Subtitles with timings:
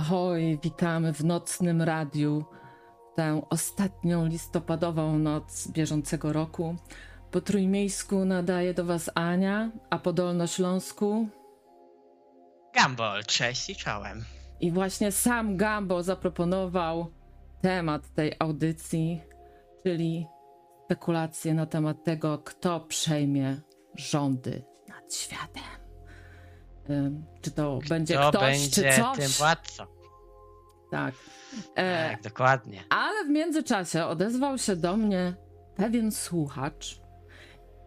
[0.00, 2.44] Ahoj, witamy w nocnym radiu.
[3.16, 6.76] Tę ostatnią listopadową noc bieżącego roku.
[7.30, 11.28] Po trójmiejsku nadaje do Was Ania, a po dolnośląsku
[12.76, 14.24] Gumball, cześć i czołem.
[14.60, 17.12] I właśnie sam Gambo zaproponował
[17.60, 19.20] temat tej audycji,
[19.82, 20.26] czyli
[20.84, 23.60] spekulacje na temat tego, kto przejmie
[23.96, 25.79] rządy nad światem.
[27.42, 29.18] Czy to kto będzie ktoś, będzie czy coś?
[29.18, 29.84] tym władcą?
[30.90, 31.14] Tak.
[31.74, 32.84] E, Tak, dokładnie.
[32.90, 35.34] ale w międzyczasie odezwał się do mnie
[35.76, 37.00] pewien słuchacz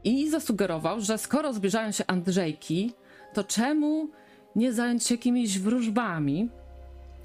[0.04, 2.94] i zasugerował, że skoro zbliżają się Andrzejki,
[3.34, 4.10] to czemu
[4.56, 6.50] nie zająć się jakimiś wróżbami?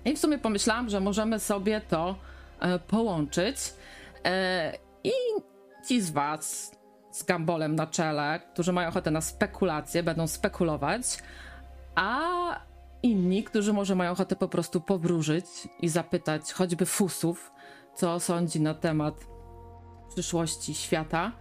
[0.05, 2.17] I w sumie pomyślałam, że możemy sobie to
[2.61, 3.57] e, połączyć.
[4.25, 4.73] E,
[5.05, 5.11] I
[5.89, 6.73] ci z Was
[7.13, 11.05] z gambolem na czele, którzy mają ochotę na spekulacje, będą spekulować,
[11.99, 12.61] a
[13.03, 15.45] inni, którzy może mają ochotę po prostu powróżyć
[15.81, 17.53] i zapytać choćby fusów,
[17.95, 19.27] co sądzi na temat
[20.09, 21.33] przyszłości świata,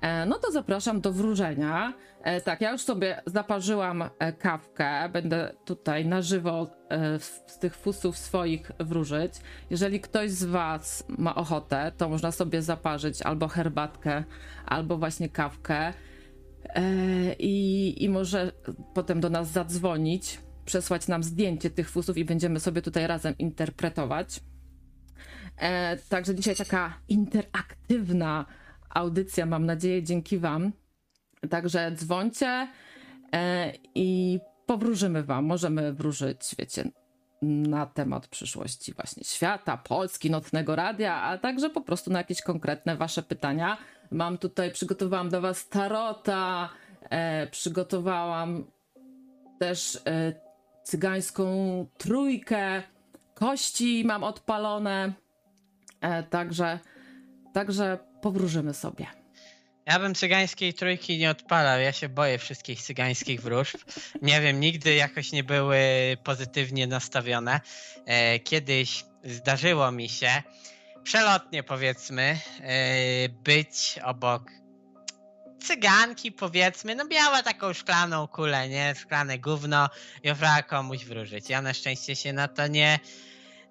[0.00, 1.92] e, no to zapraszam do wróżenia.
[2.22, 6.66] E, Tak, ja już sobie zaparzyłam e, kawkę, będę tutaj na żywo
[7.18, 9.32] z tych fusów swoich wróżyć.
[9.70, 14.24] Jeżeli ktoś z Was ma ochotę, to można sobie zaparzyć albo herbatkę,
[14.66, 15.92] albo właśnie kawkę.
[16.68, 16.82] E,
[17.38, 18.52] I, I może
[18.94, 24.40] potem do nas zadzwonić, przesłać nam zdjęcie tych fusów i będziemy sobie tutaj razem interpretować.
[25.56, 28.46] E, także dzisiaj taka interaktywna
[28.90, 30.72] audycja, mam nadzieję, dzięki Wam.
[31.50, 32.68] Także dzwońcie
[33.32, 35.44] e, i powróżymy Wam.
[35.44, 36.84] Możemy wróżyć, wiecie,
[37.42, 42.96] na temat przyszłości właśnie świata, Polski, nocnego radia, a także po prostu na jakieś konkretne
[42.96, 43.76] Wasze pytania.
[44.14, 46.70] Mam tutaj, przygotowałam dla Was tarota,
[47.10, 48.64] e, przygotowałam
[49.58, 50.32] też e,
[50.84, 51.46] cygańską
[51.98, 52.82] trójkę,
[53.34, 55.12] kości mam odpalone,
[56.00, 56.78] e, także,
[57.54, 59.06] także powróżymy sobie.
[59.86, 63.80] Ja bym cygańskiej trójki nie odpalał, ja się boję wszystkich cygańskich wróżb.
[64.22, 65.78] Nie wiem, nigdy jakoś nie były
[66.24, 67.60] pozytywnie nastawione.
[68.06, 70.42] E, Kiedyś zdarzyło mi się,
[71.04, 74.50] przelotnie powiedzmy, e, być obok
[75.60, 79.88] cyganki powiedzmy, no miała taką szklaną kulę, nie, szklane gówno
[80.22, 81.48] i oferowała komuś wróżyć.
[81.50, 82.98] Ja na szczęście się na to nie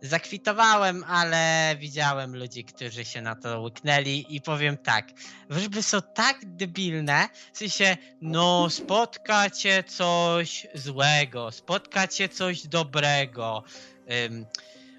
[0.01, 5.11] zakwitowałem, ale widziałem ludzi, którzy się na to łyknęli i powiem tak,
[5.49, 13.63] wróżby są tak debilne, w sensie, no spotka cię coś złego, spotka cię coś dobrego,
[14.25, 14.45] ym,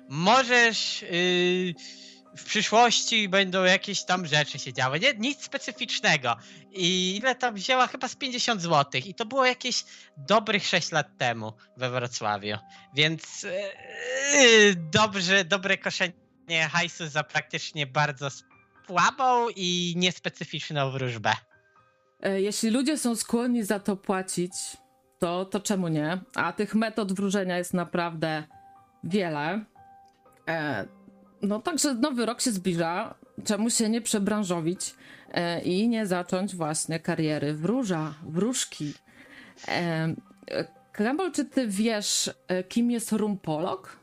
[0.09, 2.04] możesz yy,
[2.37, 5.15] w przyszłości będą jakieś tam rzeczy się działy, nie?
[5.15, 6.37] nic specyficznego
[6.71, 7.87] i ile tam wzięła?
[7.87, 9.85] Chyba z 50 zł i to było jakieś
[10.17, 12.57] dobrych 6 lat temu we Wrocławiu,
[12.95, 18.29] więc yy, dobrze, dobre koszenie hajsu za praktycznie bardzo
[18.87, 21.33] słabą i niespecyficzną wróżbę.
[22.23, 24.53] E, Jeśli ludzie są skłonni za to płacić,
[25.19, 26.19] to, to czemu nie?
[26.35, 28.45] A tych metod wróżenia jest naprawdę
[29.05, 29.65] wiele.
[30.49, 30.87] E,
[31.47, 33.15] no także nowy rok się zbliża.
[33.45, 34.95] Czemu się nie przebranżowić
[35.33, 38.95] e, i nie zacząć właśnie kariery wróża, wróżki?
[39.69, 40.15] E,
[41.35, 43.99] czy ty wiesz, e, kim jest rumpolog?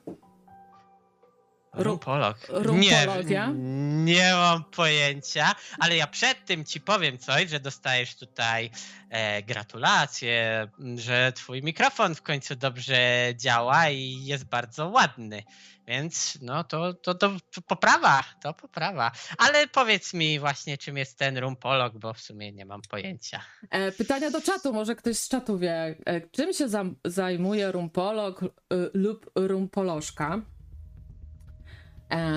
[1.74, 2.38] Ru- Rumpolog.
[2.50, 3.48] rumpologia?
[3.48, 8.72] Nie, nie mam pojęcia, ale ja przed tym ci powiem coś, że dostajesz tutaj
[9.10, 15.44] e, gratulacje, że twój mikrofon w końcu dobrze działa i jest bardzo ładny.
[15.92, 17.32] Więc no to, to, to
[17.68, 19.12] poprawa, to poprawa.
[19.38, 23.42] Ale powiedz mi właśnie, czym jest ten rumpolog, bo w sumie nie mam pojęcia.
[23.70, 26.68] E, pytania do czatu, może ktoś z czatu wie, e, czym się
[27.06, 28.48] zajmuje rumpolog e,
[28.94, 30.42] lub rumpolożka?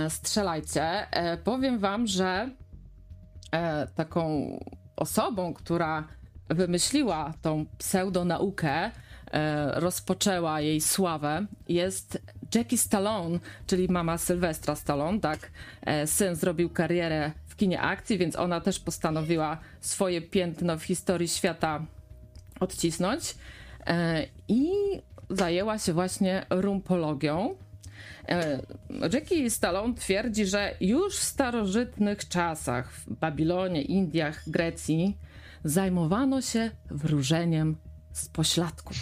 [0.08, 1.06] Strzelajcie.
[1.44, 2.50] Powiem wam, że
[3.94, 4.58] taką
[4.96, 6.08] osobą, która
[6.48, 8.90] wymyśliła tą pseudonaukę,
[9.74, 12.22] rozpoczęła jej sławę, jest
[12.54, 15.50] Jackie Stallone, czyli mama Sylwestra Stallone, tak?
[15.82, 21.28] E, syn zrobił karierę w kinie akcji, więc ona też postanowiła swoje piętno w historii
[21.28, 21.86] świata
[22.60, 23.34] odcisnąć
[23.86, 24.70] e, i
[25.30, 27.56] zajęła się właśnie rumpologią.
[28.28, 28.60] E,
[29.12, 35.16] Jackie Stallone twierdzi, że już w starożytnych czasach w Babilonie, Indiach, Grecji
[35.64, 37.76] zajmowano się wróżeniem
[38.14, 38.96] z pośladków.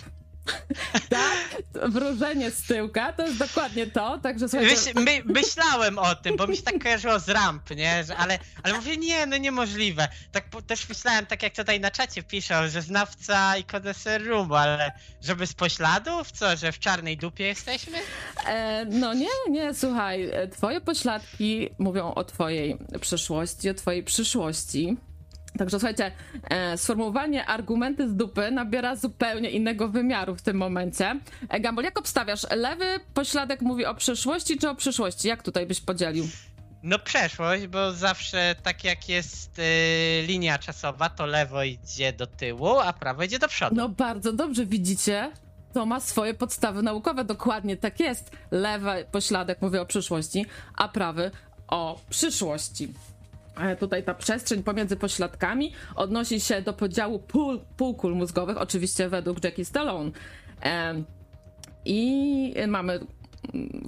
[1.08, 4.92] tak, wróżenie z tyłka to jest dokładnie to, także słuchajcie...
[4.94, 8.04] My, myślałem o tym, bo mi się tak kojarzyło z ramp, nie?
[8.04, 10.08] Że, ale, ale mówię, nie, no niemożliwe.
[10.32, 14.92] Tak też myślałem, tak jak tutaj na czacie piszą, że znawca i koneser rumu, ale
[15.20, 16.32] żeby z pośladów?
[16.32, 17.98] Co, że w czarnej dupie jesteśmy?
[18.46, 24.96] E, no nie, nie, słuchaj, e, twoje pośladki mówią o twojej przeszłości, o twojej przyszłości.
[25.58, 26.12] Także słuchajcie,
[26.50, 31.20] e, sformułowanie argumenty z dupy nabiera zupełnie innego wymiaru w tym momencie.
[31.48, 32.46] E, Gambol, jak obstawiasz?
[32.56, 32.84] Lewy
[33.14, 35.28] pośladek mówi o przeszłości czy o przyszłości?
[35.28, 36.24] Jak tutaj byś podzielił?
[36.82, 39.62] No przeszłość, bo zawsze tak jak jest y,
[40.26, 43.76] linia czasowa, to lewo idzie do tyłu, a prawo idzie do przodu.
[43.76, 45.30] No bardzo dobrze widzicie.
[45.72, 48.30] To ma swoje podstawy naukowe, dokładnie tak jest.
[48.50, 50.46] Lewy pośladek mówi o przyszłości,
[50.76, 51.30] a prawy
[51.68, 52.94] o przyszłości.
[53.56, 57.22] E, Tutaj ta przestrzeń pomiędzy pośladkami odnosi się do podziału
[57.76, 60.10] półkul mózgowych, oczywiście według Jackie Stallone.
[60.60, 61.04] Em,
[61.84, 63.00] I mamy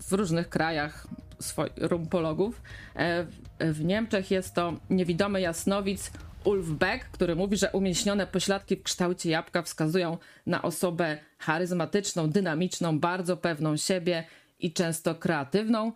[0.08, 1.06] w różnych krajach
[1.40, 2.62] swoich rumpologów.
[2.96, 3.26] E,
[3.72, 6.10] W Niemczech jest to niewidomy jasnowic
[6.44, 12.98] Ulf Beck, który mówi, że umieśnione pośladki w kształcie jabłka wskazują na osobę charyzmatyczną, dynamiczną,
[12.98, 14.24] bardzo pewną siebie
[14.58, 15.92] i często kreatywną.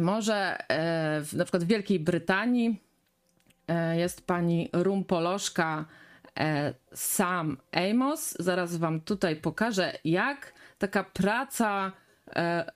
[0.00, 2.80] Może e, na przykład w Wielkiej Brytanii
[3.68, 5.84] e, jest pani rumpolożka
[6.38, 8.36] e, Sam Amos.
[8.38, 11.92] Zaraz wam tutaj pokażę, jak taka praca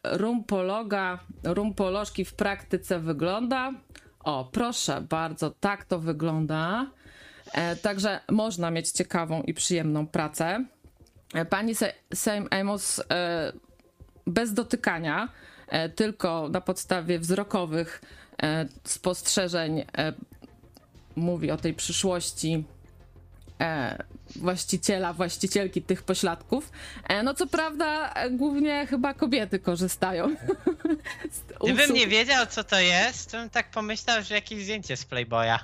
[0.05, 3.72] rumpologa, rumpolożki w praktyce wygląda.
[4.20, 6.87] O, proszę bardzo, tak to wygląda.
[7.82, 10.64] Także można mieć ciekawą i przyjemną pracę.
[11.50, 11.72] Pani
[12.14, 13.02] Sam Amos
[14.26, 15.28] bez dotykania,
[15.97, 18.00] tylko na podstawie wzrokowych
[18.43, 20.12] e, spostrzeżeń e,
[21.17, 22.65] mówi o tej przyszłości
[23.61, 24.05] e,
[24.37, 26.73] właściciela, właścicielki tych pośladków.
[27.09, 30.37] E, no co prawda, e, głównie chyba kobiety korzystają.
[31.65, 35.59] Gdybym nie wiedział, co to jest, to bym tak pomyślał, że jakieś zdjęcie z Playboya.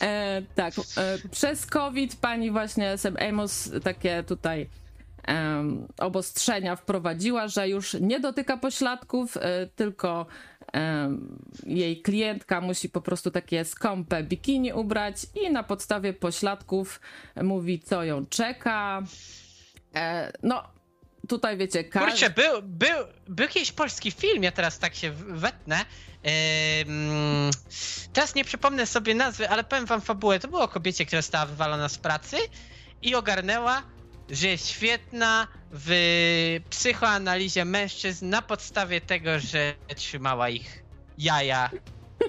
[0.00, 4.68] E, tak, e, przez COVID pani właśnie Sam Amos takie tutaj
[5.98, 10.26] obostrzenia wprowadziła, że już nie dotyka pośladków, e, tylko
[11.66, 17.00] jej klientka musi po prostu takie skąpe bikini ubrać i na podstawie pośladków
[17.42, 19.02] mówi, co ją czeka.
[19.94, 20.62] E, no,
[21.28, 22.10] tutaj wiecie, każdy...
[22.10, 25.84] Kurczę, był, był, był jakiś polski film, ja teraz tak się wetnę.
[28.12, 30.40] Teraz nie przypomnę sobie nazwy, ale powiem wam fabułę.
[30.40, 32.36] To było o kobiecie, która została wywalona z pracy
[33.02, 33.82] i ogarnęła,
[34.30, 40.84] że jest świetna w psychoanalizie mężczyzn na podstawie tego, że trzymała ich
[41.18, 41.70] jaja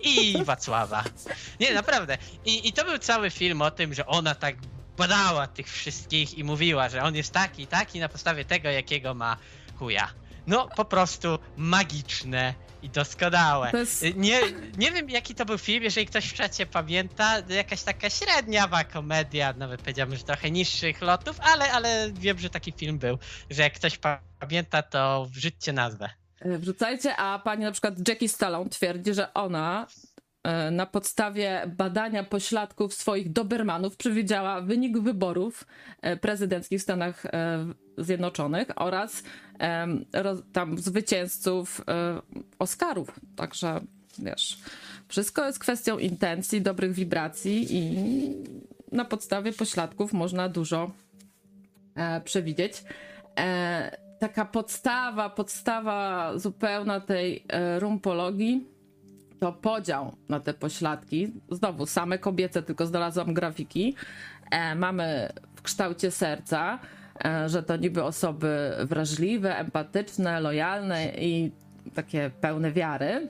[0.01, 1.03] i Wacława.
[1.59, 2.17] Nie, naprawdę.
[2.45, 4.55] I, I to był cały film o tym, że ona tak
[4.97, 9.37] badała tych wszystkich i mówiła, że on jest taki, taki na podstawie tego, jakiego ma
[9.75, 10.09] chuja.
[10.47, 13.71] No, po prostu magiczne i doskonałe.
[13.73, 14.39] Jest- Nie,
[14.77, 19.53] nie wiem, jaki to był film, jeżeli ktoś w czacie pamięta, jakaś taka średniawa komedia,
[19.57, 23.17] nawet powiedziałbym, że trochę niższych lotów, ale, ale wiem, że taki film był,
[23.49, 26.09] że jak ktoś pa- pamięta, to wrzućcie nazwę.
[26.41, 29.87] E, Wrzucajcie, a pani na przykład Jackie Stallone twierdzi, że ona
[30.43, 35.63] e, na podstawie badania pośladków swoich dobermanów przewidziała wynik wyborów
[36.01, 37.23] e, prezydenckich w Stanach
[37.97, 39.23] Zjednoczonych oraz
[40.53, 42.21] tam zwycięzców e,
[42.59, 43.19] Oscarów.
[43.35, 43.81] Także
[44.19, 44.57] wiesz,
[45.07, 47.97] wszystko jest kwestią intencji, dobrych wibracji i
[48.91, 50.91] na podstawie pośladków można dużo
[51.95, 52.83] e, przewidzieć.
[53.39, 57.45] E, taka podstawa, podstawa zupełna tej
[57.79, 58.67] rumpologii
[59.39, 61.31] to podział na te pośladki.
[61.51, 63.95] Znowu same kobiece, tylko znalazłam grafiki.
[64.75, 66.79] Mamy w kształcie serca,
[67.45, 71.51] że to niby osoby wrażliwe, empatyczne, lojalne i
[71.95, 73.29] takie pełne wiary.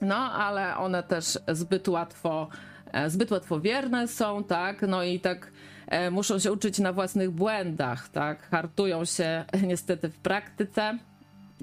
[0.00, 2.48] No, ale one też zbyt łatwo,
[2.92, 4.82] e, zbyt łatwowierne są, tak?
[4.82, 5.52] No i tak
[5.86, 8.48] e, muszą się uczyć na własnych błędach, tak?
[8.50, 10.98] Hartują się niestety w praktyce.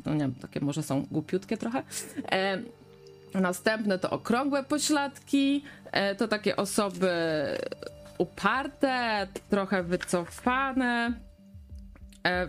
[0.05, 1.83] No nie wiem, takie może są głupiutkie trochę.
[2.31, 2.61] E,
[3.33, 7.11] następne to okrągłe pośladki, e, to takie osoby
[8.17, 11.32] uparte, trochę wycofane, e,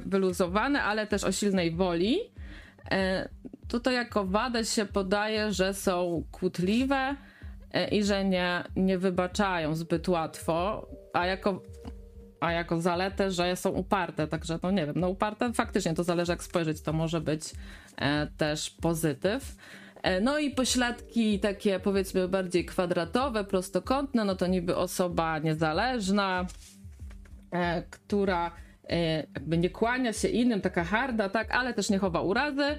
[0.06, 2.18] wyluzowane, ale też o silnej woli.
[2.90, 3.28] E,
[3.68, 7.16] Tutaj jako wadę się podaje, że są kłótliwe
[7.72, 11.62] e, i że nie, nie wybaczają zbyt łatwo, a jako,
[12.40, 14.26] a jako zaletę, że są uparte.
[14.26, 17.42] Także no nie wiem, no uparte faktycznie to zależy jak spojrzeć, to może być
[17.96, 19.56] e, też pozytyw.
[20.02, 26.46] E, No i pośladki takie powiedzmy bardziej kwadratowe, prostokątne, no to niby osoba niezależna,
[27.52, 28.50] e, która e,
[29.34, 32.78] jakby nie kłania się innym, taka harda, tak, ale też nie chowa urazy.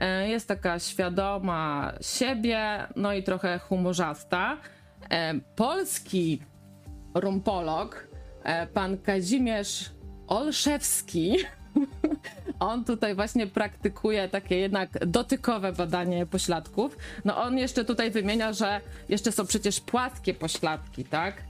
[0.00, 4.56] E, jest taka świadoma siebie, no i trochę humorzasta.
[5.10, 6.42] E, polski
[7.14, 8.08] rumpolog,
[8.44, 9.90] e, pan Kazimierz
[10.26, 11.36] Olszewski,
[12.60, 16.96] on tutaj właśnie praktykuje takie jednak dotykowe badanie pośladków.
[17.24, 21.42] No on jeszcze tutaj wymienia, że jeszcze są przecież płaskie pośladki, tak?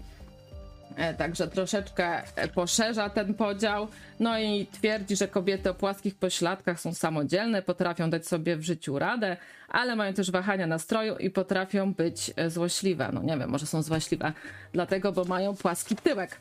[0.96, 3.88] E, Także troszeczkę e, poszerza ten podział.
[4.20, 8.98] No i twierdzi, że kobiety o płaskich pośladkach są samodzielne, potrafią dać sobie w życiu
[8.98, 9.36] radę,
[9.68, 13.10] ale mają też wahania nastroju i potrafią być e, złośliwe.
[13.12, 14.32] No nie wiem, może są złośliwe
[14.72, 16.40] dlatego, bo mają płaski tyłek.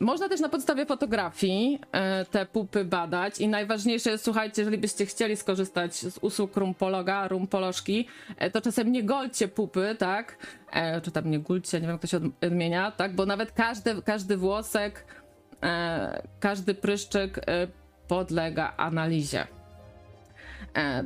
[0.00, 5.06] Można też na podstawie fotografii e, te pupy badać i najważniejsze jest, słuchajcie, jeżeli byście
[5.06, 10.36] chcieli skorzystać z usług rumpologa, rumpolożki, e, to czasem nie golcie pupy, tak?
[10.72, 13.14] E, czy tam nie gulcie, nie wiem jak to się od- odmienia, tak?
[13.14, 15.04] Bo nawet każdy, każdy włosek,
[16.40, 17.40] każdy pryszczyk
[18.08, 19.46] podlega analizie.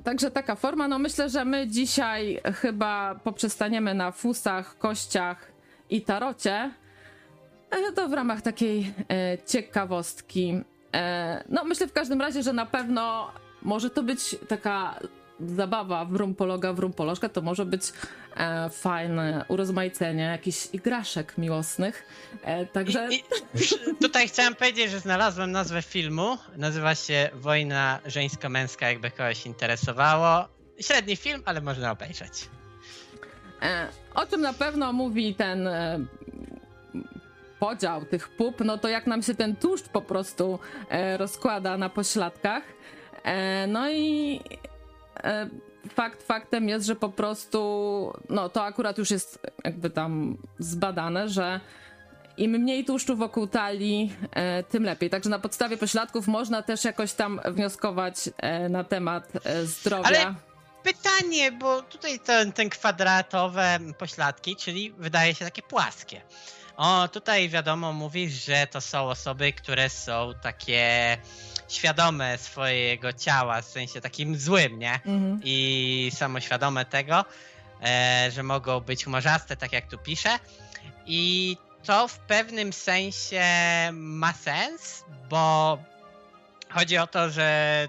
[0.05, 0.89] Także taka forma.
[0.89, 5.53] No myślę, że my dzisiaj chyba poprzestaniemy na fusach, kościach
[5.91, 6.71] i tarocie.
[7.71, 10.61] E, To w ramach takiej e, ciekawostki.
[10.95, 13.31] E, no myślę w każdym razie, że na pewno
[13.63, 15.01] może to być taka
[15.41, 17.83] zabawa w rumpologa, w rumpolożkę, to może być
[18.37, 22.05] e, fajne urozmaicenie jakichś igraszek miłosnych.
[22.43, 26.39] E, także I, i, tutaj chciałem powiedzieć, że znalazłem nazwę filmu.
[26.57, 30.49] Nazywa się Wojna żeńsko-męska, jakby kogoś interesowało.
[30.81, 32.49] Średni film, ale można obejrzeć.
[33.63, 35.69] E, o czym na pewno mówi ten
[37.61, 41.89] podział tych pup, no to jak nam się ten tłuszcz po prostu e, rozkłada na
[41.89, 42.63] pośladkach.
[43.25, 44.41] E, no i
[45.25, 45.49] e,
[45.95, 47.61] fakt faktem jest, że po prostu,
[48.29, 51.61] no to akurat już jest jakby tam zbadane, że
[52.37, 54.13] im mniej tłuszczu wokół talii,
[54.69, 55.11] tym lepiej.
[55.11, 58.15] Także na podstawie pośladków można też jakoś tam wnioskować
[58.71, 59.33] na temat
[59.65, 60.05] zdrowia.
[60.05, 60.35] Ale
[60.83, 66.21] pytanie, bo tutaj ten, ten kwadratowe pośladki, czyli wydaje się takie płaskie.
[66.81, 71.19] O, tutaj wiadomo, mówisz, że to są osoby, które są takie
[71.69, 74.95] świadome swojego ciała, w sensie takim złym, nie?
[74.95, 75.41] Mhm.
[75.45, 77.25] I samoświadome tego,
[77.83, 80.39] e, że mogą być humorzaste, tak jak tu pisze.
[81.07, 83.45] I to w pewnym sensie
[83.93, 85.79] ma sens, bo
[86.71, 87.89] chodzi o to, że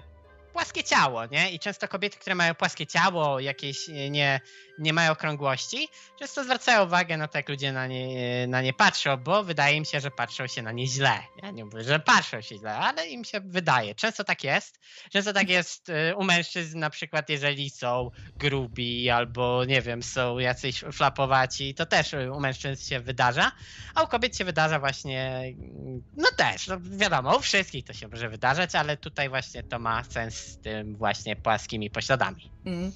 [0.52, 1.50] płaskie ciało, nie?
[1.50, 4.40] I często kobiety, które mają płaskie ciało, jakieś nie,
[4.78, 5.88] nie mają okrągłości,
[6.18, 9.84] często zwracają uwagę na to, jak ludzie na nie, na nie patrzą, bo wydaje im
[9.84, 11.18] się, że patrzą się na nie źle.
[11.42, 13.94] Ja nie mówię, że patrzą się źle, ale im się wydaje.
[13.94, 14.80] Często tak jest.
[15.10, 20.38] Często tak jest e, u mężczyzn, na przykład, jeżeli są grubi albo, nie wiem, są
[20.38, 23.52] jacyś flapowaci, to też u mężczyzn się wydarza,
[23.94, 28.08] a u kobiet się wydarza właśnie, mm, no też, no wiadomo, u wszystkich to się
[28.08, 32.50] może wydarzać, ale tutaj właśnie to ma sens z tym właśnie płaskimi pośladami.
[32.66, 32.92] Mm.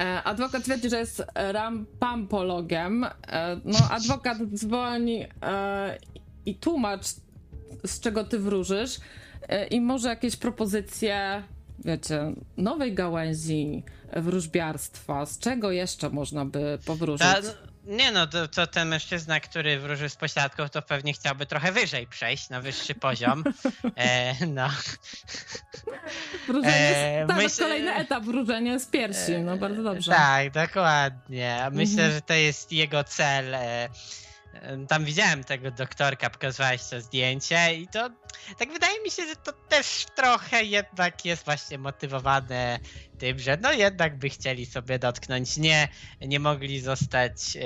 [0.00, 3.04] E, Adwokat twierdzi, że jest rampampologiem.
[3.04, 3.10] E,
[3.64, 5.98] No, adwokat dzwoni e,
[6.46, 7.06] i tłumacz,
[7.86, 8.98] z czego ty wróżysz
[9.70, 11.42] i może jakieś propozycje,
[11.84, 13.82] wiecie, nowej gałęzi
[14.16, 15.26] wróżbiarstwa.
[15.26, 17.26] Z czego jeszcze można by powróżyć?
[17.84, 22.06] Nie no, to, to ten mężczyzna, który wróży z pośladków, to pewnie chciałby trochę wyżej
[22.06, 23.44] przejść, na wyższy poziom.
[23.96, 24.68] E, no.
[26.46, 29.32] Wróżenie, e, tak, myśl- kolejny etap wróżenia z piersi.
[29.44, 30.12] No, bardzo dobrze.
[30.12, 31.58] Tak, dokładnie.
[31.72, 32.12] Myślę, Mhm.
[32.12, 33.54] że to jest jego cel.
[34.88, 38.10] Tam widziałem tego doktorka, pokazywałeś to zdjęcie i to
[38.58, 42.78] tak wydaje mi się, że to też trochę jednak jest właśnie motywowane
[43.18, 45.88] tym, że no jednak by chcieli sobie dotknąć, nie,
[46.20, 47.58] nie mogli zostać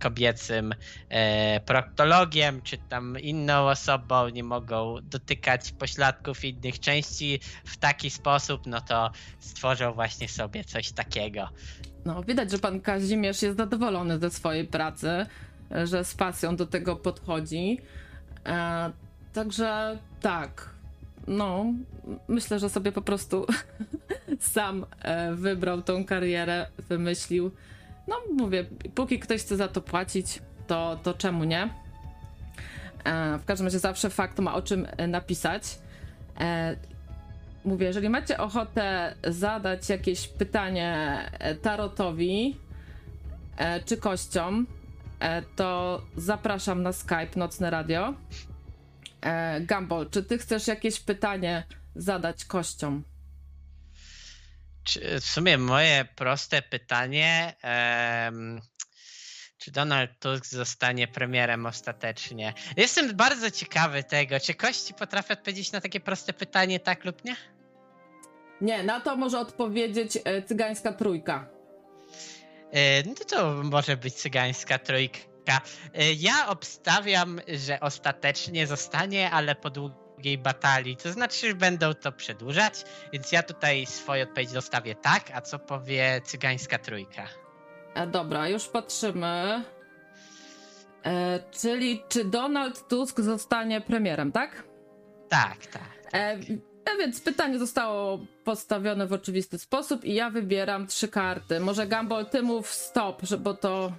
[0.00, 0.74] kobiecym
[1.08, 8.66] e, proktologiem, czy tam inną osobą, nie mogą dotykać pośladków innych części w taki sposób,
[8.66, 11.48] no to stworzą właśnie sobie coś takiego.
[12.04, 15.26] No, widać, że pan Kazimierz jest zadowolony ze swojej pracy,
[15.84, 17.78] że z pasją do tego podchodzi.
[18.46, 18.92] E,
[19.32, 20.70] także tak,
[21.26, 21.64] no,
[22.28, 23.46] myślę, że sobie po prostu
[24.38, 27.50] sam e, wybrał tą karierę, wymyślił.
[28.08, 28.64] No, mówię,
[28.94, 31.68] póki ktoś chce za to płacić, to, to czemu nie?
[33.04, 35.62] E, w każdym razie zawsze fakt ma o czym e, napisać.
[37.64, 41.18] Mówię, jeżeli macie ochotę zadać jakieś pytanie
[41.62, 42.56] tarotowi
[43.84, 44.66] czy kościom,
[45.56, 48.14] to zapraszam na Skype Nocne Radio.
[49.20, 51.64] E, Gumball, czy ty chcesz jakieś pytanie
[51.94, 53.04] zadać kościom?
[54.84, 57.54] Czy, w sumie moje proste pytanie.
[57.62, 58.60] em,
[59.58, 62.54] Czy Donald Tusk zostanie premierem ostatecznie?
[62.76, 67.36] Jestem bardzo ciekawy tego, czy kości potrafią odpowiedzieć na takie proste pytanie, tak lub nie?
[68.60, 71.48] Nie, na to może odpowiedzieć e, cygańska trójka.
[72.72, 75.60] E, No to może być cygańska trójka.
[75.94, 80.96] E, Ja obstawiam, że ostatecznie zostanie, ale po długiej batalii.
[80.96, 85.58] To znaczy, że będą to przedłużać, więc ja tutaj swoją odpowiedź zostawię tak, a co
[85.58, 87.26] powie cygańska trójka?
[87.94, 89.64] E, dobra, już patrzymy.
[91.06, 94.64] E, czyli czy Donald Tusk zostanie premierem, tak?
[95.28, 95.82] Tak, tak.
[96.14, 96.38] E,
[96.90, 101.60] a więc pytanie zostało postawione w oczywisty sposób i ja wybieram trzy karty.
[101.60, 103.92] Może Gumball, ty mów stop, bo to...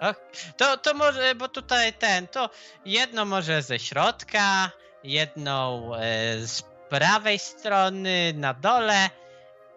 [0.00, 0.14] O,
[0.56, 2.50] to, to może, bo tutaj ten, to
[2.84, 4.70] jedno może ze środka,
[5.04, 6.00] jedną e,
[6.46, 9.10] z prawej strony na dole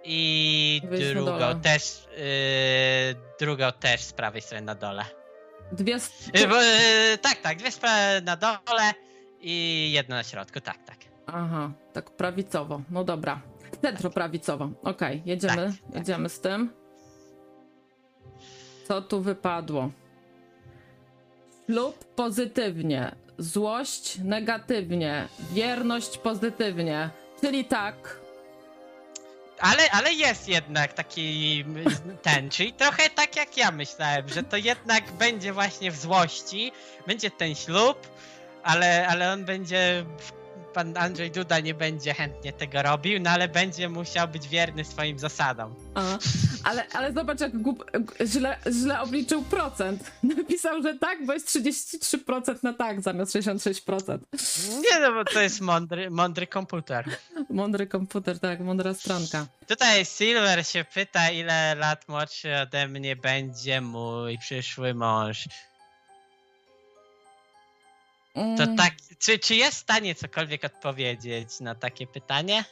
[0.04, 0.82] i
[1.14, 1.60] drugą dole.
[1.64, 5.06] też, e, drugą też z prawej strony na dole.
[5.72, 5.98] Dwie...
[6.34, 7.72] E, bo, e, tak, tak, dwie
[8.22, 8.94] na dole
[9.42, 11.11] i jedno na środku, tak, tak.
[11.34, 12.82] Aha, tak prawicowo.
[12.90, 13.42] No dobra.
[13.82, 14.70] Centroprawicowo.
[14.84, 15.96] Okej, jedziemy, Tak, tak.
[15.96, 16.70] jedziemy z tym.
[18.88, 19.92] Co tu wypadło?
[21.66, 27.10] Ślub pozytywnie, złość negatywnie, wierność pozytywnie.
[27.42, 28.20] Czyli tak.
[29.60, 31.66] Ale, ale jest jednak taki
[32.22, 36.72] ten, czyli trochę tak jak ja myślałem, że to jednak będzie właśnie w złości,
[37.08, 37.98] będzie ten ślub,
[38.64, 40.06] ale, ale on będzie,
[40.74, 45.20] pan Andrzej Duda nie będzie chętnie tego robił, no ale będzie musiał być wierny swoim
[45.20, 45.76] zasadom.
[45.96, 46.18] A,
[46.64, 47.92] ale, ale zobacz, jak głup,
[48.26, 50.12] źle, źle obliczył procent.
[50.38, 54.18] Napisał, że tak, bo jest 33% na tak zamiast 66%.
[54.82, 57.06] Nie no, bo to jest mądry, mądry komputer.
[57.50, 59.48] Mądry komputer, tak, mądra stronka.
[59.68, 65.48] Tutaj Silver się pyta, ile lat młodszy ode mnie będzie mój przyszły mąż.
[68.34, 68.78] To Mm.
[68.78, 72.64] tak, czy, czy jest w stanie cokolwiek odpowiedzieć na takie pytanie?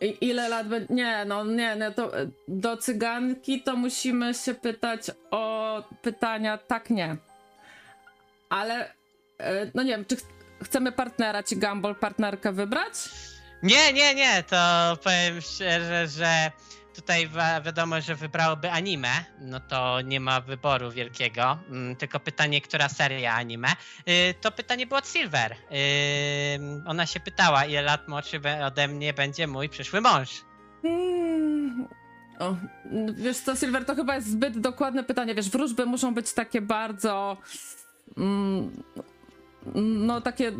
[0.00, 0.94] I ile lat będzie?
[0.94, 2.10] Nie, no nie, nie, to
[2.48, 7.16] do cyganki to musimy się pytać o pytania tak, nie.
[8.48, 8.92] Ale,
[9.38, 10.22] e, no nie wiem, czy ch-
[10.64, 12.94] chcemy partnera ci Gumball, partnerkę wybrać?
[13.62, 14.56] Nie, nie, nie, to
[15.04, 16.50] powiem szczerze, że
[16.96, 17.28] tutaj
[17.64, 19.08] wiadomo, że wybrałoby anime,
[19.40, 23.68] no to nie ma wyboru wielkiego, mm, tylko pytanie, która seria anime.
[24.08, 25.52] Y, To pytanie było od Silver.
[25.52, 25.56] Y,
[26.86, 30.30] Ona się pytała, ile lat młodszy ode mnie będzie mój przyszły mąż.
[30.82, 31.88] Hmm.
[32.38, 32.56] O,
[33.14, 35.34] wiesz co, Silver, to chyba jest zbyt dokładne pytanie.
[35.34, 37.36] Wiesz, wróżby muszą być takie bardzo.
[38.16, 38.82] Mm,
[40.06, 40.52] no, takie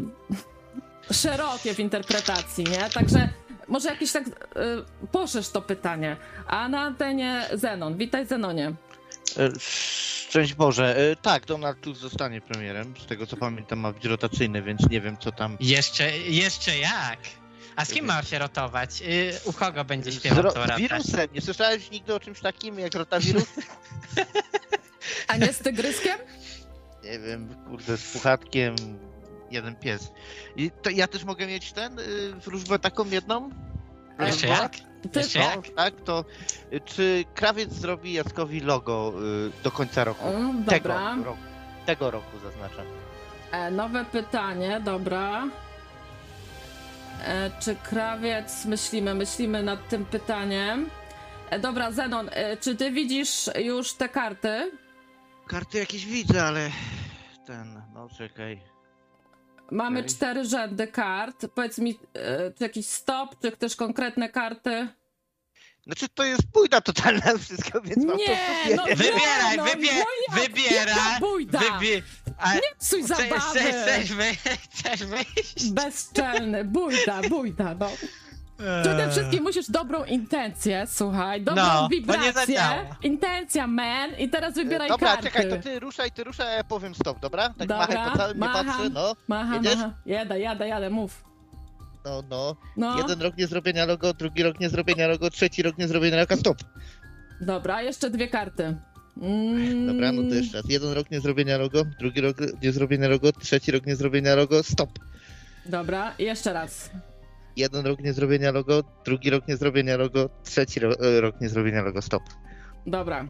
[1.23, 2.91] szerokie w interpretacji, nie?
[2.95, 3.29] Także
[3.69, 4.27] może jakiś tak.
[4.27, 4.33] Y,
[5.13, 6.17] poszerz to pytanie.
[6.47, 7.97] A na antenie Zenon.
[7.97, 8.73] Witaj, Zenonie.
[9.39, 10.97] E, Szczęść Boże.
[11.13, 12.95] E, Tak, Donald Tusk zostanie premierem.
[13.03, 15.57] Z tego co pamiętam ma być rotacyjny, więc nie wiem co tam.
[15.61, 17.19] Jeszcze, jeszcze jak?
[17.77, 19.03] A z kim ma się rotować?
[19.45, 20.89] U kogo będzie Z, śpiewał ro- tą z rotację?
[20.89, 21.29] wirusem.
[21.35, 23.45] Nie słyszałeś nigdy o czymś takim jak rotawirus?
[25.29, 26.19] A nie z tygryskiem?
[27.05, 28.75] nie wiem, kurde, z puchatkiem.
[29.51, 30.13] Jeden pies.
[30.57, 32.03] I to ja też mogę mieć ten, y,
[32.45, 33.51] wróżbę taką jedną?
[34.21, 34.73] Jeszcze Raz, jak?
[35.17, 35.69] Jeszcze jak?
[35.77, 36.25] tak, to
[36.73, 39.13] y, czy krawiec zrobi Jackowi logo
[39.59, 40.27] y, do końca roku?
[40.29, 41.17] Mm, Tego dobra.
[41.25, 41.39] roku.
[41.87, 42.87] Tego roku zaznaczam.
[43.53, 45.45] E, nowe pytanie, dobra.
[47.25, 50.91] E, czy krawiec, myślimy, myślimy nad tym pytaniem.
[51.51, 54.71] E, dobra, Zenon, e, czy ty widzisz już te karty?
[55.47, 56.71] Karty jakieś widzę, ale
[57.47, 58.61] ten, no czekaj.
[59.71, 60.11] Mamy Okej.
[60.11, 61.47] cztery rzędy kart.
[61.55, 64.89] Powiedz mi, e, czy jakiś stop, czy też konkretne karty?
[65.87, 68.97] Znaczy to jest bójda totalna wszystko, więc mam Nie, po prostu no nie.
[68.97, 70.49] Wybieraj, no, wybie- no jak?
[70.49, 71.59] wybieraj, Jaka bójda?
[71.61, 72.03] Wybi-
[72.39, 73.61] a, Psuj chcesz, zabawy!
[73.61, 75.71] chcesz, chcesz, chcesz wyjść?
[75.71, 77.91] Bezczelny, bójda, bójda, no.
[78.83, 82.61] Przede wszystkim musisz dobrą intencję, słuchaj, dobrą No, nie wibrację.
[83.03, 84.11] Intencja, man.
[84.19, 85.23] I teraz wybieraj Dobra, karty.
[85.25, 87.49] czekaj, to ty ruszaj, ty ruszaj, a ja powiem stop, dobra?
[87.49, 88.67] Tak Dobra, machaj po całym, nie macham.
[88.67, 89.77] patrzę, no, Macha, Jedziesz?
[89.77, 89.93] macha.
[90.07, 91.25] Jadę, jadę, jadę, mów.
[92.05, 92.57] no, no.
[92.77, 96.17] No, Jeden rok nie zrobienia logo, drugi rok nie zrobienia logo, trzeci rok nie zrobienia
[96.17, 96.57] logo, stop.
[97.41, 98.77] dobra, jeszcze dwie karty.
[99.23, 100.67] Mm, Dobra, no to jeszcze raz.
[100.71, 104.63] Jeden rok nie zrobienia logo, drugi rok nie zrobienia logo, trzeci rok nie zrobienia logo,
[104.63, 104.91] stop.
[105.67, 106.91] Dobra, i jeszcze raz.
[107.57, 111.49] Jeden rok nie zrobienia logo, drugi rok nie zrobienia logo, trzeci ro e, rok nie
[111.49, 112.23] zrobienia logo, stop.
[112.87, 113.29] Dobra.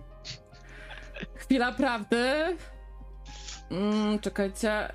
[1.34, 2.56] Chwila prawdy.
[3.70, 4.92] Mm, czekajcie.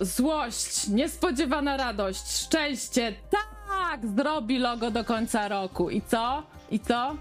[0.00, 3.12] Złość, niespodziewana radość, szczęście.
[3.30, 4.00] Tak!
[4.16, 5.90] Zrobi logo do końca roku.
[5.90, 6.42] I co?
[6.70, 7.16] I co?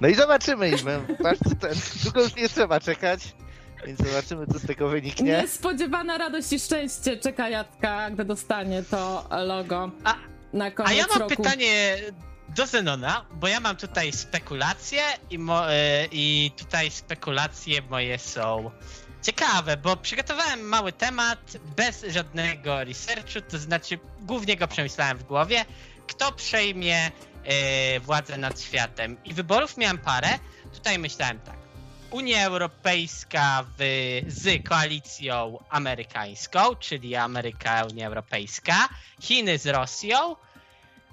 [0.00, 0.72] No i zobaczymy, i
[1.22, 1.72] bardzo ten,
[2.02, 3.34] długo już nie trzeba czekać,
[3.86, 5.40] więc zobaczymy, co z tego wyniknie.
[5.42, 11.06] Niespodziewana radość i szczęście czeka Jacka, gdy dostanie to logo A- na koniec A ja
[11.06, 11.36] mam roku.
[11.36, 11.96] pytanie
[12.48, 18.70] do Zenona, bo ja mam tutaj spekulacje i, mo- e, i tutaj spekulacje moje są
[19.22, 21.38] ciekawe, bo przygotowałem mały temat
[21.76, 25.64] bez żadnego researchu, to znaczy głównie go przemyślałem w głowie.
[26.06, 27.10] Kto przejmie
[27.44, 29.16] e, władzę nad światem?
[29.24, 30.28] I wyborów miałem parę.
[30.74, 31.61] Tutaj myślałem tak.
[32.12, 33.82] Unia Europejska w,
[34.26, 38.88] z koalicją amerykańską, czyli Ameryka, Unia Europejska,
[39.20, 40.36] Chiny z Rosją,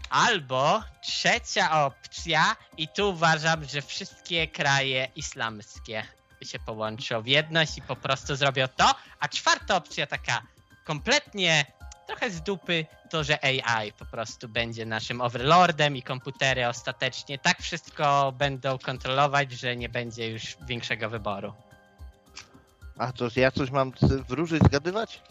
[0.10, 6.04] albo trzecia opcja, i tu uważam, że wszystkie kraje islamskie
[6.42, 10.42] się połączą w jedność i po prostu zrobią to, a czwarta opcja taka
[10.84, 11.66] kompletnie
[12.10, 17.62] trochę z dupy, to że AI po prostu będzie naszym overlordem i komputery ostatecznie tak
[17.62, 21.54] wszystko będą kontrolować, że nie będzie już większego wyboru.
[22.98, 23.92] A to ja coś mam
[24.28, 25.22] wróżyć, zgadywać?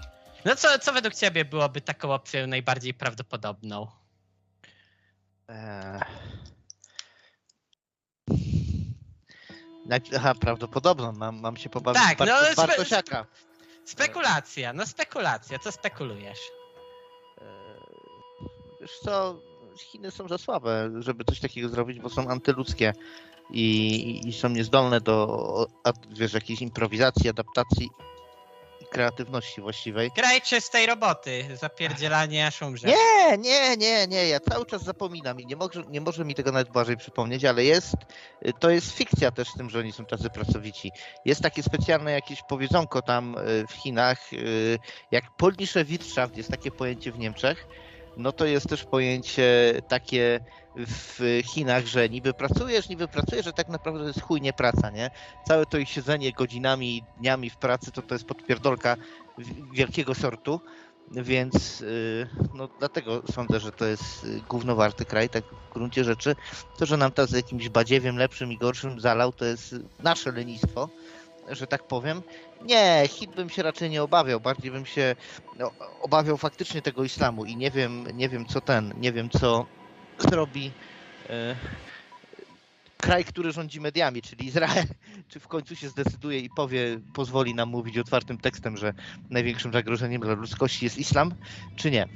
[0.45, 3.87] No co, co według ciebie byłoby taką opcją najbardziej prawdopodobną?
[5.49, 6.01] Eee...
[10.17, 13.27] Aha, prawdopodobno, mam, mam się pobawić Tak, tak, no, spe- Bartosiaka.
[13.85, 16.58] Spekulacja, no spekulacja, co spekulujesz?
[18.81, 19.41] Wiesz co,
[19.79, 22.93] Chiny są za słabe, żeby coś takiego zrobić, bo są antyludzkie
[23.51, 27.91] i, i- są niezdolne do a, wiesz, jakiejś improwizacji, adaptacji
[28.81, 30.11] i kreatywności właściwej.
[30.11, 32.89] Kraj czystej roboty, zapierdzielanie aż umrze.
[32.89, 36.53] Nie, nie, nie, nie, ja cały czas zapominam i nie może, nie może mi tego
[36.53, 37.95] nawet Błażej przypomnieć, ale jest,
[38.47, 40.91] y, to jest fikcja też z tym, że oni są tacy pracowici.
[41.25, 44.79] Jest takie specjalne jakieś powiedzonko tam y, w Chinach, y,
[45.11, 47.67] jak Polnische Wirtschaft jest takie pojęcie w Niemczech,
[48.19, 50.41] no to jest też pojęcie takie
[50.77, 55.11] w Chinach, że niby pracujesz, niby pracujesz, że tak naprawdę to jest chujnie praca, nie?
[55.49, 58.97] Całe to ich siedzenie godzinami, dniami w pracy, to to jest podpierdolka
[59.73, 60.61] wielkiego sortu.
[61.11, 66.37] Więc y, no dlatego sądzę, że to jest głównowarty kraj, tak w gruncie rzeczy.
[66.79, 70.89] To, że nam to z jakimś badziewiem lepszym i gorszym zalał, to jest nasze lenistwo,
[71.51, 72.23] że tak powiem.
[72.65, 75.17] Nie, Chin bym się raczej nie obawiał, bardziej bym się
[75.59, 75.71] no,
[76.03, 79.67] obawiał faktycznie tego islamu i nie wiem, nie wiem co ten, nie wiem co
[80.19, 80.71] zrobi
[81.31, 81.31] y,
[82.99, 84.85] kraj, który rządzi mediami, czyli Izrael,
[85.31, 88.95] czy w końcu się zdecyduje i powie, pozwoli nam mówić otwartym tekstem, że
[89.31, 91.35] największym zagrożeniem dla ludzkości jest islam,
[91.77, 92.09] czy nie.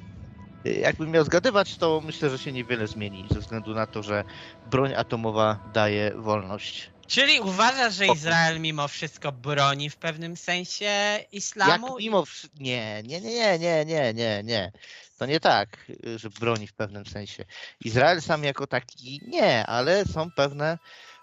[0.64, 4.25] Jakbym miał zgadywać, to myślę, że się niewiele zmieni, ze względu na to, że
[4.71, 6.91] broń atomowa daje wolność.
[7.12, 8.07] Czyli uważasz, że.
[8.07, 11.87] Izrael mimo wszystko broni w pewnym sensie islamu?
[11.87, 12.25] Jak mimo
[12.61, 14.72] Nie, nie, nie, nie, nie, nie, nie.
[15.18, 17.44] To nie tak, że broni w pewnym sensie.
[17.85, 20.79] Izrael sam jako taki nie, ale są pewne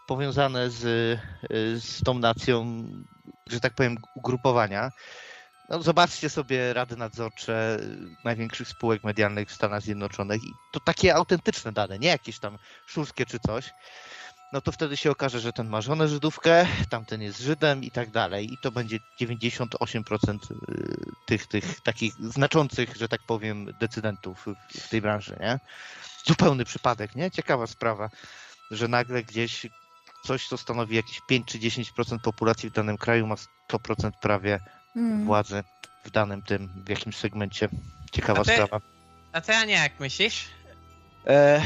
[0.07, 0.81] powiązane z,
[1.83, 2.83] z tą nacją,
[3.47, 4.91] że tak powiem, ugrupowania.
[5.69, 7.79] No, zobaczcie sobie rady nadzorcze
[8.23, 13.25] największych spółek medialnych w Stanach Zjednoczonych i to takie autentyczne dane, nie jakieś tam szurskie
[13.25, 13.71] czy coś.
[14.51, 18.11] No to wtedy się okaże, że ten ma żonę Żydówkę, tamten jest Żydem i tak
[18.11, 18.53] dalej.
[18.53, 20.37] I to będzie 98%
[20.69, 25.59] y, tych, tych takich znaczących, że tak powiem, decydentów w- tej branży, nie?
[26.25, 27.31] Zupełny przypadek, nie?
[27.31, 28.09] Ciekawa sprawa,
[28.71, 29.65] że nagle gdzieś
[30.25, 33.35] coś, co stanowi jakieś 5 czy 10% populacji w danym kraju ma
[33.67, 34.59] 100% prawie
[34.93, 35.25] Hmm.
[35.25, 35.63] władzy
[36.05, 37.69] w danym tym, w jakimś segmencie.
[38.11, 38.81] Ciekawa A ty- sprawa.
[39.31, 40.45] A ty, Ania, jak myślisz?
[41.27, 41.61] E,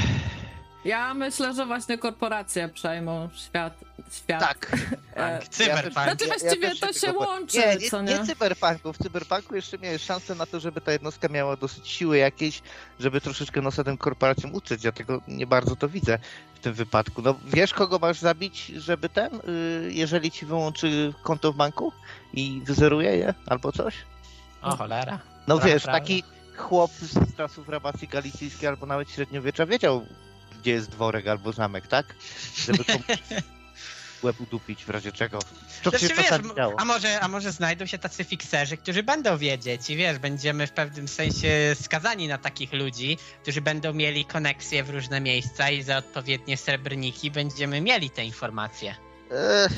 [0.86, 3.74] Ja myślę, że właśnie korporacje przejmą świat.
[4.12, 4.40] świat.
[4.40, 4.72] tak.
[5.16, 5.94] E, Cyberpunk.
[5.94, 8.20] Znaczy Ja- ja właściwie też to tego się łączy, Nie, nie, co nie?
[8.20, 8.94] nie cyberpunku.
[8.94, 12.62] W cyberpunku jeszcze miałeś szansę na to, żeby ta jednostka miała dosyć siły jakieś,
[13.00, 14.84] żeby troszeczkę nosa tym korporacjom uczyć.
[14.84, 16.20] Ja tego nie bardzo to widzę
[16.56, 17.22] w tym wypadku.
[17.22, 21.94] No wiesz, kogo masz zabić, żeby ten, y, jeżeli ci wyłączy konto w banku
[22.34, 23.96] i wyzeruje je albo coś?
[24.62, 25.20] O cholera.
[25.48, 26.24] No Prawda, wiesz, taki
[26.58, 30.06] chłop z czasów rabacji galicyjskiej albo nawet średniowiecza wiedział,
[30.64, 32.06] gdzie jest dworek albo zamek, tak?
[32.68, 33.06] Żeby komuś
[34.24, 35.40] łeb udupić w razie czego.
[35.84, 36.76] To Znaczy, się wiesz, działo.
[36.78, 40.72] a może, a może znajdą się tacy fikserzy, którzy będą wiedzieć i wiesz, będziemy w
[40.72, 45.98] pewnym sensie skazani na takich ludzi, którzy będą mieli koneksje w różne miejsca i za
[45.98, 48.96] odpowiednie srebrniki będziemy mieli te informacje.
[49.32, 49.72] Ech,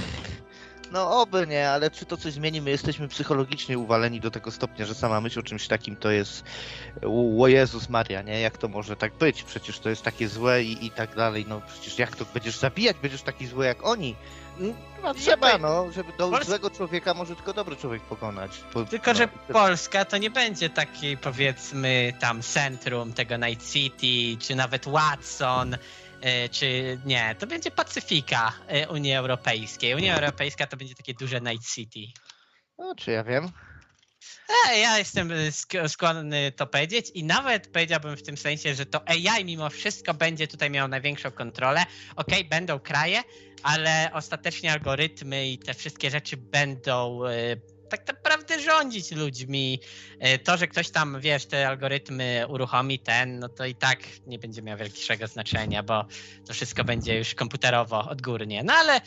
[0.95, 2.61] no oby nie, ale czy to coś zmieni?
[2.61, 6.43] My jesteśmy psychologicznie uwaleni do tego stopnia, że sama myśl o czymś takim to jest
[7.39, 8.39] o Jezus Maria, nie?
[8.39, 9.43] Jak to może tak być?
[9.43, 11.45] Przecież to jest takie złe i, i tak dalej.
[11.49, 12.97] No przecież jak to będziesz zabijać?
[13.01, 14.15] Będziesz taki zły jak oni?
[15.03, 18.51] No trzeba, no, żeby do Pols- złego człowieka może tylko dobry człowiek pokonać.
[18.73, 24.45] Po, Tylko, no, że Polska to nie będzie taki, powiedzmy, tam centrum tego Night City,
[24.45, 25.77] czy nawet Watson,
[26.51, 27.35] czy nie.
[27.39, 29.95] To będzie Pacyfika e, Unii Europejskiej.
[29.95, 31.99] Unia Europejska to będzie takie duże Night City.
[32.77, 33.51] No, czy ja wiem?
[34.69, 39.09] E, ja jestem sk- skłonny to powiedzieć i nawet powiedziałbym w tym sensie, że to
[39.09, 41.85] AI mimo wszystko będzie tutaj miał największą kontrolę.
[42.15, 43.23] Okej, będą kraje,
[43.63, 47.31] ale ostatecznie algorytmy i te wszystkie rzeczy będą e,
[47.89, 49.79] tak naprawdę rządzić ludźmi.
[50.19, 54.39] E, To, że ktoś tam, wiesz, te algorytmy uruchomi ten, no to i tak nie
[54.39, 56.05] będzie miał większego znaczenia, bo
[56.47, 58.63] to wszystko będzie już komputerowo, odgórnie.
[58.63, 59.01] No ale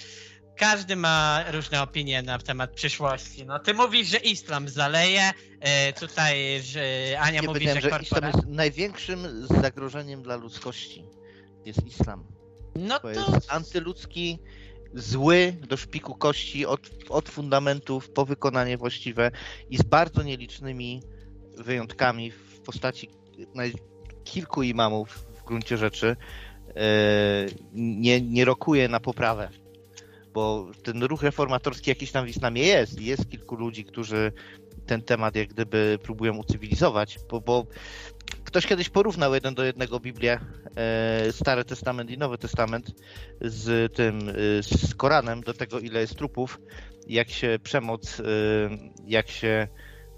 [0.56, 3.46] każdy ma różne opinie na temat przyszłości.
[3.46, 6.80] No ty mówisz, że islam zaleje, e, tutaj że
[7.20, 11.04] Ania mówi, że że islam jest największym zagrożeniem dla ludzkości.
[11.64, 12.24] Jest islam.
[12.76, 14.38] No To to jest antyludzki,
[14.94, 19.30] zły do szpiku kości, od, od fundamentów po wykonanie właściwe
[19.70, 21.02] i z bardzo nielicznymi
[21.56, 23.10] wyjątkami w postaci
[24.24, 26.16] kilku imamów w gruncie rzeczy
[26.76, 29.48] e, nie, nie rokuje na poprawę.
[30.34, 33.00] Bo ten ruch reformatorski jakiś tam w islamie jest.
[33.00, 34.32] Jest kilku ludzi, którzy
[34.86, 37.66] ten temat jak gdyby próbują ucywilizować, bo, bo
[38.44, 40.40] ktoś kiedyś porównał jeden do jednego Biblię,
[40.76, 42.92] e, Stary Testament i Nowy Testament
[43.40, 46.60] z tym, e, z Koranem, do tego ile jest trupów,
[47.06, 48.24] jak się przemoc, e,
[49.06, 49.68] jak się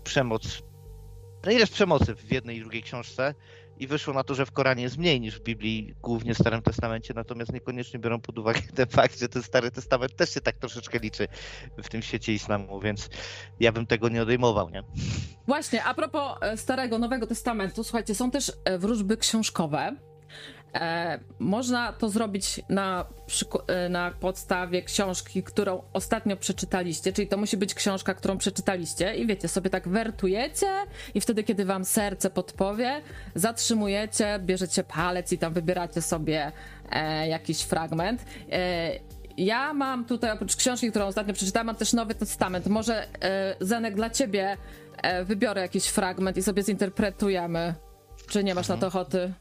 [0.05, 0.63] przemoc,
[1.45, 3.35] no ile jest przemocy w jednej i drugiej książce
[3.81, 6.63] i wyszło na to, że w Koranie jest mniej niż w Biblii, głównie w Starym
[6.63, 10.59] Testamencie, natomiast niekoniecznie biorą pod uwagę ten fakt, że ten Stary Testament też się tak
[10.59, 11.29] troszeczkę liczy
[11.83, 13.09] w tym świecie islamu, więc
[13.61, 14.83] ja bym tego nie odejmował, nie?
[15.47, 19.97] Właśnie, a propos e, Starego, Nowego Testamentu, słuchajcie, są też e, wróżby książkowe.
[20.75, 23.05] E, można to zrobić na,
[23.67, 29.27] e, na podstawie książki, którą ostatnio przeczytaliście, czyli to musi być książka, którą przeczytaliście i
[29.27, 30.67] wiecie, sobie tak wertujecie
[31.15, 33.03] i wtedy, kiedy wam serce podpowie,
[33.35, 36.53] zatrzymujecie, bierzecie palec i tam wybieracie sobie
[36.91, 38.25] e, jakiś fragment.
[38.53, 38.91] E,
[39.37, 42.67] ja mam tutaj oprócz książki, którą ostatnio przeczytałam, mam też Nowy Testament.
[42.67, 44.57] Może e, Zenek dla ciebie
[45.03, 47.75] e, wybiorę jakiś fragment i sobie zinterpretujemy.
[48.31, 49.33] Czy nie masz na to ochoty?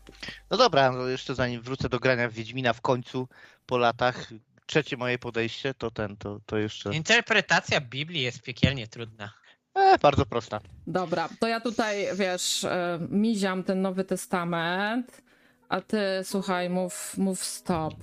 [0.51, 3.27] No dobra, no jeszcze zanim wrócę do grania w Wiedźmina w końcu
[3.65, 4.27] po latach,
[4.65, 6.95] trzecie moje podejście to ten, to, to jeszcze.
[6.95, 9.33] interpretacja Biblii jest piekielnie trudna.
[9.73, 10.59] E, bardzo prosta.
[10.87, 15.21] Dobra, to ja tutaj, wiesz, e, miziam ten Nowy Testament,
[15.69, 17.93] a ty, słuchaj, mów, mów stop.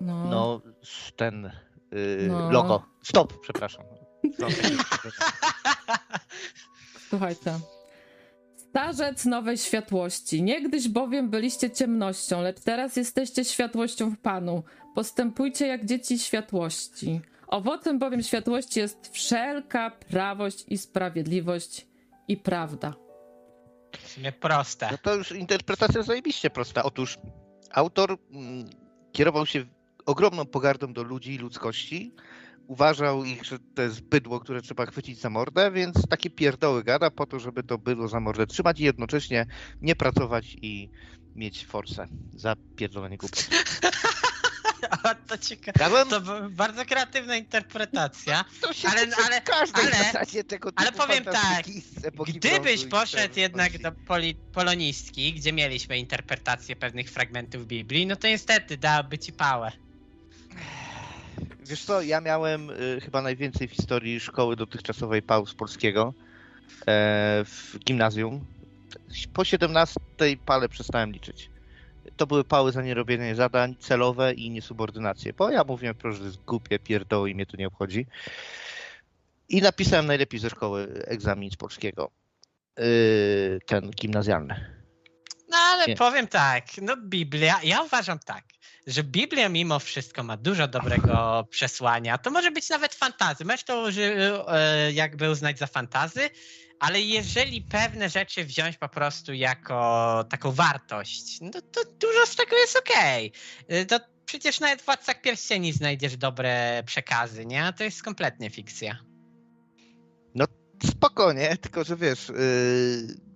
[0.00, 0.60] No, No,
[1.16, 1.46] ten
[1.92, 2.50] y, No.
[2.50, 2.82] logo.
[3.02, 3.84] Stop, przepraszam.
[4.38, 4.46] No,
[7.10, 7.58] słuchajcie.
[8.72, 10.42] Starzec nowej światłości.
[10.42, 14.62] Niegdyś bowiem byliście ciemnością, lecz teraz jesteście światłością w Panu.
[14.94, 17.20] Postępujcie jak dzieci światłości.
[17.46, 21.86] Owocem bowiem światłości jest wszelka prawość i sprawiedliwość
[22.28, 22.94] i prawda.
[23.98, 24.88] W sumie proste.
[24.90, 26.82] No to już interpretacja zajebiście prosta.
[26.82, 27.18] Otóż
[27.70, 28.70] autor mm,
[29.12, 29.64] kierował się
[30.06, 32.14] ogromną pogardą do ludzi i ludzkości.
[32.72, 37.10] Uważał ich, że to jest bydło, które trzeba chwycić za mordę, więc takie pierdoły gada
[37.10, 39.46] po to, żeby to bydło za mordę trzymać i jednocześnie
[39.80, 40.90] nie pracować i
[41.34, 43.42] mieć forsę za pierdolenie głupie.
[45.04, 46.06] O, to ciekawe.
[46.06, 48.44] To bardzo kreatywna interpretacja.
[48.62, 51.24] To się Ale- ale- każdej ale- tego typu ale powiem
[52.02, 58.28] epoki Gdybyś poszedł jednak do poli- polonistki, gdzie mieliśmy interpretację pewnych fragmentów Biblii, no to
[58.28, 59.72] niestety dałaby ci pałę.
[61.72, 66.14] Wiesz co, ja miałem y, chyba najwięcej w historii szkoły dotychczasowej PAU z polskiego
[66.80, 68.44] e, w gimnazjum.
[69.32, 70.00] Po 17
[70.46, 71.50] pale przestałem liczyć.
[72.16, 75.32] To były pały za nierobienie zadań celowe i niesubordynację.
[75.32, 78.06] Bo ja mówiłem, proszę, że to jest głupie, pierdoły i mnie to nie obchodzi.
[79.48, 82.10] I napisałem najlepiej ze szkoły egzamin z polskiego.
[82.78, 84.82] Y, ten gimnazjalny.
[85.48, 85.96] No ale Nie.
[85.96, 88.44] powiem tak, no Biblia, ja uważam tak,
[88.86, 92.18] że Biblia mimo wszystko ma dużo dobrego przesłania.
[92.18, 93.44] To może być nawet fantazy.
[93.44, 96.30] Możesz to e, jakby uznać za fantazy,
[96.80, 102.56] ale jeżeli pewne rzeczy wziąć po prostu jako taką wartość, no to dużo z tego
[102.56, 103.32] jest okej.
[103.68, 107.72] E, To przecież nawet w Władcach Pierścieni znajdziesz dobre przekazy, nie?
[107.76, 108.98] To jest kompletnie fikcja.
[110.90, 111.56] Spoko, nie?
[111.56, 112.34] Tylko, że wiesz, yy,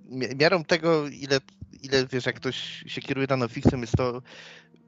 [0.05, 1.39] mi- miarą tego, ile,
[1.83, 4.23] ile wiesz, jak ktoś się kieruje daną fikcją, jest to,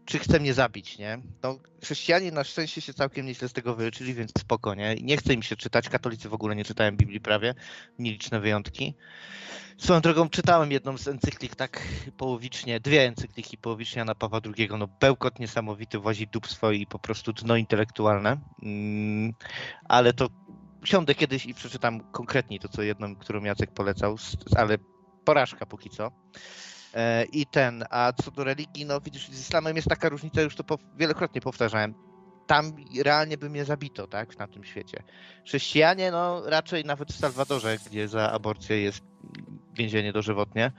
[0.09, 1.19] czy chce mnie zabić, nie?
[1.43, 4.95] No, chrześcijanie na szczęście się całkiem nieźle z tego wyleczyli, więc spoko, nie?
[4.95, 7.55] Nie chce im się czytać, katolicy w ogóle nie czytają Biblii prawie,
[7.99, 8.95] nieliczne wyjątki.
[9.79, 11.83] Swoją drogą czytałem jedną z encyklik tak
[12.17, 17.33] połowicznie, dwie encykliki połowicznie Jana Pawła II, no bełkot niesamowity, włazi dupstwo i po prostu
[17.33, 19.33] dno intelektualne, mm,
[19.89, 20.29] ale to
[20.85, 24.17] siądę kiedyś i przeczytam konkretniej to, co jedną, którą Jacek polecał,
[24.57, 24.79] ale
[25.25, 26.11] porażka póki co.
[26.95, 30.57] E, I ten, a co do religii, no widzisz, z islamem jest taka różnica, już
[30.57, 31.95] to po, wielokrotnie powtarzałem.
[32.47, 32.73] Tam
[33.05, 35.03] realnie by mnie zabito, tak, na tym świecie.
[35.47, 39.01] Chrześcijanie, no raczej nawet w Salwadorze, gdzie za aborcję jest
[39.75, 40.73] więzienie dożywotnie,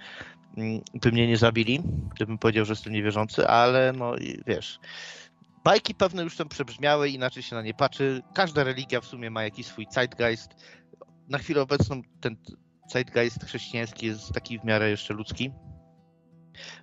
[0.57, 1.81] mm, by mnie nie zabili,
[2.15, 4.13] gdybym powiedział, że jestem niewierzący, ale no
[4.47, 4.79] wiesz,
[5.63, 8.21] bajki pewne już są przebrzmiałe, inaczej się na nie patrzy.
[8.33, 10.55] Każda religia w sumie ma jakiś swój zeitgeist.
[11.27, 12.35] Na chwilę obecną ten
[12.91, 15.51] zeitgeist chrześcijański jest taki w miarę jeszcze ludzki.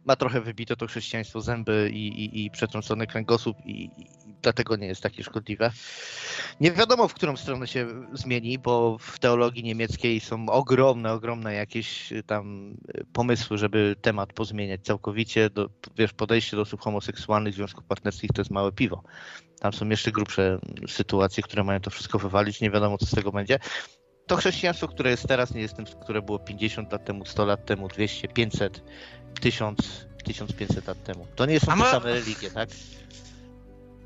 [0.05, 4.07] Ma trochę wybite to chrześcijaństwo zęby i, i, i przetrącony kręgosłup i, i
[4.43, 5.71] dlatego nie jest takie szkodliwe.
[6.61, 12.13] Nie wiadomo, w którą stronę się zmieni, bo w teologii niemieckiej są ogromne, ogromne jakieś
[12.27, 12.77] tam
[13.13, 15.51] pomysły, żeby temat pozmieniać całkowicie.
[15.51, 19.03] Do, wiesz, podejście do osób homoseksualnych, związków partnerskich to jest małe piwo.
[19.61, 20.59] Tam są jeszcze grubsze
[20.89, 22.61] sytuacje, które mają to wszystko wywalić.
[22.61, 23.59] Nie wiadomo, co z tego będzie.
[24.27, 27.67] To chrześcijaństwo, które jest teraz, nie jest tym, które było 50 lat temu, 100 lat
[27.67, 28.83] temu, 200, 500,
[29.41, 31.27] 1000, 1500 lat temu.
[31.37, 32.69] To nie są A te mo- same religie, tak?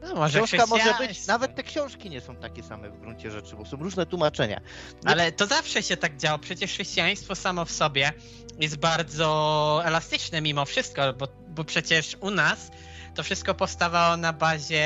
[0.02, 3.56] No, może Książka może być, nawet te książki nie są takie same w gruncie rzeczy,
[3.56, 4.60] bo są różne tłumaczenia.
[5.04, 6.38] No, Ale to zawsze się tak działo.
[6.38, 8.12] Przecież chrześcijaństwo samo w sobie
[8.60, 12.70] jest bardzo elastyczne mimo wszystko, bo, bo przecież u nas
[13.14, 14.84] to wszystko powstawało na bazie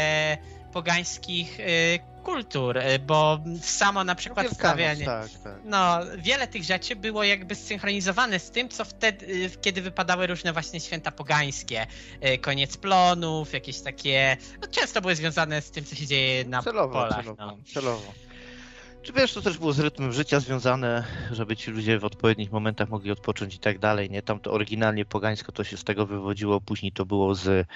[0.73, 5.05] pogańskich y, kultur, y, bo samo na przykład Wielkanoc, stawianie.
[5.05, 5.55] Tak, tak.
[5.65, 10.53] No, wiele tych rzeczy było jakby zsynchronizowane z tym, co wtedy, y, kiedy wypadały różne
[10.53, 11.87] właśnie święta pogańskie.
[12.27, 14.37] Y, Koniec plonów, jakieś takie.
[14.63, 17.25] No, często były związane z tym, co się dzieje na celowo, polach.
[17.25, 17.57] celowo, No.
[17.75, 18.13] celowo.
[19.03, 22.89] Czy wiesz, to też było z rytmem życia związane, żeby ci ludzie w odpowiednich momentach
[22.89, 24.23] mogli odpocząć i tak dalej, nie?
[24.23, 27.67] Tam to oryginalnie pogańsko to się z tego wywodziło, później to było z...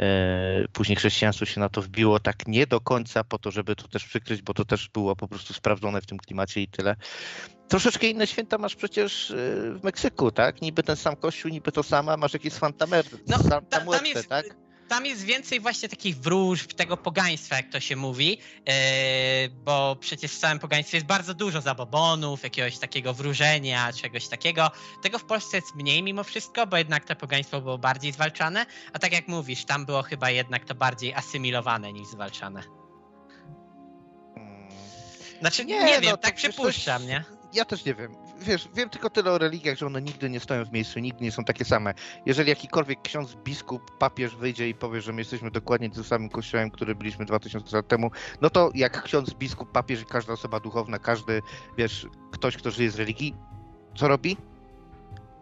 [0.00, 3.88] E, później chrześcijaństwo się na to wbiło tak nie do końca po to, żeby to
[3.88, 6.96] też przykryć, bo to też było po prostu sprawdzone w tym klimacie i tyle.
[7.68, 9.34] Troszeczkę inne święta masz przecież e,
[9.72, 10.62] w Meksyku, tak?
[10.62, 13.38] Niby ten sam kościół, niby to sama, masz jakieś Santa Mer, No,
[13.70, 14.63] tam jest- tak?
[14.88, 20.32] Tam jest więcej właśnie takich wróżb, tego pogaństwa, jak to się mówi, e, bo przecież
[20.32, 24.70] w całym pogaństwie jest bardzo dużo zabobonów, jakiegoś takiego wróżenia, czegoś takiego.
[25.02, 28.98] Tego w Polsce jest mniej mimo wszystko, bo jednak to pogaństwo było bardziej zwalczane, a
[28.98, 32.62] tak jak mówisz, tam było chyba jednak to bardziej asymilowane niż zwalczane.
[34.36, 34.68] Mm.
[35.40, 37.24] Znaczy, nie, Nie, wiem, no, tak przypuszczam, coś- nie?
[37.52, 38.14] Ja też nie wiem.
[38.40, 41.32] Wiesz, wiem tylko tyle o religiach, że one nigdy nie stoją w miejscu, nigdy nie
[41.32, 41.94] są takie same.
[42.26, 46.70] Jeżeli jakikolwiek ksiądz, biskup, papież wyjdzie i powie, że my jesteśmy dokładnie tym samym kościołem,
[46.70, 50.98] który byliśmy 2000 lat temu, no to jak ksiądz, biskup, papież i każda osoba duchowna,
[50.98, 51.42] każdy,
[51.78, 53.34] wiesz, ktoś, kto żyje z religii,
[53.96, 54.36] co robi?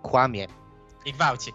[0.02, 0.62] Kłamie.
[1.04, 1.52] I gwałci.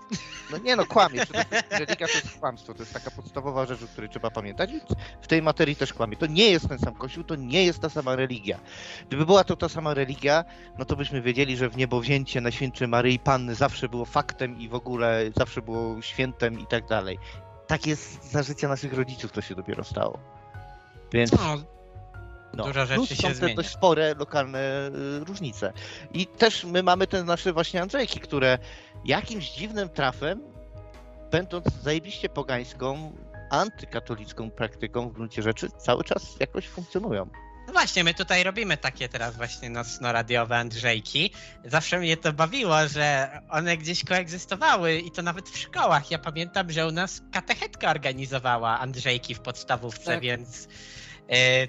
[0.51, 1.23] No nie no, kłamie.
[1.71, 4.69] Religia to jest kłamstwo, to jest taka podstawowa rzecz, o której trzeba pamiętać.
[5.21, 6.17] W tej materii też kłamie.
[6.17, 8.59] To nie jest ten sam kościół, to nie jest ta sama religia.
[9.07, 10.45] Gdyby była to ta sama religia,
[10.79, 14.75] no to byśmy wiedzieli, że w niebowzięcie Najświętszej Maryi Panny zawsze było faktem i w
[14.75, 17.19] ogóle zawsze było świętem i tak dalej.
[17.67, 20.19] Tak jest za życia naszych rodziców, to się dopiero stało.
[21.13, 21.57] Więc No,
[22.53, 23.55] no, Dużo rzeczy plus się są te zmienia.
[23.55, 24.59] dość spore lokalne
[25.21, 25.73] y, różnice.
[26.13, 28.57] I też my mamy te nasze właśnie Andrzejki, które
[29.05, 30.41] jakimś dziwnym trafem,
[31.31, 33.15] będąc zajebiście pogańską,
[33.51, 37.29] antykatolicką praktyką w gruncie rzeczy, cały czas jakoś funkcjonują.
[37.67, 41.31] No właśnie, my tutaj robimy takie teraz właśnie nocno-radiowe Andrzejki.
[41.65, 46.11] Zawsze mnie to bawiło, że one gdzieś koegzystowały i to nawet w szkołach.
[46.11, 50.19] Ja pamiętam, że u nas katechetka organizowała Andrzejki w podstawówce, Tak.
[50.21, 50.67] więc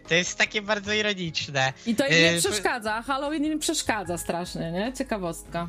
[0.08, 1.72] to jest takie bardzo ironiczne.
[1.86, 3.02] I to im nie Yy, przeszkadza.
[3.02, 4.92] Halloween im przeszkadza strasznie, nie?
[4.92, 5.68] Ciekawostka.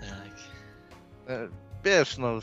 [0.00, 0.32] Tak.
[1.28, 1.48] E,
[1.84, 2.38] Wiesz, no.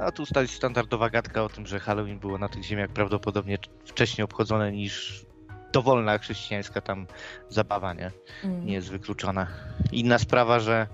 [0.00, 4.24] A tu stać standardowa gadka o tym, że Halloween było na tych ziemiach prawdopodobnie wcześniej
[4.24, 5.24] obchodzone niż
[5.72, 7.06] dowolna chrześcijańska tam
[7.48, 8.10] zabawa, nie?
[8.44, 8.66] Mm.
[8.66, 9.46] nie jest wykluczona.
[9.92, 10.86] Inna sprawa, że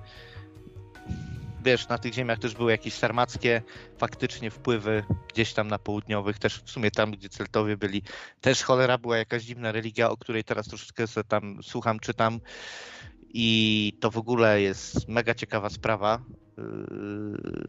[1.69, 3.63] wiesz, na tych ziemiach też były jakieś sarmackie
[3.99, 8.03] faktycznie wpływy gdzieś tam na południowych, też w sumie tam, gdzie Celtowie byli.
[8.41, 12.41] Też cholera była jakaś dziwna religia, o której teraz troszeczkę sobie tam słucham, czytam
[13.35, 16.23] i to w ogóle jest mega ciekawa sprawa.
[16.59, 16.65] Yy,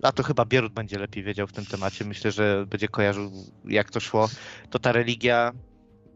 [0.02, 2.06] A to chyba Bierut będzie lepiej wiedział w tym temacie.
[2.06, 3.32] Myślę, że będzie kojarzył,
[3.66, 4.30] jak to szło.
[4.70, 5.52] To ta religia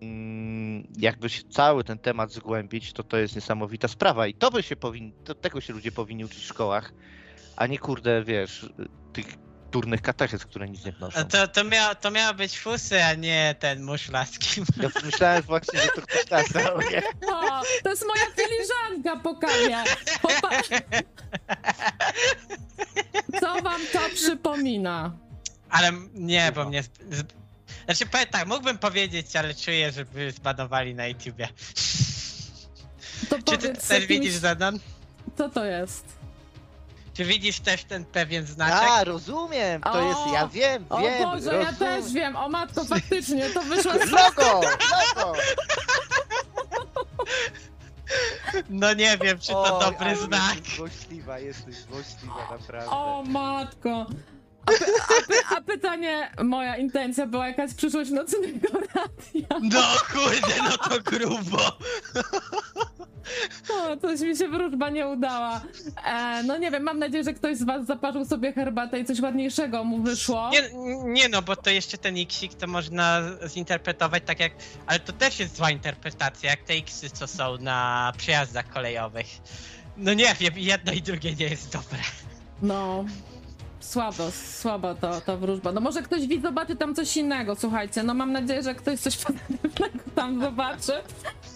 [0.02, 4.64] mm, jakby się cały ten temat zgłębić, to to jest niesamowita sprawa i to by
[4.64, 6.94] się powinni, to, tego się ludzie powinni uczyć w szkołach,
[7.56, 8.66] a nie kurde, wiesz,
[9.14, 9.26] tych
[9.72, 11.20] durnych katechez, które nic nie wnoszą.
[11.20, 14.62] A To, to, miało, to miało być fusy, a nie ten muszlaski.
[14.82, 17.04] Ja myślałem właśnie, że to ktoś kazał, nie?
[17.34, 19.84] O, to jest moja filiżanka po kawie.
[23.40, 25.12] Co wam to przypomina?
[25.70, 26.84] Ale nie, bo mnie...
[27.86, 31.48] Znaczy, powiem tak, mógłbym powiedzieć, ale czuję, żeby zbanowali na YouTubie.
[33.30, 34.80] To Czy ty też jakimś- widzisz, Zadan?
[35.38, 36.06] Co to jest?
[37.14, 38.90] Czy widzisz też ten pewien znaczek?
[38.92, 40.02] A, rozumiem, to O!
[40.02, 41.76] jest, ja wiem, O wiem, Boże, ja rozumiem.
[41.76, 42.36] też wiem.
[42.36, 44.12] O matko, faktycznie, to wyszło z...
[44.12, 44.62] Logo,
[45.16, 45.34] logo!
[48.70, 50.56] No nie wiem, czy to Oj, dobry ale znak.
[50.56, 52.92] Jesteś złośliwa, jesteś złośliwa, naprawdę.
[52.92, 54.06] O matko.
[54.66, 59.48] A, py, a, py, a pytanie, moja intencja była jakaś przyszłość nocnego radia.
[59.62, 59.82] No
[60.14, 61.78] kurde, no to grubo.
[63.70, 65.62] O, coś mi się wróżba nie udała.
[66.06, 69.20] E, no nie wiem, mam nadzieję, że ktoś z was zaparzył sobie herbatę i coś
[69.20, 70.50] ładniejszego mu wyszło.
[70.50, 70.70] Nie,
[71.04, 74.52] nie no, bo to jeszcze ten Xik to można zinterpretować tak jak...
[74.86, 79.28] Ale to też jest zła interpretacja, jak te Xy, co są na przejazdach kolejowych.
[79.98, 82.00] No nie wiem, jedno i drugie nie jest dobre.
[82.62, 83.06] No,
[83.80, 85.72] słabo, słaba to, ta wróżba.
[85.72, 88.04] No może ktoś widz zobaczy tam coś innego, słuchajcie.
[88.04, 90.94] No mam nadzieję, że ktoś coś pozytywnego tam zobaczy,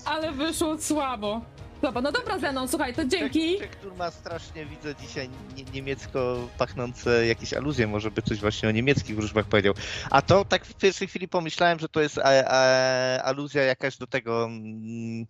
[0.05, 1.41] ale wyszło słabo.
[1.80, 2.01] Słabo.
[2.01, 3.59] No dobra, Zenon, słuchaj, to dzięki.
[3.59, 8.69] Czek, który ma strasznie, widzę dzisiaj nie, niemiecko pachnące jakieś aluzje, może by coś właśnie
[8.69, 9.73] o niemieckich wróżbach powiedział.
[10.09, 14.07] A to tak w pierwszej chwili pomyślałem, że to jest a, a, aluzja jakaś do
[14.07, 15.25] tego, mm,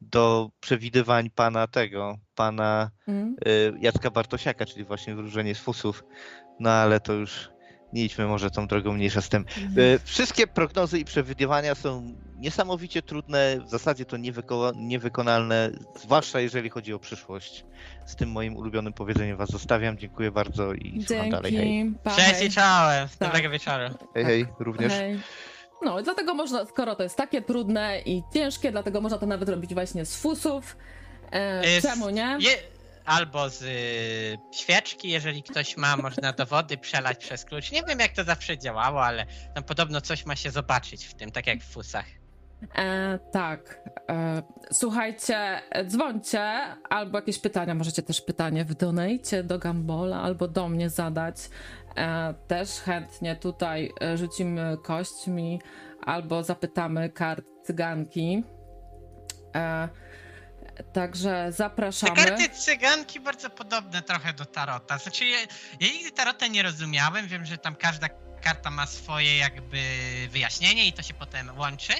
[0.00, 3.36] do przewidywań pana tego, pana Mm.
[3.46, 6.04] y, Jacka Bartosiaka, czyli właśnie wróżenie z fusów.
[6.60, 7.48] No ale to już
[7.92, 9.44] nie idźmy może tą drogą mniejsza z tym.
[9.78, 15.70] Y, Wszystkie prognozy i przewidywania są niesamowicie trudne, w zasadzie to niewyko- niewykonalne,
[16.00, 17.64] zwłaszcza jeżeli chodzi o przyszłość.
[18.06, 19.98] Z tym moim ulubionym powiedzeniem was zostawiam.
[19.98, 21.56] Dziękuję bardzo i słucham dalej.
[21.56, 21.92] Hej.
[22.04, 23.08] Pa, Cześć i czołem.
[23.18, 23.28] Tak.
[23.28, 23.84] Dobrego wieczoru.
[24.14, 24.92] hej, hej również.
[24.92, 25.20] Hej.
[25.82, 29.48] No, i dlatego można, skoro to jest takie trudne i ciężkie, dlatego można to nawet
[29.48, 30.76] robić właśnie z fusów.
[31.32, 32.36] E, Jest- czemu nie?
[32.40, 32.50] Je,
[33.10, 37.72] albo z y, świeczki, jeżeli ktoś ma, można do wody przelać przez klucz.
[37.72, 41.30] Nie wiem jak to zawsze działało, ale tam podobno coś ma się zobaczyć w tym,
[41.30, 42.04] tak jak w fusach.
[42.78, 43.88] E, tak.
[44.10, 44.42] E,
[44.72, 46.42] słuchajcie, dzwońcie,
[46.90, 48.74] albo jakieś pytania, możecie też pytanie w
[49.44, 51.36] do Gambola, albo do mnie zadać.
[51.96, 55.60] E, też chętnie tutaj e, rzucimy kośćmi,
[56.02, 58.44] albo zapytamy kart cyganki.
[59.54, 59.88] E,
[60.82, 62.16] także Te zapraszamy.
[62.16, 64.98] karty cyganki bardzo podobne trochę do tarota.
[64.98, 65.38] Znaczy, ja,
[65.80, 67.28] ja nigdy tarota nie rozumiałem.
[67.28, 68.08] Wiem, że tam każda
[68.42, 69.82] karta ma swoje jakby
[70.30, 71.92] wyjaśnienie i to się potem łączy.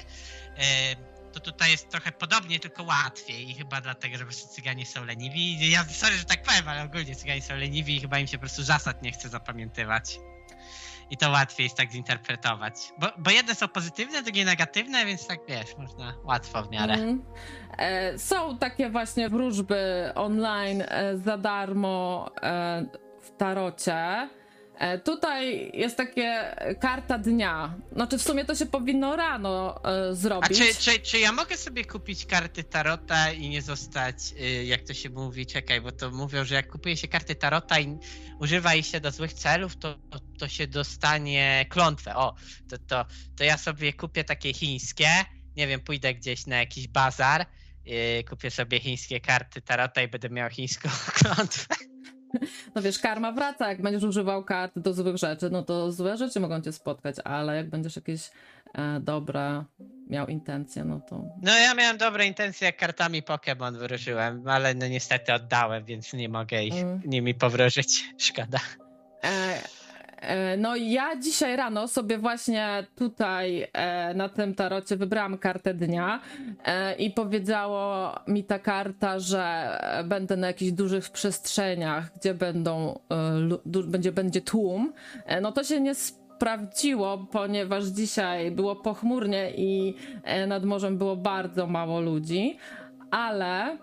[0.57, 0.95] E,
[1.33, 5.71] to tutaj jest trochę podobnie, tylko łatwiej i chyba dlatego, że po cyganie są leniwi.
[5.71, 8.41] Ja sorry, że tak powiem, ale ogólnie cyganie są leniwi i chyba im się po
[8.41, 10.17] prostu zasad nie chce zapamiętywać.
[11.11, 12.73] I to łatwiej jest tak zinterpretować.
[12.99, 16.93] Bo, bo jedne są pozytywne, drugie negatywne, więc tak wiesz, można łatwo w miarę.
[16.93, 17.23] Mhm.
[17.77, 22.85] E, Są takie właśnie wróżby online e, za darmo e,
[23.21, 24.29] w tarocie.
[24.81, 27.75] E, Tutaj jest takie karta dnia.
[27.91, 30.57] Znaczy w sumie to się powinno rano e, A zrobić.
[30.57, 34.93] czy, czy, czy ja mogę sobie kupić karty Tarota i nie zostać, y, jak to
[34.93, 37.97] się mówi, czekaj, bo to mówią, że jak kupuje się karty Tarota i
[38.39, 42.15] używa ich się do złych celów, to, to, to się dostanie klątwę.
[42.15, 42.35] O,
[42.69, 43.05] to, to,
[43.37, 45.09] to ja sobie kupię takie chińskie,
[45.55, 47.45] nie wiem, pójdę gdzieś na jakiś bazar,
[47.87, 50.89] y, kupię sobie chińskie karty Tarota i będę miał chińską
[51.23, 51.90] klątwę.
[52.75, 56.39] No wiesz, karma wraca, jak będziesz używał kart do złych rzeczy, no to złe rzeczy
[56.39, 58.29] mogą cię spotkać, ale jak będziesz jakieś
[58.73, 59.63] e, dobre
[60.09, 61.23] miał intencje, no to...
[61.41, 66.29] No ja miałem dobre intencje, jak kartami Pokémon wyruszyłem, ale no niestety oddałem, więc nie
[66.29, 67.01] mogę ich Mm.
[67.05, 68.03] nimi powróżyć.
[68.17, 68.59] Szkoda.
[69.23, 69.61] E, e,
[70.57, 76.19] No ja dzisiaj rano sobie właśnie tutaj e, na tym tarocie wybrałam kartę dnia
[76.65, 79.43] e, i powiedziało mi ta karta, że
[79.81, 82.99] e, będę na jakichś dużych przestrzeniach, gdzie będą,
[83.75, 84.93] e, będzie, będzie tłum.
[85.25, 91.15] E, No to się nie sprawdziło, ponieważ dzisiaj było pochmurnie i e, nad morzem było
[91.15, 92.57] bardzo mało ludzi,
[93.11, 93.77] ale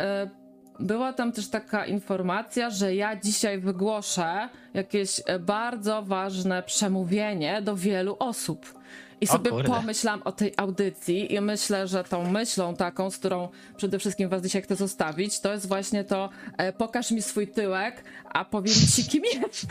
[0.00, 0.45] e,
[0.80, 7.76] była tam też taka informacja, że ja dzisiaj wygłoszę jakieś e, bardzo ważne przemówienie do
[7.76, 8.74] wielu osób.
[9.20, 9.68] I sobie kurde.
[9.68, 14.42] pomyślałam o tej audycji i myślę, że tą myślą taką, z którą przede wszystkim was
[14.42, 19.04] dzisiaj chcę zostawić, to jest właśnie to e, pokaż mi swój tyłek, a powiem ci
[19.04, 19.66] kim jesteś.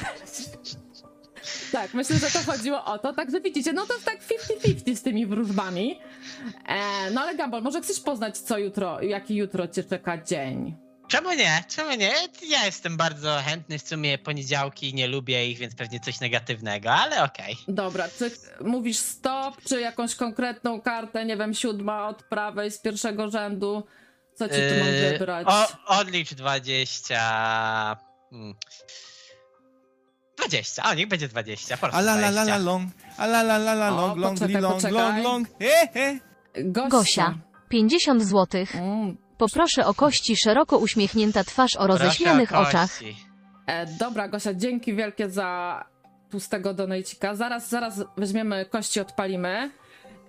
[1.72, 3.14] Tak, myślę, że to chodziło o to.
[3.14, 4.20] Także widzicie, no to jest tak
[4.66, 6.00] 50-50 z tymi wróżbami.
[6.68, 10.85] E, no ale Gambol, może chcesz poznać, co jutro, jaki jutro cię czeka dzień?
[11.08, 11.64] Czemu nie?
[11.70, 12.12] Czemu nie?
[12.50, 17.24] Ja jestem bardzo chętny, w sumie poniedziałki nie lubię ich, więc pewnie coś negatywnego, ale
[17.24, 17.58] okej.
[17.68, 18.32] Dobra, czy
[18.62, 23.84] mówisz stop, czy jakąś konkretną kartę, nie wiem, siódma od prawej z pierwszego rzędu?
[24.36, 25.48] Co ci tu mam Yy, wybrać?
[25.50, 27.98] O, odlicz 20.
[28.30, 28.56] Hmm.
[30.38, 31.78] 20, a niech będzie 20.
[31.78, 32.58] Po prostu A la la la la 20.
[32.58, 34.94] long, a la la la la O, long, long, poczekaj, long, poczekaj.
[34.94, 36.20] long, long, he he.
[36.64, 36.90] Gosia.
[36.90, 37.38] Gosia.
[37.70, 38.76] 50 złotych.
[38.76, 43.00] Mm, Poproszę o kości szeroko uśmiechnięta twarz o roześmianych Proszę oczach.
[43.68, 45.84] E, dobra, Gosia, dzięki wielkie za
[46.30, 47.36] pustego donajcika.
[47.36, 49.72] Zaraz, zaraz weźmiemy kości, odpalimy.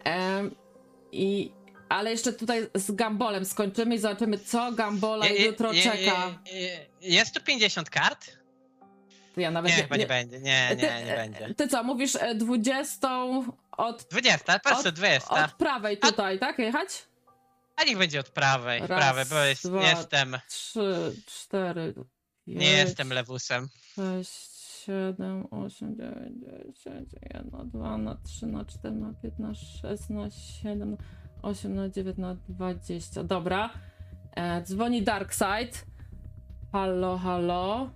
[0.04, 0.54] Em,
[1.12, 1.52] I,
[1.88, 5.96] ale jeszcze tutaj z Gambolem skończymy i zobaczymy, co Gambola Je- je- jutro je- czeka.
[6.46, 8.36] je- je- Jest tu 50 kart?
[9.36, 10.40] Ja nawet Nie, chyba nie będzie.
[10.40, 11.54] Nie, Ty, nie, nie będzie.
[11.54, 13.08] Ty co, mówisz e, 20
[13.76, 15.44] od, 20, po prostu Od- 20.
[15.44, 16.58] od prawej tutaj, tak?
[16.58, 16.88] Jechać?
[17.76, 22.06] A niech będzie od prawej, Raz, prawej, bo jest, dwa, jestem, 3, 4, 5,
[22.46, 23.68] nie jestem lewusem.
[23.94, 24.56] 6,
[24.86, 26.14] 7, 8, 9,
[26.74, 30.96] 10, 1, 2, na 3, na 4, na 5, na 6, na 7,
[31.42, 33.24] 8, na 9, na 20.
[33.24, 33.70] Dobra.
[34.36, 35.86] E, dzwoni Darkseid.
[36.72, 37.90] Halo, halo.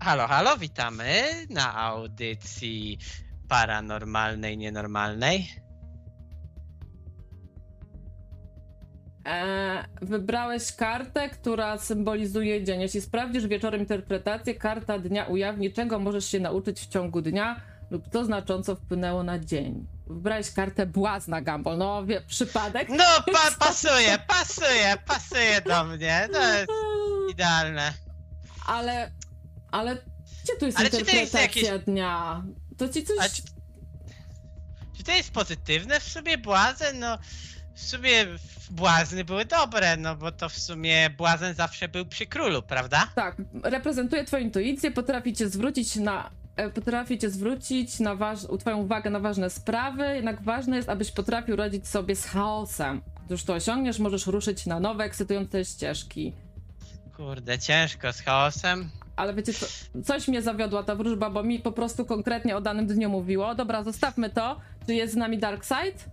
[0.00, 2.98] Halo, halo, witamy na audycji
[3.48, 5.67] paranormalnej, nienormalnej.
[10.02, 12.80] Wybrałeś kartę, która symbolizuje dzień.
[12.80, 17.60] Jeśli sprawdzisz wieczorem interpretację, karta dnia ujawni, czego możesz się nauczyć w ciągu dnia
[17.90, 19.86] lub co znacząco wpłynęło na dzień.
[20.06, 21.78] Wybrałeś kartę błazna, Gumball.
[21.78, 22.88] No, wie, przypadek?
[22.88, 26.28] No, pa, pasuje, pasuje, pasuje do mnie.
[26.32, 26.70] To jest
[27.30, 27.92] idealne.
[28.66, 29.12] Ale,
[29.70, 29.94] ale
[30.44, 32.42] gdzie tu jest Ale to interpretacja dnia?
[32.76, 33.32] To ci coś...
[33.32, 33.42] Czy,
[34.96, 36.98] czy to jest pozytywne w sumie błazen?
[36.98, 37.18] No,
[37.78, 38.26] w sumie
[38.70, 43.08] błazny były dobre, no bo to w sumie błazen zawsze był przy królu, prawda?
[43.14, 46.30] Tak, reprezentuje twoją intuicję, potrafi cię zwrócić na...
[46.56, 48.38] e, Potrafi cię zwrócić na waż...
[48.60, 53.02] twoją uwagę na ważne sprawy, jednak ważne jest, abyś potrafił radzić sobie z chaosem.
[53.26, 56.32] Gdyż to osiągniesz, możesz ruszyć na nowe, ekscytujące ścieżki.
[57.16, 58.90] Kurde, ciężko z chaosem.
[59.16, 59.66] Ale wiecie co,
[60.04, 63.54] coś mnie zawiodła ta wróżba, bo mi po prostu konkretnie o danym dniu mówiło.
[63.54, 64.60] Dobra, zostawmy to.
[64.86, 66.04] Czy jest z nami Darkseid?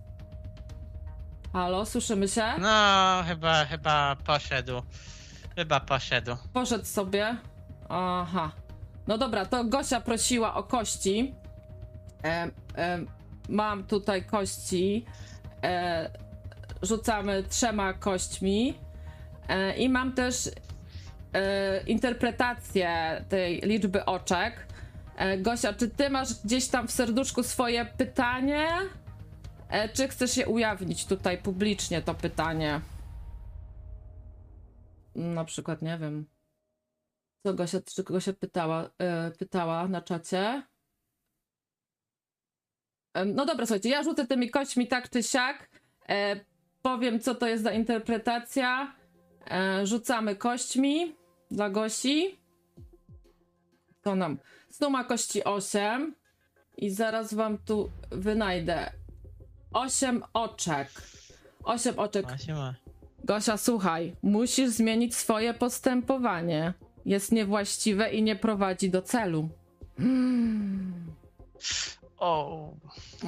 [1.56, 2.44] Halo, słyszymy się?
[2.58, 4.82] No, chyba, chyba poszedł.
[5.54, 6.36] Chyba poszedł.
[6.52, 7.36] Poszedł sobie.
[7.88, 8.50] Aha.
[9.06, 11.34] No dobra, to Gosia prosiła o kości.
[12.24, 12.98] E, e,
[13.48, 15.04] mam tutaj kości.
[15.62, 16.10] E,
[16.82, 18.74] rzucamy trzema kośćmi.
[19.48, 20.50] E, I mam też
[21.32, 24.66] e, interpretację tej liczby oczek.
[25.16, 28.68] E, Gosia, czy ty masz gdzieś tam w serduszku swoje pytanie?
[29.70, 32.80] E, czy chcesz je ujawnić tutaj publicznie, to pytanie?
[35.14, 36.26] Na przykład, nie wiem.
[37.42, 40.62] Co Gosia, czy Gosia pytała, e, pytała na czacie?
[43.14, 45.68] Em, No dobra, słuchajcie, ja rzucę tymi kośćmi tak czy siak.
[46.08, 46.40] E,
[46.82, 48.96] powiem, co to jest za interpretacja.
[49.50, 51.16] E, rzucamy kośćmi
[51.50, 52.38] dla Gosi.
[54.02, 54.38] To nam
[54.70, 56.14] suma kości 8.
[56.76, 58.90] I zaraz wam tu wynajdę
[59.76, 60.88] 8 oczek.
[61.64, 62.26] 8 oczek.
[63.24, 66.74] Gosia, słuchaj, musisz zmienić swoje postępowanie.
[67.04, 69.48] Jest niewłaściwe i nie prowadzi do celu.
[69.98, 71.14] Mm.
[72.18, 72.70] O.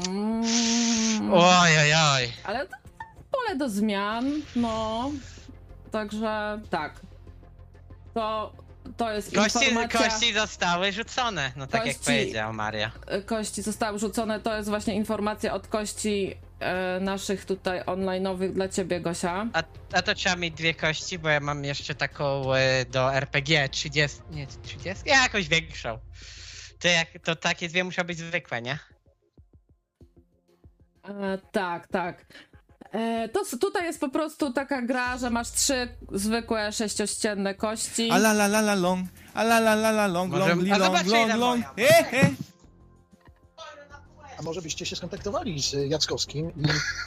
[0.09, 0.45] Mm.
[2.45, 2.77] Ale to
[3.31, 5.11] pole do zmian, no.
[5.91, 7.01] Także tak.
[8.15, 8.53] To,
[8.97, 10.01] to jest Kości, informacja.
[10.11, 12.91] kości zostały rzucone, no tak jak Kości- powiedział Maria.
[13.27, 14.41] kości zostały rzucone.
[14.41, 19.47] To jest właśnie informacja od kości e, naszych tutaj online'owych dla ciebie, Gosia.
[19.53, 19.63] A,
[19.93, 24.19] a to trzeba mieć dwie kości, bo ja mam jeszcze taką e, do RPG 30,
[24.31, 25.03] nie 30?
[25.07, 25.99] Ja jakoś większą.
[26.81, 28.79] To, jak, to takie dwie muszą być zwykłe, nie?
[31.09, 32.27] E, tak, tak.
[32.93, 38.11] E, to tutaj jest po prostu taka gra, że masz trzy zwykłe sześciościenne kości.
[38.11, 39.09] A la la la la long.
[39.35, 41.41] A la la la la long, Może- long, li, a long, long, long.
[41.41, 41.89] moja.
[41.89, 42.31] He, he.
[44.39, 46.65] A może byście się skontaktowali z Jackowskim i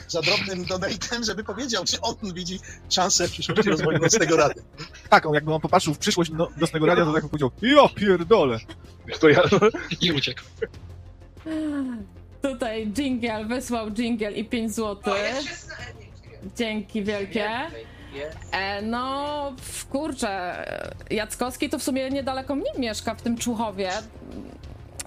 [0.08, 4.62] za drobnym donatem, żeby powiedział, czy on widzi szansę w przyszłości rozwoju Nocnego Rady.
[5.08, 8.58] taką, jakby on popatrzył w przyszłość no, Nocnego Radia, to tak powiedział, ja pierdolę.
[9.20, 9.42] To ja
[10.00, 10.42] i uciekł.
[12.42, 15.14] Tutaj Jingle wysłał Jingle i 5 zł.
[16.56, 17.50] Dzięki wielkie.
[18.52, 19.52] E, no,
[19.90, 20.64] kurczę,
[21.10, 23.90] Jackowski to w sumie niedaleko mnie mieszka, w tym Czuchowie.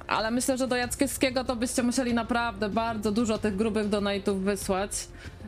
[0.08, 4.92] Ale myślę, że do Jackowskiego to byście musieli naprawdę bardzo dużo tych grubych donate'ów wysłać,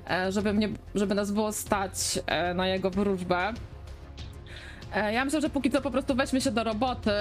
[0.09, 3.53] e, żeby, mnie, żeby nas było stać e, na jego wróżbę.
[4.97, 7.11] E, Ja myślę, że póki co po prostu weźmy się do roboty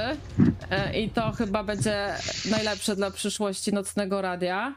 [0.71, 2.15] e, i to chyba będzie
[2.51, 4.75] najlepsze dla przyszłości nocnego radia.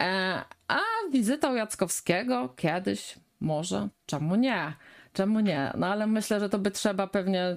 [0.00, 0.78] E, A
[1.12, 4.72] wizyta u Jackowskiego kiedyś, może, czemu nie?
[5.12, 5.72] Czemu nie?
[5.78, 7.54] No ale myślę, że to by trzeba pewnie.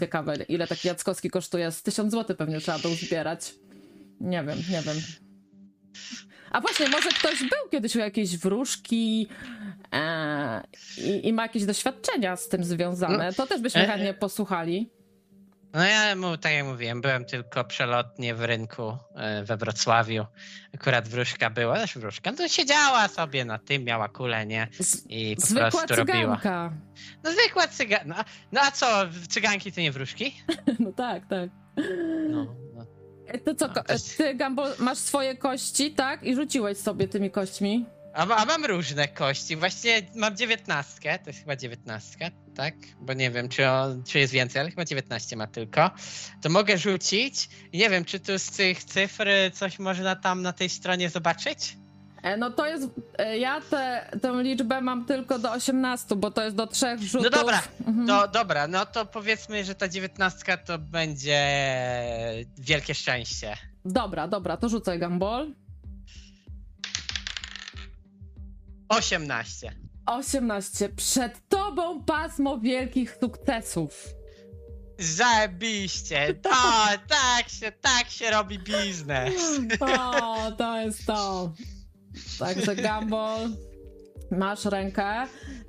[0.00, 1.70] Ciekawe, ile taki Jackowski kosztuje.
[1.72, 3.54] Z 1000 zł pewnie trzeba to uzbierać.
[4.20, 4.96] Nie wiem, nie wiem.
[6.52, 9.28] A właśnie, może ktoś był kiedyś u jakiejś wróżki
[9.92, 10.62] e,
[10.98, 13.32] i, i ma jakieś doświadczenia z tym związane.
[13.32, 14.90] To też byśmy E, chętnie posłuchali.
[15.74, 20.26] No ja tak jak mówiłem, byłem tylko przelotnie w rynku e, we Wrocławiu.
[20.74, 24.68] Akurat wróżka była, też wróżka, no to siedziała sobie na tym, miała kulę, nie?
[25.08, 26.16] I po Zwykła prostu robiła.
[26.18, 26.72] cyganka.
[27.24, 28.04] No zwykła cyganka.
[28.06, 28.86] No, a- no a co,
[29.28, 30.34] cyganki to nie wróżki?
[30.78, 31.50] No tak, tak.
[31.76, 31.84] No,
[32.28, 32.42] no.
[32.42, 32.71] E,
[33.44, 33.82] To co, No,
[34.16, 36.22] ty, Gambo, masz swoje kości, tak?
[36.22, 37.86] I rzuciłeś sobie tymi kośćmi.
[38.14, 39.56] A, a mam różne kości.
[39.56, 42.74] Właściwie mam dziewiętnastkę, to jest chyba dziewiętnastka, tak?
[43.00, 45.90] Bo nie wiem, czy, on, czy jest więcej, ale chyba 19 ma tylko.
[46.42, 47.48] To mogę rzucić.
[47.72, 51.76] Nie wiem, czy tu z tych cyfr coś można tam na tej stronie zobaczyć?
[52.22, 56.44] E, No to jest, e, ja te, tę liczbę mam tylko do 18, bo to
[56.44, 57.24] jest do trzech rzutów.
[57.32, 58.06] No dobra, Mhm.
[58.06, 61.46] to dobra, no to powiedzmy, że ta dziewiętnastka to będzie
[62.58, 63.56] wielkie szczęście.
[63.84, 65.54] Dobra, dobra, to rzucaj Gambol.
[68.88, 69.72] 18.
[70.06, 70.88] 18.
[70.88, 74.08] Przed tobą pasmo wielkich sukcesów.
[74.98, 76.34] Zajebiście!
[76.34, 76.50] To,
[77.08, 79.34] tak się, tak się robi biznes.
[79.80, 81.52] O, to jest to.
[82.42, 83.48] Także Gambol,
[84.30, 85.06] masz rękę.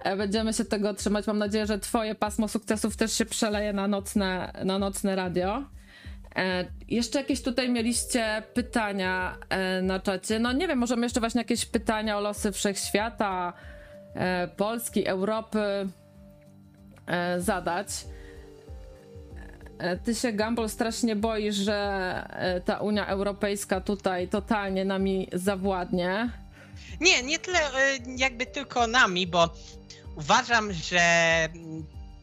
[0.04, 1.28] E, Będziemy się tego trzymać.
[1.28, 5.64] Mam nadzieję, że twoje pasmo sukcesów też się przeleje na nocne, na nocne radio.
[6.36, 10.40] E, jeszcze jakieś tutaj mieliście pytania e, na czacie?
[10.40, 13.54] No nie wiem, możemy jeszcze właśnie jakieś pytania o losy wszechświata,
[14.16, 15.60] e, Polski, Europy
[17.08, 17.88] e, zadać.
[19.80, 22.14] E, Ty się, Gumball, strasznie boisz, że
[22.66, 26.43] ta Unia Europejska tutaj totalnie nami zawładnie.
[27.02, 29.54] Nie, nie tyle y, jakby tylko nami, bo
[30.16, 31.50] uważam, że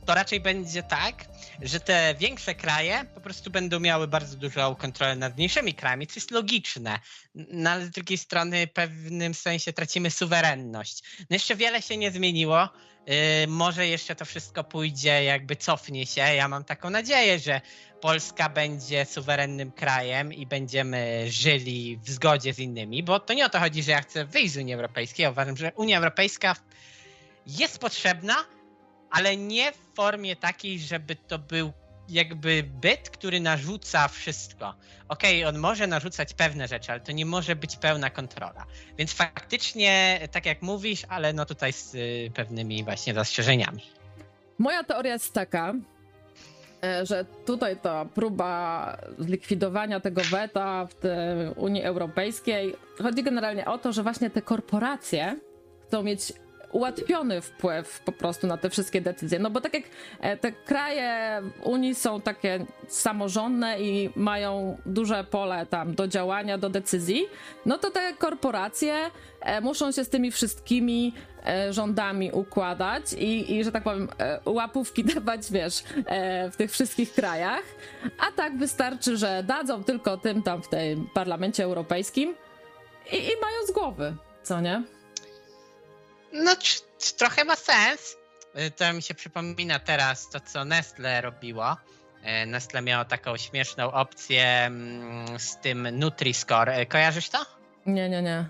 [0.06, 1.24] to raczej będzie tak,
[1.62, 6.14] że te większe kraje po prostu będą miały bardzo dużą kontrolę nad mniejszymi krajami, co
[6.14, 6.98] jest logiczne.
[7.34, 11.02] No, ale z drugiej strony w pewnym sensie tracimy suwerenność.
[11.18, 12.68] No jeszcze wiele się nie zmieniło.
[13.08, 16.20] Y, może jeszcze to wszystko pójdzie, jakby cofnie się.
[16.20, 17.60] Ja mam taką nadzieję, że
[18.00, 23.48] Polska będzie suwerennym krajem i będziemy żyli w zgodzie z innymi, bo to nie o
[23.48, 25.24] to chodzi, że ja chcę wyjść z Unii Europejskiej.
[25.24, 26.56] Ja uważam, że Unia Europejska
[27.46, 28.36] jest potrzebna,
[29.10, 31.72] ale nie w formie takiej, żeby to był
[32.10, 34.74] jakby byt, który narzuca wszystko.
[35.08, 38.66] Okej, on może narzucać pewne rzeczy, ale to nie może być pełna kontrola.
[38.98, 43.82] Więc faktycznie, tak jak mówisz, ale no tutaj z y, pewnymi właśnie zastrzeżeniami.
[44.58, 45.74] Moja teoria jest taka,
[46.84, 51.04] e, że tutaj ta próba zlikwidowania tego weta w
[51.56, 55.36] Unii Europejskiej chodzi generalnie o to, że właśnie te korporacje
[55.86, 56.32] chcą mieć
[56.72, 59.38] ułatwiony wpływ po prostu na te wszystkie decyzje.
[59.38, 59.82] No bo tak jak
[60.20, 66.70] e, te kraje Unii są takie samorządne i mają duże pole tam do działania, do
[66.70, 67.26] decyzji,
[67.66, 68.94] no to te korporacje
[69.40, 71.14] e, muszą się z tymi wszystkimi
[71.46, 74.08] e, rządami układać i, i że tak powiem,
[74.46, 75.82] łapówki dawać, wiesz,
[76.52, 77.62] w tych wszystkich krajach.
[78.18, 82.34] A tak wystarczy, że dadzą tylko tym tam w tym parlamencie europejskim
[83.12, 84.82] i, i mają z głowy, co nie?
[86.32, 86.56] No,
[87.18, 88.16] trochę ma sens.
[88.58, 91.76] Y, To mi się przypomina teraz to, co Nestle robiło.
[92.42, 96.78] Y, Nestle miało taką śmieszną opcję mm, z tym Nutri-Score.
[96.80, 97.46] Y, Kojarzysz to?
[97.86, 98.44] Nie, nie, nie.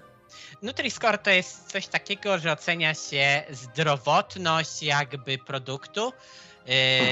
[0.62, 6.12] Nutri-Score to jest coś takiego, że ocenia się zdrowotność jakby produktu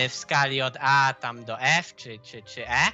[0.08, 2.86] w skali od A tam do F czy, czy, czy E.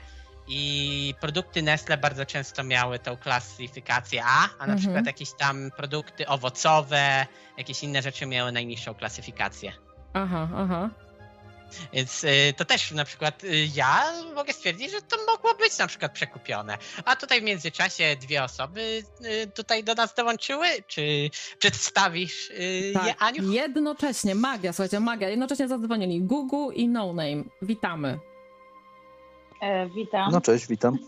[0.49, 4.78] I produkty Nestle bardzo często miały tą klasyfikację A, a na Mhm.
[4.78, 7.26] przykład jakieś tam produkty owocowe,
[7.59, 9.72] jakieś inne rzeczy miały najniższą klasyfikację.
[10.12, 10.90] Aha, aha.
[11.92, 15.86] Więc y, to też na przykład y, ja mogę stwierdzić, że to mogło być na
[15.86, 16.78] przykład przekupione.
[17.05, 20.66] A tutaj w międzyczasie dwie osoby y, tutaj do nas dołączyły.
[20.86, 22.55] Czy przedstawisz y,
[22.86, 23.53] je, Tak, Aniu?
[23.53, 25.28] jednocześnie, magia, słuchajcie, magia.
[25.28, 27.45] Jednocześnie zadzwonili Gugu i No Name.
[27.62, 28.18] Witamy.
[29.64, 30.32] E, witam.
[30.32, 30.98] No cześć, witam.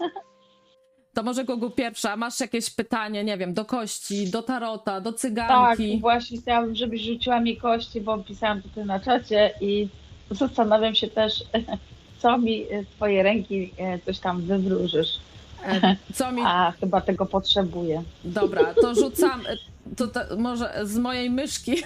[1.15, 5.21] To może Gugu pierwsza, masz jakieś pytanie, nie wiem, do kości, do tarota, do tak,
[5.21, 5.99] cyganki?
[6.01, 9.89] właśnie chciałabym, żebyś rzuciła mi kości, bo pisałam tutaj na czacie i
[10.31, 11.45] zastanawiam się też,
[12.21, 15.21] co mi twoje ręki e, coś tam wywróżysz.
[15.65, 16.43] E, Co mi...
[16.47, 18.03] A chyba tego potrzebuję.
[18.25, 19.43] Dobra, to rzucam,
[19.97, 21.77] to, to może z mojej myszki,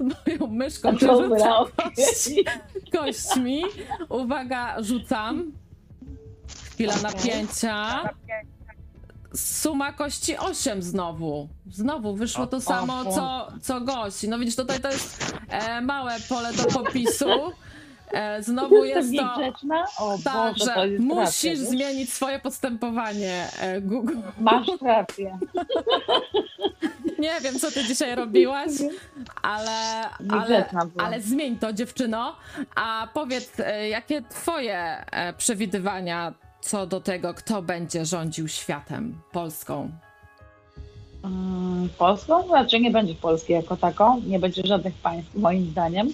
[0.00, 1.92] moją myszką przerzucam okej.
[1.96, 2.44] kości,
[2.92, 3.62] kośćmi.
[4.08, 5.52] Uwaga, rzucam.
[6.80, 8.08] Chwila napięcia.
[9.34, 11.48] Suma kości 8 znowu.
[11.70, 14.28] Znowu wyszło to samo, co, co gości.
[14.28, 17.28] No widzisz, tutaj to jest e, małe pole do popisu.
[18.12, 19.36] E, znowu jest to...
[19.98, 21.58] O Tak, Boże, że to jest musisz racja, wiesz?
[21.58, 24.16] zmienić swoje postępowanie, e, Google.
[24.38, 25.38] Masz rację.
[27.18, 28.70] Nie wiem, co ty dzisiaj robiłaś,
[29.42, 30.68] ale, ale,
[30.98, 32.36] ale zmień to, dziewczyno.
[32.74, 39.90] A powiedz, e, jakie twoje e, przewidywania co do tego, kto będzie rządził światem, Polską?
[41.24, 42.46] Mm, Polską?
[42.46, 46.08] Znaczy nie będzie Polski jako taką, nie będzie żadnych państw moim zdaniem.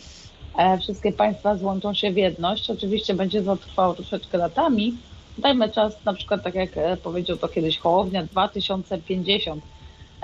[0.59, 2.71] E, Wszystkie państwa złączą się w jedność.
[2.71, 4.95] Oczywiście będzie to trwało troszeczkę latami.
[5.39, 9.65] Dajmy czas, na przykład tak jak e, powiedział to kiedyś Hołownia, 2050.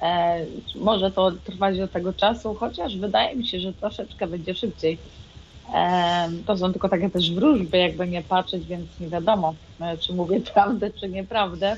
[0.02, 0.46] E,
[0.76, 4.98] Może to trwać do tego czasu, chociaż wydaje mi się, że troszeczkę będzie szybciej.
[6.46, 10.40] To są tylko takie też wróżby, jakby nie patrzeć, więc nie wiadomo, e, czy mówię
[10.54, 11.76] prawdę, czy nieprawdę.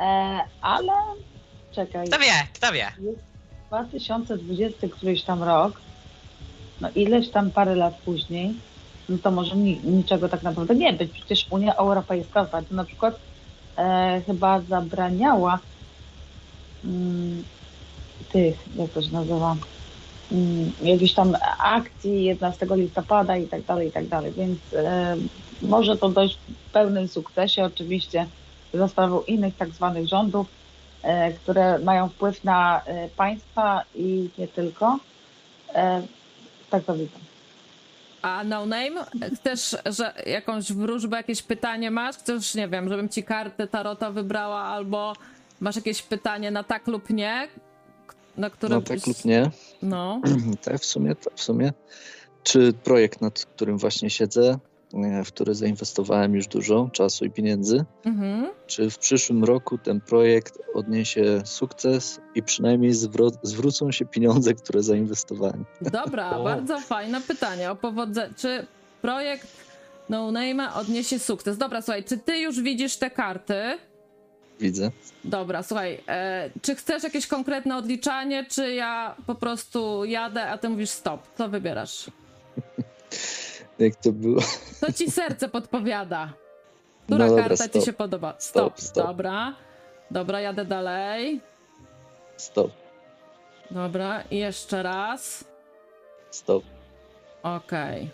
[0.00, 0.92] E, Ale
[1.72, 2.06] czekaj.
[2.06, 2.92] Kto wie, kto wie.
[2.98, 3.18] Jest
[3.68, 5.80] 2020 któryś tam rok,
[6.80, 8.54] no ileś tam parę lat później,
[9.08, 11.12] no to może ni niczego tak naprawdę nie być.
[11.12, 13.18] Przecież Unia Europejska na przykład
[13.76, 15.58] e, chyba zabraniała
[16.84, 17.44] mm,
[18.32, 19.56] tych, jak to się nazywa,
[20.82, 25.16] jakichś tam akcji 11 listopada i tak dalej, i tak dalej, więc e,
[25.62, 28.26] może to dojść w pełnym sukcesie, oczywiście
[28.74, 30.46] za sprawą innych tak zwanych rządów,
[31.02, 34.98] e, które mają wpływ na e, państwa i nie tylko.
[36.70, 37.18] Tak to widzę.
[38.22, 39.04] A no name?
[39.34, 42.16] Chcesz, że jakąś wróżbę, jakieś pytanie masz?
[42.16, 45.12] Chcesz, nie wiem, żebym ci kartę tarota wybrała, albo
[45.60, 47.48] masz jakieś pytanie na tak lub nie?
[48.36, 49.50] Na które No tak lub nie.
[49.82, 50.20] No.
[50.64, 51.72] tak, w sumie, tak, w sumie.
[52.42, 54.58] Czy projekt, nad którym właśnie siedzę,
[54.94, 58.46] e, w który zainwestowałem już dużo czasu i pieniędzy, Mhm.
[58.66, 64.82] czy w przyszłym roku ten projekt odniesie sukces i przynajmniej zwro- zwrócą się pieniądze, które
[64.82, 65.64] zainwestowałem?
[65.80, 66.44] Dobra, O.
[66.44, 68.30] bardzo fajne pytanie o powodze...
[68.36, 68.66] Czy
[69.02, 69.46] projekt
[70.08, 71.58] No Name'a odniesie sukces?
[71.58, 73.62] Dobra, słuchaj, czy ty już widzisz te karty?
[74.60, 74.90] Widzę.
[75.24, 80.68] Dobra, słuchaj, e, czy chcesz jakieś konkretne odliczanie, czy ja po prostu jadę, a ty
[80.68, 81.28] mówisz stop?
[81.38, 82.06] Co wybierasz?
[83.78, 84.40] Jak to było?
[84.80, 86.32] To ci serce podpowiada.
[87.06, 87.84] Która No dobra, karta ci stop.
[87.84, 88.34] się podoba?
[88.38, 89.06] Stop, Stop, stop.
[89.06, 89.54] Dobra.
[90.10, 91.40] Dobra, jadę dalej.
[92.36, 92.70] Stop,
[93.70, 95.44] Dobra, i jeszcze raz.
[96.30, 96.64] stop.
[97.42, 98.10] Okej.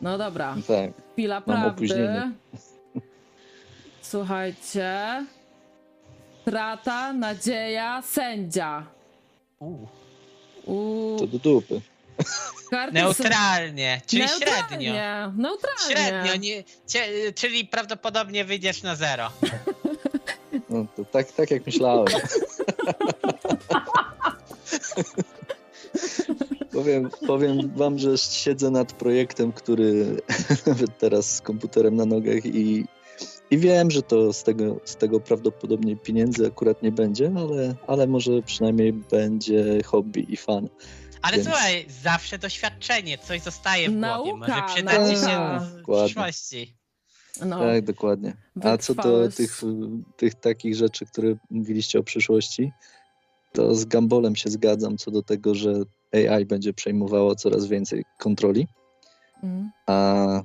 [0.00, 0.90] No dobra, Tak.
[1.12, 1.68] chwila Mam prawdy.
[1.68, 2.32] opóźnienie.
[4.02, 4.96] Słuchajcie.
[6.48, 8.86] Strata, nadzieja, sędzia.
[10.66, 11.80] U, To do dupy.
[12.70, 14.92] karty są- Neutralnie, czyli Neutralnie, średnio.
[15.36, 15.96] Neutralnie.
[15.96, 19.30] Średnio, nie, cie, czyli prawdopodobnie wyjdziesz na zero.
[20.70, 22.06] No, to tak, tak jak myślałem.
[26.72, 30.16] powiem, powiem wam, że siedzę nad projektem, który
[30.66, 32.84] nawet teraz z komputerem na nogach i,
[33.50, 38.06] i wiem, że to z tego, z tego prawdopodobnie pieniędzy akurat nie będzie, ale, ale
[38.06, 40.68] może przynajmniej będzie hobby i fan.
[41.22, 45.76] Ale Więc- słuchaj, zawsze doświadczenie, coś zostaje w głowie, może Nauka, przydać ci się w
[45.76, 46.04] Dokładnie.
[46.06, 46.74] przyszłości.
[47.46, 48.36] No, Tak, dokładnie.
[48.62, 49.60] A co do tych,
[50.16, 52.72] tych takich rzeczy, które mówiliście o przyszłości,
[53.52, 55.72] to z Gambolem się zgadzam co do tego, że
[56.12, 58.66] AI będzie przejmowało coraz więcej kontroli.
[59.42, 59.70] Mm.
[59.86, 60.42] A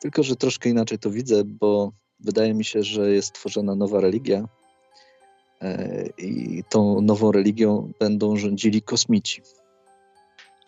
[0.00, 4.44] tylko, że troszkę inaczej to widzę, bo wydaje mi się, że jest tworzona nowa religia
[5.62, 9.42] e, i tą nową religią będą rządzili kosmici.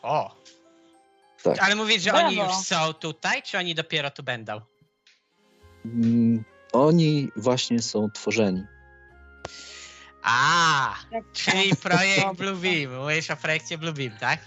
[0.02, 0.40] O!
[1.42, 1.58] Tak.
[1.62, 2.52] Ale mówisz, że oni Brawo.
[2.52, 4.60] już są tutaj, czy oni dopiero tu będą?
[5.84, 8.62] Mm, Oni właśnie są tworzeni.
[10.22, 12.34] A, Jak czyli projekt Dobra.
[12.34, 13.02] Bluebeam.
[13.02, 14.40] Mówisz o projekcie Bluebeam, tak?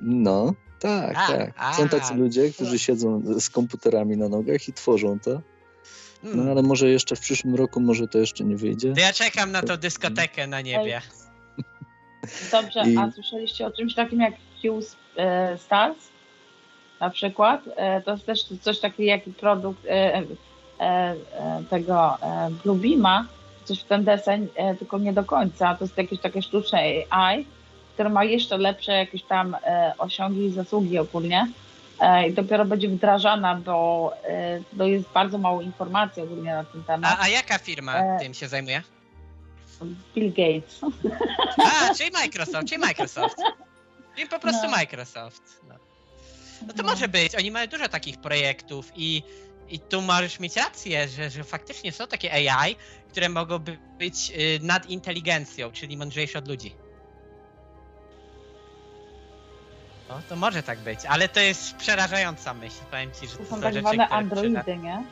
[0.00, 1.74] No, tak, A, tak.
[1.74, 2.16] Są tacy a.
[2.16, 5.30] ludzie, którzy siedzą z komputerami na nogach i tworzą to.
[6.22, 6.50] No Hmm.
[6.50, 8.92] ale może jeszcze w przyszłym roku, może to jeszcze nie wyjdzie.
[8.94, 11.00] To ja czekam na tą dyskotekę na niebie.
[12.52, 14.80] Dobrze, I- a słyszeliście o czymś takim jak Q
[15.16, 15.98] e, Stars?
[17.00, 17.60] Na przykład.
[17.76, 20.24] E, To jest też coś takiego jak produkt e, e,
[20.80, 21.16] e,
[21.70, 23.26] tego e, Bluebeama,
[23.64, 25.74] coś w ten deseń, e, tylko nie do końca.
[25.74, 26.78] To jest jakieś takie sztuczne
[27.10, 27.46] AI,
[27.98, 31.48] które ma jeszcze lepsze jakieś tam e, osiągi i zasługi ogólnie.
[32.00, 36.84] E, I dopiero będzie wdrażana, bo, e, bo jest bardzo mało informacji ogólnie na ten
[36.84, 37.16] temat.
[37.18, 38.18] A, a jaka firma E.
[38.20, 38.82] tym się zajmuje?
[40.14, 40.80] Bill Gates.
[41.58, 43.36] A, czyli Microsoft, czyli Microsoft.
[44.16, 44.70] Czyli po prostu No.
[44.70, 45.42] Microsoft.
[45.68, 45.74] No.
[46.66, 49.22] no to może być, oni mają dużo takich projektów i,
[49.68, 52.76] i tu możesz mieć rację, że, że faktycznie są takie AI,
[53.10, 56.74] które mogą by- być y, nad inteligencją, czyli mądrzejsze od ludzi.
[60.08, 63.50] No, to może tak być, ale to jest przerażająca myśl, powiem ci, że to To
[63.50, 65.04] są tak rzeczy, zwane androidy, nie?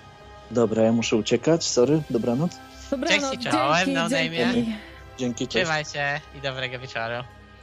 [0.50, 2.52] Dobra, ja muszę uciekać, sorry, dobranoc.
[2.90, 4.36] Dobra, Cześć i czołem, dzięki, no, dzięki.
[4.36, 4.76] Dejmie.
[5.18, 5.64] Dzięki, cześć.
[5.64, 7.14] Trzymaj się i dobrego wieczoru.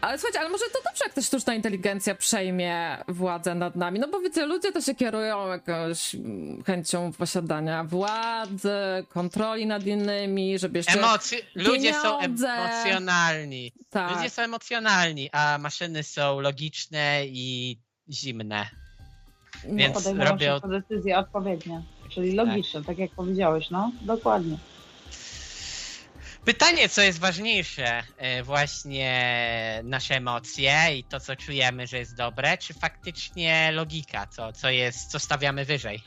[0.03, 3.99] Ale słuchajcie, ale może to dobrze, jak ta sztuczna inteligencja przejmie władzę nad nami.
[3.99, 8.75] No bo wiecie, ludzie to się kierują jakąś mm, chęcią posiadania władzy,
[9.09, 10.99] kontroli nad innymi, żeby jeszcze...
[10.99, 11.37] Emocji...
[11.55, 13.71] Ludzie są emocjonalni.
[13.89, 14.15] tak.
[14.15, 17.77] Ludzie są emocjonalni, a maszyny są logiczne i
[18.09, 18.69] zimne.
[19.67, 22.97] No, Więc robią- decyzje odpowiednie, czyli logiczne, tak.
[22.97, 24.57] jak powiedziałeś, no, dokładnie.
[26.45, 32.57] Pytanie, co jest ważniejsze, e, właśnie nasze emocje i to, co czujemy, że jest dobre,
[32.57, 36.03] czy faktycznie logika, co, co jest, co stawiamy wyżej?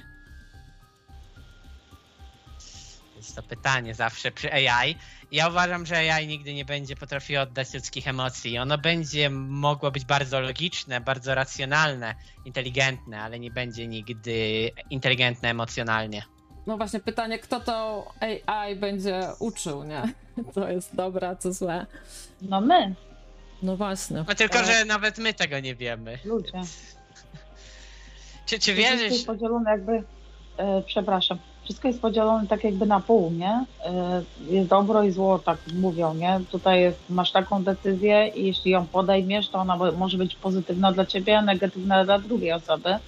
[3.16, 4.96] Jest to pytanie zawsze przy AI.
[5.30, 8.58] Ja uważam, że AI nigdy nie będzie potrafiło oddać ludzkich emocji.
[8.58, 12.14] Ono będzie mogło być bardzo logiczne, bardzo racjonalne,
[12.44, 16.35] inteligentne, ale nie będzie nigdy inteligentne emocjonalnie.
[16.66, 18.06] No właśnie pytanie, kto to
[18.46, 20.02] AI będzie uczył, nie?
[20.54, 21.86] To jest dobre, a co złe.
[22.42, 22.94] No my,
[23.62, 24.24] No właśnie.
[24.28, 26.18] No tylko, że nawet my tego nie wiemy.
[26.24, 26.52] ludzie.
[28.46, 30.02] Czy, czy Wszystko wierzysz, jest podzielone jakby,
[30.56, 33.64] e, przepraszam, wszystko jest podzielone tak jakby na pół, nie?
[33.84, 36.40] E, jest dobro i zło, tak mówią, nie?
[36.50, 41.06] Tutaj jest, masz taką decyzję i jeśli ją podejmiesz, to ona może być pozytywna dla
[41.06, 42.98] ciebie, a negatywna dla drugiej osoby,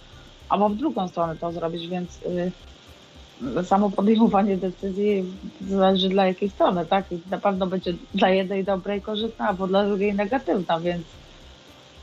[0.48, 2.52] albo w drugą stronę to zrobić, więc y,
[3.64, 5.24] samo podejmowanie decyzji
[5.68, 7.12] zależy dla jakiej strony, tak?
[7.12, 11.02] I na pewno będzie dla jednej dobrej korzystna, albo dla drugiej negatywna, więc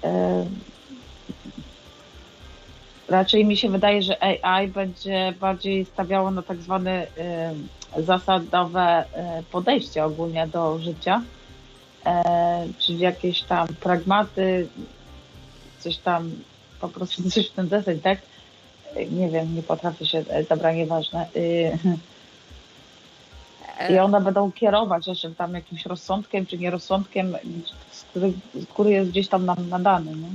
[0.04, 0.08] y,
[3.08, 7.08] Raczej mi się wydaje, że AI będzie bardziej stawiało na tak zwane
[7.98, 11.22] y, zasadowe y, podejście ogólnie do życia,
[12.06, 14.68] e, czyli jakieś tam pragmaty,
[15.80, 16.32] coś tam,
[16.80, 18.20] po prostu coś w ten deseń, tak?
[19.12, 21.28] Nie wiem, nie potrafię się, e, dobra, nieważne.
[21.36, 21.78] Y,
[23.90, 27.38] I one będą kierować jeszcze tam jakimś rozsądkiem czy nierozsądkiem,
[27.92, 28.34] z który,
[28.70, 30.30] który jest gdzieś tam nam nadany, nie?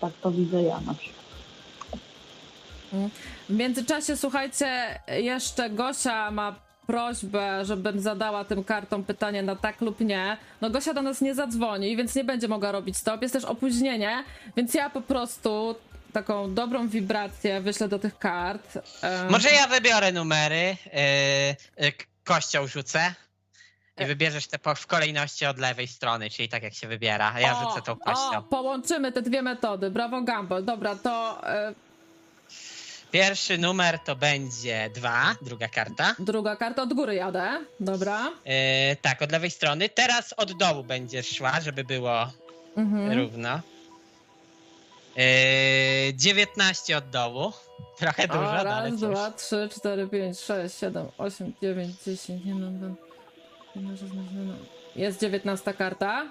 [0.00, 1.22] Tak to widzę ja na przykład.
[3.48, 6.54] W międzyczasie, słuchajcie, jeszcze Gosia ma
[6.86, 10.36] prośbę, żebym zadała tym kartom pytanie na tak lub nie.
[10.60, 13.22] No Gosia do nas nie zadzwoni, więc nie będzie mogła robić stop.
[13.22, 14.24] Jest też opóźnienie,
[14.56, 15.74] więc ja po prostu
[16.12, 18.78] taką dobrą wibrację wyślę do tych kart.
[19.30, 20.76] Może ja wybiorę numery,
[21.78, 21.92] yy, yy,
[22.24, 23.14] kością rzucę
[23.98, 27.32] i E- wybierzesz te po, w kolejności od lewej strony, czyli tak jak się wybiera,
[27.34, 28.42] a ja o, rzucę tą O, kością.
[28.42, 29.90] połączymy te dwie metody.
[29.90, 30.64] Brawo, Gumball.
[30.64, 31.74] Dobra, to e,
[33.10, 36.14] Pierwszy numer to będzie dwa, druga karta.
[36.18, 37.60] druga karta od góry jadę.
[37.80, 38.30] Dobra.
[38.44, 38.52] Yy,
[39.02, 39.88] tak, od lewej strony.
[39.88, 42.30] Teraz od dołu będziesz szła, żeby było
[42.76, 43.12] Mhm.
[43.18, 43.60] równo.
[45.16, 47.52] Yy, 19 od dołu.
[47.98, 49.00] Trochę dużo, O, no, ale raz, cóż.
[49.00, 52.94] dwa, trzy, cztery, pięć, sześć, siedem, osiem, dziewięć, dziesięć, no.
[54.96, 56.26] Jest dziewiętnasta karta.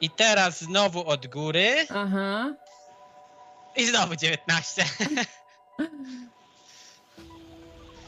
[0.00, 1.86] I teraz znowu od góry.
[1.94, 2.54] Aha.
[3.76, 4.84] I znowu 19.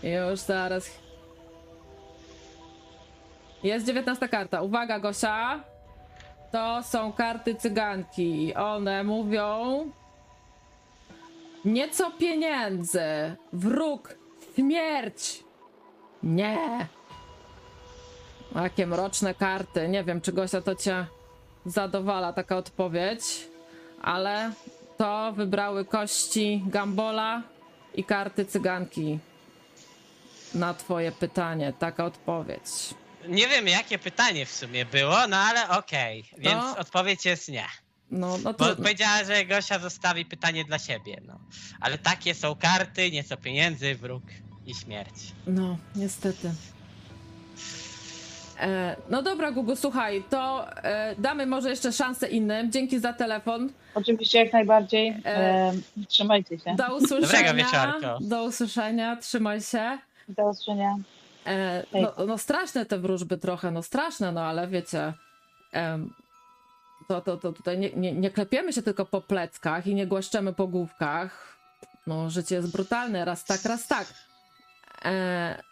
[0.31, 0.91] Już zaraz.
[3.63, 4.63] Jest dziewiętnasta karta.
[4.63, 5.65] Uwaga, Gosia.
[6.53, 8.55] To są karty cyganki.
[8.55, 9.87] One mówią.
[11.65, 13.37] Nieco pieniędzy.
[13.53, 14.15] Wróg.
[14.55, 15.45] Śmierć.
[16.23, 16.87] Nie.
[18.55, 19.89] Jakie mroczne karty.
[19.89, 21.07] Nie wiem, czy Gosia to cię
[21.67, 23.49] zadowala taka odpowiedź.
[24.03, 24.53] Ale
[24.97, 27.43] to wybrały kości Gambola
[27.95, 29.19] i karty cyganki
[30.55, 31.73] na twoje pytanie.
[31.79, 32.95] Taka odpowiedź.
[33.29, 36.25] Nie wiem, jakie pytanie w sumie było, no ale okej.
[36.39, 36.77] Więc No.
[36.79, 37.65] odpowiedź jest nie.
[38.11, 38.77] No, no Bo to.
[38.77, 41.39] powiedziała, że Gosia zostawi pytanie dla siebie, no.
[41.81, 44.23] Ale takie są karty, nieco pieniędzy, wróg
[44.67, 45.15] i śmierć.
[45.47, 46.51] No, niestety.
[48.61, 52.73] E, no dobra, Gugu, słuchaj, to e, damy może jeszcze szansę innym.
[52.73, 53.73] Dzięki za telefon.
[53.95, 55.09] Oczywiście jak najbardziej.
[55.09, 55.73] E, E,
[56.09, 56.75] trzymajcie się.
[56.77, 57.55] Do usłyszenia.
[57.55, 58.07] wieczorku.
[58.21, 59.99] Do usłyszenia, trzymaj się.
[60.29, 60.97] Do usłyszenia.
[61.47, 65.13] E, no, no straszne te wróżby trochę, no straszne, no ale wiecie,
[65.73, 66.15] em,
[67.09, 70.53] to, to, to tutaj nie, nie, nie klepiemy się tylko po pleckach i nie głaszczemy
[70.53, 71.57] po główkach.
[72.07, 74.07] No, życie jest brutalne, raz tak, raz tak.
[75.05, 75.63] E,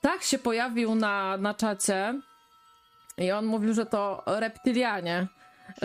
[0.00, 2.14] tak się pojawił na, na czacie
[3.16, 5.26] i on mówił, że to reptylianie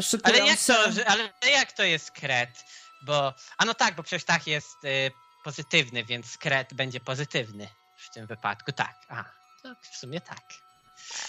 [0.01, 0.73] szykują Ale jak się...
[0.73, 2.65] to, że, ale jak to jest kret?
[3.01, 5.11] Bo, a no tak, bo przecież tak jest y,
[5.43, 7.67] pozytywny, więc kret będzie pozytywny
[8.05, 8.95] w tym wypadku, tak.
[9.09, 9.23] A,
[9.63, 10.41] to w sumie tak.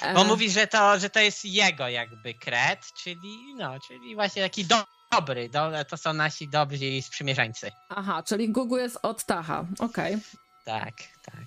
[0.02, 4.42] E, Bo mówi, że to, że to jest jego jakby kret, czyli no, czyli właśnie
[4.42, 4.76] taki do,
[5.12, 7.70] dobry, do, to są nasi dobrzy sprzymierzeńcy.
[7.88, 10.16] Aha, czyli Gugu jest od Tacha, okej.
[10.64, 11.46] Tak, tak.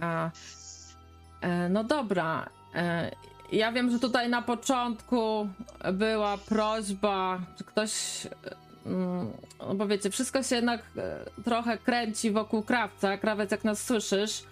[0.00, 0.30] A,
[1.40, 2.48] e, no dobra.
[2.74, 3.10] E,
[3.52, 5.48] ja wiem, że tutaj na początku
[5.92, 7.92] była prośba, czy ktoś.
[8.86, 10.82] mm, No bo wiecie, wszystko się jednak
[11.44, 13.18] trochę kręci wokół krawca.
[13.18, 14.42] Krawiec, jak nas słyszysz,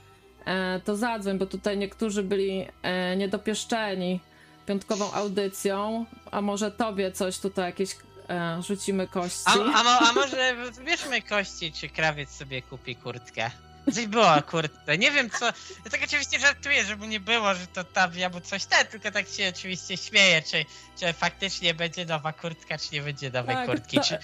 [0.85, 4.21] to zadzwoń, bo tutaj niektórzy byli e, niedopieszczeni
[4.67, 6.07] piątkową audycją.
[6.31, 7.91] A może tobie coś tutaj jakieś
[8.31, 9.43] e, rzucimy kości.
[9.47, 9.53] A,
[9.85, 13.51] a, a może wybierzmy kości, czy krawiec sobie kupi kurtkę?
[13.95, 14.99] Coś było o kurtce.
[14.99, 15.47] Nie wiem co.
[15.85, 19.29] Ja tak oczywiście żartuję, żeby nie było, że to Tawi albo coś ten, tylko tak
[19.29, 20.65] się oczywiście śmieję, czy,
[21.01, 23.97] czy faktycznie będzie nowa kurtka, czy nie będzie nowej Tak, kurtki.
[23.97, 24.19] to- Czy,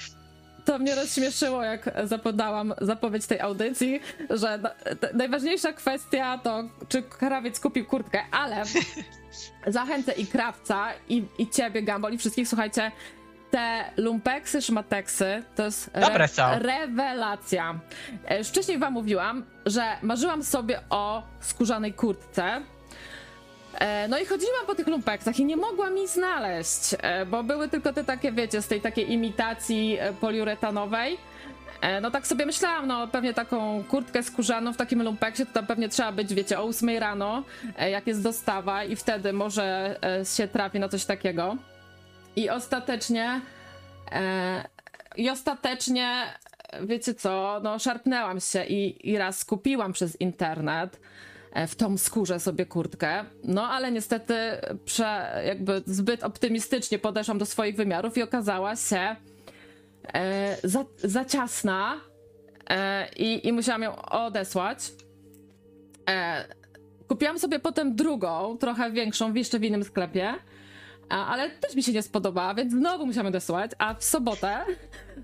[0.65, 4.01] To mnie rozśmieszyło, jak zapodałam zapowiedź tej audycji,
[4.31, 4.59] że
[5.15, 8.63] najważniejsza kwestia to, czy krawiec kupił kurtkę, ale
[9.67, 12.93] zachęcę i krawca, i, i ciebie, Gambol, i wszystkich, słuchajcie,
[13.51, 16.43] te lumpeksy, szmateksy to jest Dobre są.
[16.59, 17.81] rewelacja.
[18.29, 22.61] E, Już wcześniej wam mówiłam, że marzyłam sobie o skórzanej kurtce,
[24.09, 27.93] No i chodziłam po tych lumpeksach i nie mogłam ich znaleźć, e, bo były tylko
[27.93, 31.19] te takie, wiecie, z tej takiej imitacji e, poliuretanowej.
[31.81, 35.67] E, No tak sobie myślałam, no pewnie taką kurtkę skórzaną w takim lumpeksie to tam
[35.67, 37.43] pewnie trzeba być, wiecie, o 8 rano,
[37.79, 41.57] e, jak jest dostawa i wtedy może e, się trafi na coś takiego.
[42.37, 43.41] I ostatecznie
[44.13, 44.65] e,
[45.17, 46.23] i ostatecznie,
[46.73, 50.99] e, wiecie co, no szarpnęłam się i, i raz kupiłam przez internet e,
[51.55, 53.25] w tą skórze sobie kurtkę.
[53.45, 54.35] No ale niestety
[54.85, 59.17] prze, jakby zbyt optymistycznie podeszłam do swoich wymiarów i okazała się
[60.15, 62.01] e, za, za ciasna
[62.71, 64.93] e, i, i musiałam ją odesłać.
[66.11, 66.45] E,
[67.09, 70.35] kupiłam sobie potem drugą, trochę większą, w jeszcze w innym sklepie.
[71.09, 73.71] Ale też mi się nie spodobała, więc znowu musiałam odesłać.
[73.79, 74.65] A w sobotę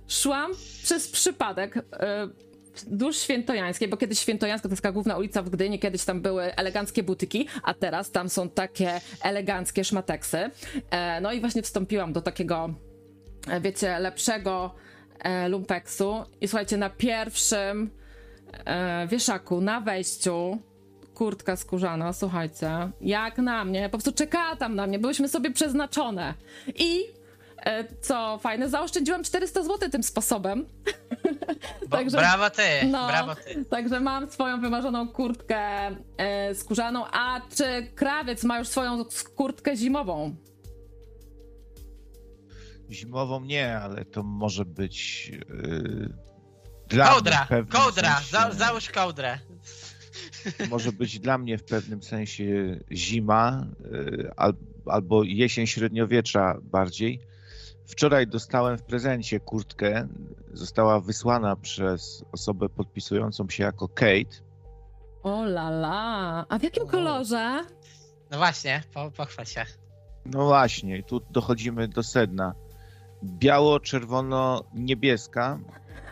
[0.08, 0.50] szłam
[0.82, 2.28] przez przypadek e,
[2.74, 6.54] wzdłuż Świętojańskiej, bo kiedyś Świętojańska to jest taka główna ulica w Gdyni, kiedyś tam były
[6.54, 10.50] eleganckie butyki, a teraz tam są takie eleganckie szmateksy.
[10.90, 12.74] E, no i właśnie wstąpiłam do takiego,
[13.48, 14.74] e, wiecie, lepszego
[15.18, 17.90] e, lumpeksu i słuchajcie, na pierwszym
[19.08, 20.58] wieszaku, na wejściu
[21.14, 26.34] kurtka skórzana, słuchajcie, jak na mnie, po prostu czekała tam na mnie, byłyśmy sobie przeznaczone.
[26.74, 27.19] I
[28.00, 30.66] co fajne, zaoszczędziłam 400 zł tym sposobem.
[31.88, 33.08] bo, Także- brawo ty, no.
[33.08, 33.64] brawo ty.
[33.64, 35.60] Także mam swoją wymarzoną kurtkę
[36.16, 37.04] e, skórzaną.
[37.12, 39.04] A czy krawiec ma już swoją
[39.36, 40.36] kurtkę zimową?
[42.90, 46.12] Zimową nie, ale to może być yy,
[46.88, 49.38] dla mnie Kołdra, pewnym kołdra, sensie, załóż kołdrę.
[50.70, 54.54] może być dla mnie w pewnym sensie zima yy, al,
[54.86, 57.29] albo jesień średniowiecza bardziej.
[57.90, 60.08] Wczoraj dostałem w prezencie kurtkę,
[60.52, 64.36] została wysłana przez osobę podpisującą się jako Kate.
[65.22, 66.46] O la la.
[66.48, 67.64] A w jakim kolorze?
[68.30, 69.64] No właśnie, po, pochwal się.
[70.26, 72.54] No właśnie, tu dochodzimy do sedna.
[73.24, 75.58] Biało-czerwono-niebieska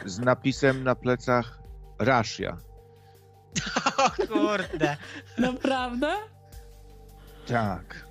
[0.04, 1.58] z napisem na plecach
[1.98, 2.56] Russia.
[3.98, 4.96] O kurde.
[5.38, 6.14] Naprawdę?
[7.46, 8.07] Tak.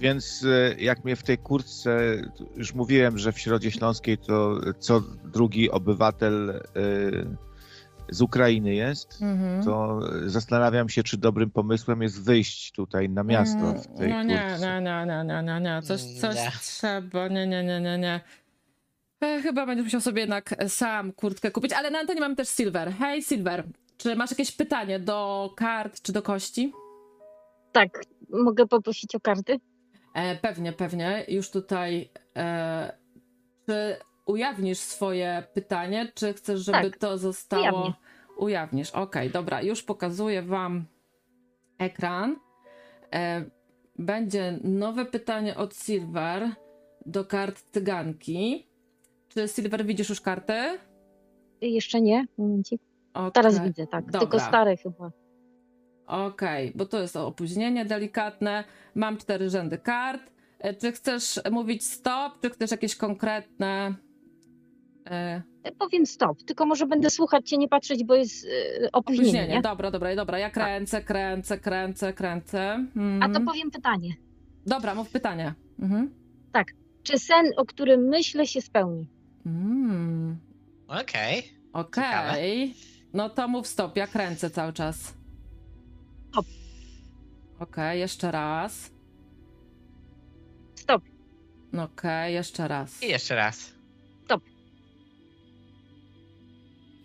[0.00, 2.00] Więc e, jak mnie w tej kurtce,
[2.56, 6.60] już mówiłem, że w Środzie Śląskiej to co drugi obywatel e,
[8.10, 9.64] z Ukrainy jest, Mhm.
[9.64, 14.38] to zastanawiam się, czy dobrym pomysłem jest wyjść tutaj na miasto w tej No nie,
[14.38, 14.58] kurtce.
[14.60, 15.82] nie, nie, nie, nie, nie, nie.
[15.82, 16.50] Coś, coś Nie.
[16.60, 18.20] trzeba, nie, nie, nie, nie, nie.
[19.20, 22.92] E, chyba będziesz musiał sobie jednak sam kurtkę kupić, ale na antenie mamy też Silver.
[22.92, 23.64] Hej Silver,
[23.98, 26.72] czy masz jakieś pytanie do kart czy do kości?
[27.72, 28.02] Tak,
[28.34, 29.60] mogę poprosić o karty?
[30.14, 31.24] E, pewnie, pewnie.
[31.28, 32.10] Już tutaj.
[32.36, 32.96] E,
[33.66, 37.62] czy ujawnisz swoje pytanie, czy chcesz, żeby Tak, to zostało.
[37.62, 37.94] ujawnię.
[38.36, 38.90] Ujawnisz.
[38.90, 39.62] Okej, dobra.
[39.62, 40.84] Już pokazuję Wam
[41.78, 42.36] ekran.
[43.14, 43.44] E,
[43.98, 46.50] będzie nowe pytanie od Silver
[47.06, 48.68] do kart cyganki.
[49.28, 50.78] Czy Silver widzisz już karty?
[51.60, 52.82] Jeszcze nie, momencik.
[53.14, 53.32] Okej.
[53.32, 54.04] Teraz widzę, tak.
[54.04, 54.20] Dobra.
[54.20, 55.10] Tylko stare chyba.
[56.06, 58.64] Okej, bo to jest opóźnienie delikatne.
[58.94, 60.30] Mam cztery rzędy kart.
[60.58, 63.94] E, Czy chcesz mówić stop, czy chcesz jakieś konkretne.
[65.10, 65.42] E,
[65.78, 68.48] Powiem stop, tylko może będę słuchać cię, nie patrzeć, bo jest e,
[68.92, 69.54] opóźnienie, opóźnienie?
[69.54, 69.62] nie?
[69.62, 70.38] Dobra, dobra, dobra.
[70.38, 72.74] Ja kręcę, kręcę, kręcę, kręcę.
[72.74, 73.22] Mhm.
[73.22, 74.10] A to powiem pytanie.
[74.66, 75.54] Dobra, mów pytanie.
[75.80, 76.14] Mhm.
[77.02, 79.06] Czy sen, o którym myślę, się spełni?
[79.46, 80.36] Mm,
[80.88, 81.42] Okej.
[81.72, 82.74] Okej.
[83.12, 85.14] No to mów stop, ja kręcę cały czas.
[86.34, 86.46] Stop.
[87.60, 88.90] Okej, jeszcze raz.
[90.74, 91.02] Stop.
[91.78, 93.02] Okej, jeszcze raz.
[93.02, 93.74] I jeszcze raz.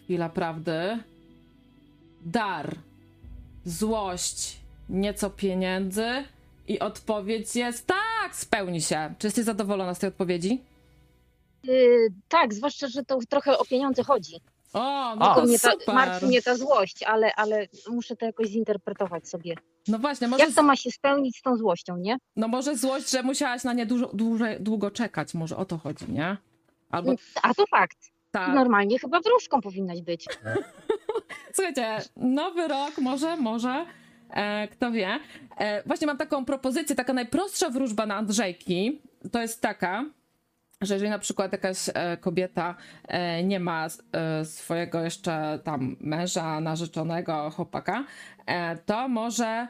[0.03, 1.03] Chwila prawdy.
[2.25, 2.75] Dar,
[3.65, 4.57] złość
[4.89, 6.07] nieco pieniędzy
[6.67, 9.13] i odpowiedź jest tak, spełni się.
[9.19, 10.61] Czy jesteś zadowolona z tej odpowiedzi?
[11.63, 14.41] Yy, tak, zwłaszcza, że to trochę o pieniądze chodzi.
[14.73, 15.95] O, no Tylko to mnie ta, super.
[15.95, 19.55] martwi mnie ta złość, ale, ale muszę to jakoś zinterpretować sobie.
[19.87, 22.17] No właśnie, może, Jak to ma się spełnić z tą złością, nie?
[22.35, 26.05] no może złość, że musiałaś na nie dużo, dłużej, długo czekać, może o to chodzi,
[26.11, 26.37] nie?
[26.91, 27.11] Albo
[27.41, 27.97] A to fakt.
[28.31, 28.55] tak.
[28.55, 30.25] Normalnie chyba wróżką powinnaś być.
[31.53, 33.85] Słuchajcie, nowy rok, może, może,
[34.29, 35.19] e, kto wie.
[35.57, 39.01] E, właśnie mam taką propozycję, taka najprostsza wróżba na Andrzejki,
[39.31, 40.05] to jest taka,
[40.81, 42.75] że jeżeli na przykład jakaś e, kobieta
[43.07, 48.05] e, nie ma e, swojego jeszcze tam męża, narzeczonego, chłopaka,
[48.85, 49.67] to może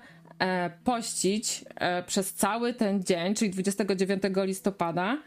[0.83, 1.65] pościć
[2.05, 5.17] przez cały ten dzień, czyli 29 listopada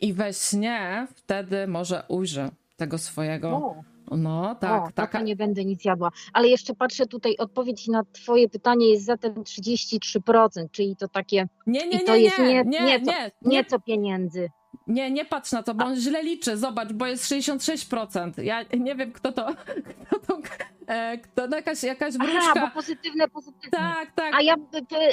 [0.00, 3.74] i we śnie wtedy może ujrzy tego swojego.
[4.10, 5.12] No, tak, o, no tak.
[5.12, 6.10] to nie będę nic jadła.
[6.32, 11.86] Ale jeszcze patrzę tutaj, odpowiedź na twoje pytanie jest zatem 33%, czyli to takie Nie,
[11.86, 14.50] nie, i to nie, jest nie, nie, nie, nieco, nie, nie, nieco pieniędzy.
[14.86, 18.42] Nie, nie patrz na to, bo on źle liczy, zobacz, bo jest 66%.
[18.42, 19.46] Ja nie wiem, kto to,
[20.06, 20.38] kto to,
[20.86, 22.60] e, kto, no jakaś, jakaś Aha, wróżka.
[22.66, 23.70] bo pozytywne, pozytywne.
[23.78, 24.34] Tak, tak.
[24.34, 24.54] A ja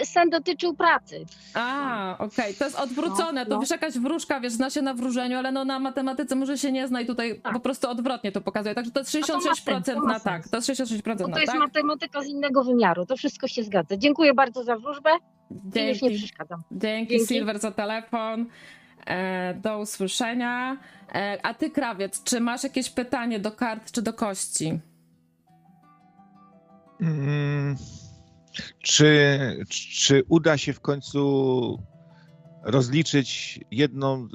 [0.04, 1.26] sen dotyczył pracy.
[1.54, 3.60] A, okej, to jest odwrócone, No, to no.
[3.60, 6.88] wiesz, jakaś wróżka, wiesz, zna się na wróżeniu, ale no na matematyce może się nie
[6.88, 7.54] zna i tutaj Tak.
[7.54, 10.20] po prostu odwrotnie to pokazuje, także to jest A to ma sens, 66% to na
[10.20, 11.62] tak, to jest 66% Bo na to jest tak.
[11.62, 13.06] matematyka z innego wymiaru.
[13.06, 13.98] To wszystko się zgadza.
[13.98, 15.10] Dziękuję bardzo za wróżbę
[15.52, 16.18] i już nie Dzięki.
[16.18, 16.64] przeszkadzam.
[16.72, 17.34] Dzięki, Dzięki.
[17.34, 18.46] Silver za telefon.
[19.08, 20.78] E, do usłyszenia.
[21.16, 24.80] E, a ty, krawiec, czy masz jakieś pytanie do kart czy do kości?
[27.02, 27.76] Mm,
[28.84, 29.40] czy,
[29.94, 31.84] czy uda się w końcu
[32.64, 34.28] rozliczyć jedną e,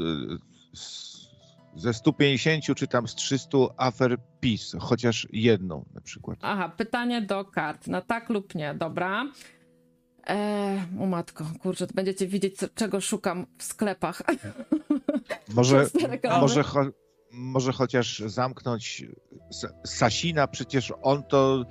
[1.76, 6.38] ze 150 czy tam z 300 afer PiS, chociaż jedną na przykład?
[6.42, 7.86] Aha, pytanie do kart.
[7.86, 9.24] Na tak lub nie, dobra.
[10.26, 14.22] E, o matko, kurczę, to będziecie widzieć, co, czego szukam w sklepach.
[15.54, 15.86] Może,
[16.40, 16.80] może, cho,
[17.32, 19.04] może chociaż zamknąć
[19.84, 21.64] Sasina, przecież on to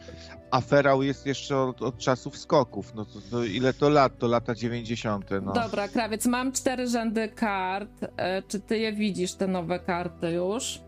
[0.51, 2.93] aferał jest jeszcze od, od czasów skoków.
[2.95, 4.19] No to, to ile to lat?
[4.19, 5.29] To lata 90.
[5.41, 5.53] No.
[5.53, 8.05] Dobra, krawiec, mam cztery rzędy kart.
[8.17, 10.81] E, czy ty je widzisz, te nowe karty już?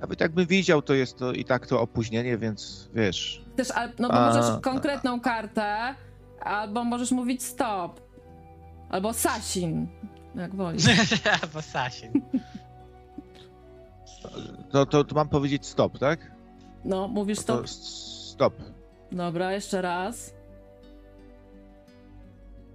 [0.00, 3.44] Nawet jakbym widział, to jest to i tak to opóźnienie, więc wiesz.
[3.56, 3.68] Też,
[3.98, 5.94] no bo A, możesz konkretną kartę,
[6.40, 8.00] albo możesz mówić stop.
[8.90, 9.86] Albo Sasin,
[10.34, 10.84] jak wolisz.
[11.42, 12.12] Albo Sasin.
[14.70, 16.32] To, to, to mam powiedzieć stop, tak?
[16.84, 17.68] No, mówisz No to stop.
[18.32, 18.54] stop,
[19.12, 20.34] Dobra, jeszcze raz.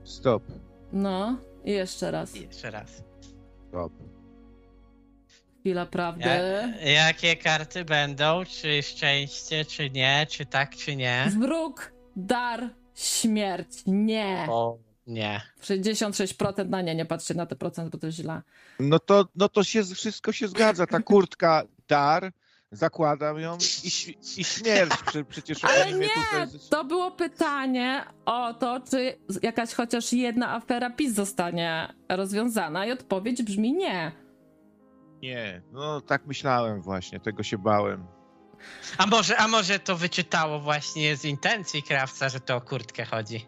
[0.03, 0.43] stop,
[0.93, 2.35] No, i jeszcze raz.
[2.35, 3.03] I Jeszcze raz.
[3.69, 3.93] stop.
[5.59, 6.23] Chwila prawdy.
[6.25, 8.45] Ja, jakie karty będą?
[8.45, 10.25] Czy szczęście, czy nie?
[10.29, 11.25] Czy tak, czy nie?
[11.39, 13.83] Wróg, dar, śmierć.
[13.87, 14.45] Nie.
[14.49, 14.77] O,
[15.07, 15.41] nie.
[15.61, 18.41] 66% na nie, nie patrzcie na te procent, bo to źle.
[18.79, 20.87] No to, no to się, wszystko się zgadza.
[20.87, 22.31] Ta kurtka dar,
[22.71, 23.87] zakładam ją i,
[24.39, 24.91] i śmierć.
[25.05, 26.07] Prze- Przecież Ale nie!
[26.09, 26.47] tutaj...
[26.69, 33.43] To było pytanie o to, czy jakaś chociaż jedna afera PiS zostanie rozwiązana i odpowiedź
[33.43, 34.11] brzmi nie.
[35.21, 38.05] Nie, no tak myślałem właśnie, tego się bałem.
[38.97, 43.45] A może, a może to wyczytało właśnie z intencji krawca, że to o kurtkę chodzi?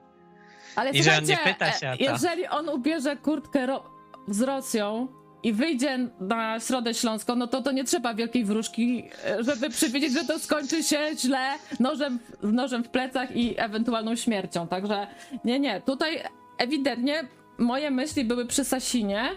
[0.76, 2.04] Ale I że on nie pyta się o to.
[2.04, 3.84] jeżeli on ubierze kurtkę ro-
[4.28, 5.08] z Rosją
[5.44, 10.14] i wyjdzie na Środę Śląską, no to to nie trzeba wielkiej wróżki, e, żeby przewidzieć,
[10.14, 11.50] że to skończy się źle
[11.80, 14.68] nożem, nożem w plecach i ewentualną śmiercią.
[14.68, 15.08] Także
[15.44, 15.82] nie, nie.
[15.82, 16.24] Tutaj
[16.58, 17.28] ewidentnie
[17.58, 19.30] moje myśli były przy Sasinie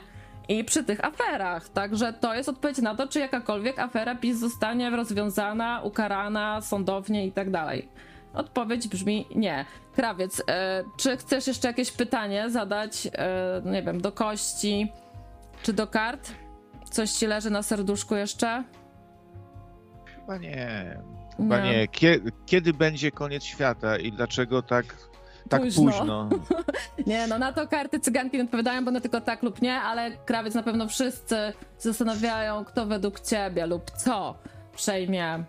[0.50, 1.68] i przy tych aferach.
[1.68, 7.32] Także to jest odpowiedź na to, czy jakakolwiek afera PiS zostanie rozwiązana, ukarana sądownie i
[7.32, 7.88] tak dalej.
[8.34, 9.64] Odpowiedź brzmi nie.
[9.94, 14.92] Krawiec, e, czy chcesz jeszcze jakieś pytanie zadać, e, nie wiem, do kości
[15.62, 16.32] czy do kart?
[16.90, 18.64] Coś ci leży na serduszku jeszcze?
[20.16, 20.98] Chyba nie.
[21.36, 21.70] Chyba Nie.
[21.70, 21.88] nie.
[21.88, 24.96] Kie, kiedy będzie koniec świata i dlaczego tak,
[25.50, 25.82] tak Późno.
[25.84, 26.28] późno?
[27.06, 30.10] Nie, no na to karty cyganki nie odpowiadają, bo one tylko tak lub nie, ale
[30.10, 34.34] krawiec na pewno wszyscy zastanawiają, kto według ciebie lub co
[34.76, 35.44] przejmie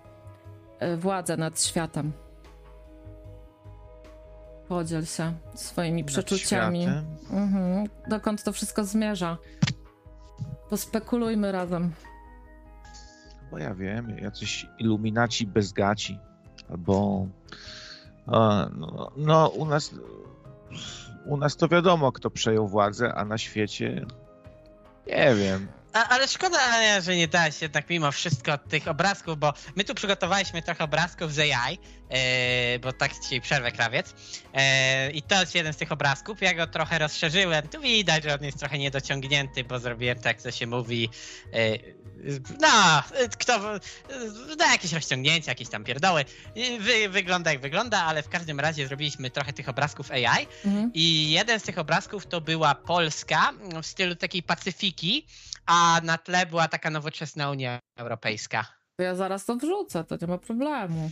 [0.80, 2.12] e, władzę nad światem.
[4.68, 6.88] Podziel się swoimi Nad przeczuciami.
[7.32, 7.88] Mhm.
[8.08, 9.38] Dokąd to wszystko zmierza?
[10.70, 11.92] Pospekulujmy razem.
[13.52, 16.20] Bo ja wiem, jacyś iluminaci bez gaci.
[16.70, 17.28] Albo.
[18.28, 19.96] No, no, u nas.
[21.26, 24.06] U nas to wiadomo, kto przejął władzę, a na świecie.
[25.08, 25.68] Nie wiem.
[25.94, 26.60] A, ale szkoda,
[27.02, 31.40] że nie dałeś jednak mimo wszystko tych obrazków, bo my tu przygotowaliśmy trochę obrazków z
[31.40, 34.14] AI, e, bo tak dzisiaj przerwę krawiec.
[34.54, 36.42] E, I to jest jeden z tych obrazków.
[36.42, 37.68] Ja go trochę rozszerzyłem.
[37.68, 41.10] Tu widać, że on jest trochę niedociągnięty, bo zrobiłem tak, to się mówi.
[41.54, 41.78] E,
[42.60, 43.04] no,
[43.40, 43.60] kto.
[44.58, 46.26] No, jakieś rozciągnięcia, jakieś tam pierdoły.
[46.80, 50.48] Wy, wygląda jak wygląda, ale w każdym razie zrobiliśmy trochę tych obrazków AI.
[50.66, 50.92] Mhm.
[50.94, 53.54] I jeden z tych obrazków to była Polska
[53.84, 55.26] w stylu takiej Pacyfiki,
[55.82, 58.66] a na tle była taka nowoczesna Unia Europejska.
[58.98, 61.12] To ja zaraz to wrzucę, to nie ma problemu.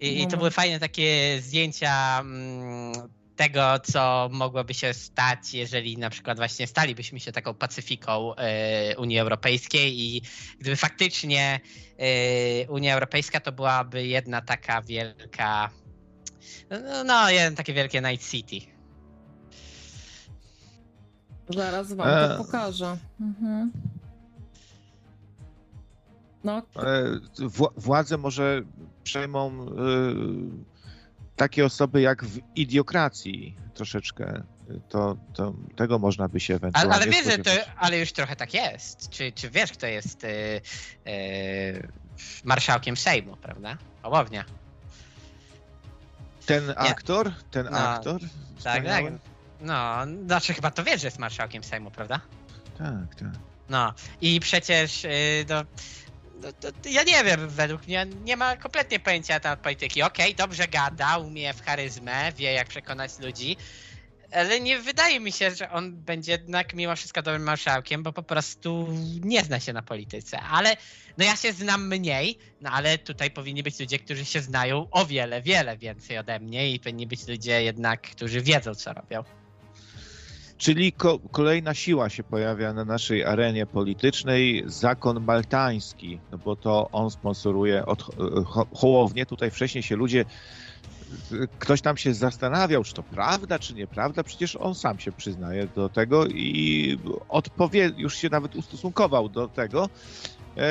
[0.00, 0.38] I, i to No.
[0.38, 2.92] były fajne takie zdjęcia mm,
[3.36, 9.18] tego, co mogłoby się stać, jeżeli na przykład właśnie stalibyśmy się taką Pacyfiką e, Unii
[9.18, 10.22] Europejskiej i
[10.58, 11.60] gdyby faktycznie
[11.98, 15.70] e, Unia Europejska to byłaby jedna taka wielka,
[16.70, 18.73] no, no jeden takie wielkie Night City.
[21.48, 22.28] Zaraz wam E.
[22.28, 22.96] to pokażę.
[23.20, 23.72] Mhm.
[26.44, 27.04] No, Ale
[27.38, 28.62] wła- władzę może
[29.04, 29.66] przejmą y,
[31.36, 34.42] takie osoby jak w idiokracji troszeczkę.
[34.88, 38.36] To, to tego można by się Ale, ewentualnie ale wiesz, że to, ale już trochę
[38.36, 39.08] tak jest.
[39.10, 40.28] Czy, czy wiesz, kto jest e,
[41.06, 41.88] e,
[42.44, 43.76] marszałkiem Sejmu, prawda?
[44.02, 44.44] Hołownia.
[46.46, 49.10] Ten aktor, ten No, aktor Tak, wspaniały?
[49.10, 49.33] tak.
[49.64, 49.96] No,
[50.26, 52.20] znaczy chyba to wiesz, że jest marszałkiem Sejmu, prawda?
[52.78, 53.28] tak, tak.
[53.68, 55.64] No i przecież y, no,
[56.42, 60.02] no, to, ja nie wiem, według mnie nie ma kompletnie pojęcia na temat polityki.
[60.02, 63.56] Okej, dobrze gada, umie w charyzmę, wie jak przekonać ludzi,
[64.32, 68.22] ale nie wydaje mi się, że on będzie jednak mimo wszystko dobrym marszałkiem, bo po
[68.22, 68.88] prostu
[69.20, 70.40] nie zna się na polityce.
[70.40, 70.76] Ale
[71.18, 75.06] no ja się znam mniej, no ale tutaj powinni być ludzie, którzy się znają o
[75.06, 79.24] wiele, wiele więcej ode mnie i powinni być ludzie jednak, którzy wiedzą co robią.
[80.58, 86.88] Czyli ko- kolejna siła się pojawia na naszej arenie politycznej, zakon maltański, no bo to
[86.92, 88.02] on sponsoruje od
[88.46, 89.26] Ho- Hołownię.
[89.26, 90.24] Tutaj wcześniej się ludzie,
[91.58, 94.24] ktoś tam się zastanawiał, czy to prawda, czy nieprawda.
[94.24, 96.98] Przecież on sam się przyznaje do tego i
[97.28, 99.88] odpowie, już się nawet ustosunkował do tego.
[100.56, 100.68] E,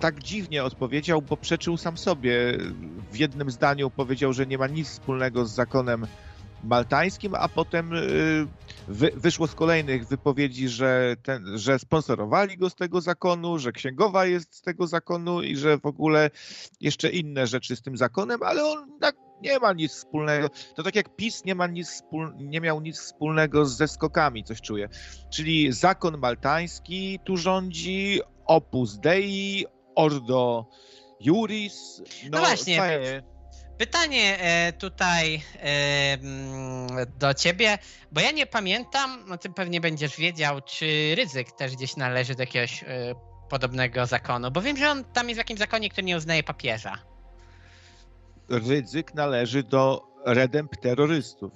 [0.00, 2.32] tak dziwnie odpowiedział, bo przeczył sam sobie.
[3.12, 6.06] W jednym zdaniu powiedział, że nie ma nic wspólnego z zakonem
[6.64, 8.46] maltańskim, a potem y,
[8.88, 14.26] wy, wyszło z kolejnych wypowiedzi, że, ten, że sponsorowali go z tego zakonu, że księgowa
[14.26, 16.30] jest z tego zakonu i że w ogóle
[16.80, 20.48] jeszcze inne rzeczy z tym zakonem, ale on tak nie ma nic wspólnego.
[20.74, 24.60] To tak jak PiS nie ma nic wspól, nie miał nic wspólnego ze skokami, coś
[24.60, 24.88] czuję.
[25.30, 29.64] Czyli zakon maltański tu rządzi, Opus Dei,
[29.94, 30.66] Ordo
[31.20, 32.02] Juris.
[32.30, 33.22] No właśnie, fajnie.
[33.80, 36.18] Pytanie e, tutaj e,
[37.18, 37.78] do ciebie,
[38.12, 42.42] bo ja nie pamiętam, no ty pewnie będziesz wiedział, czy ryzyk też gdzieś należy do
[42.42, 42.86] jakiegoś e,
[43.48, 46.98] podobnego zakonu, bo wiem, że on tam jest w jakimś zakonie, który nie uznaje papieża.
[48.48, 51.52] Ryzyk należy do redempterrorystów.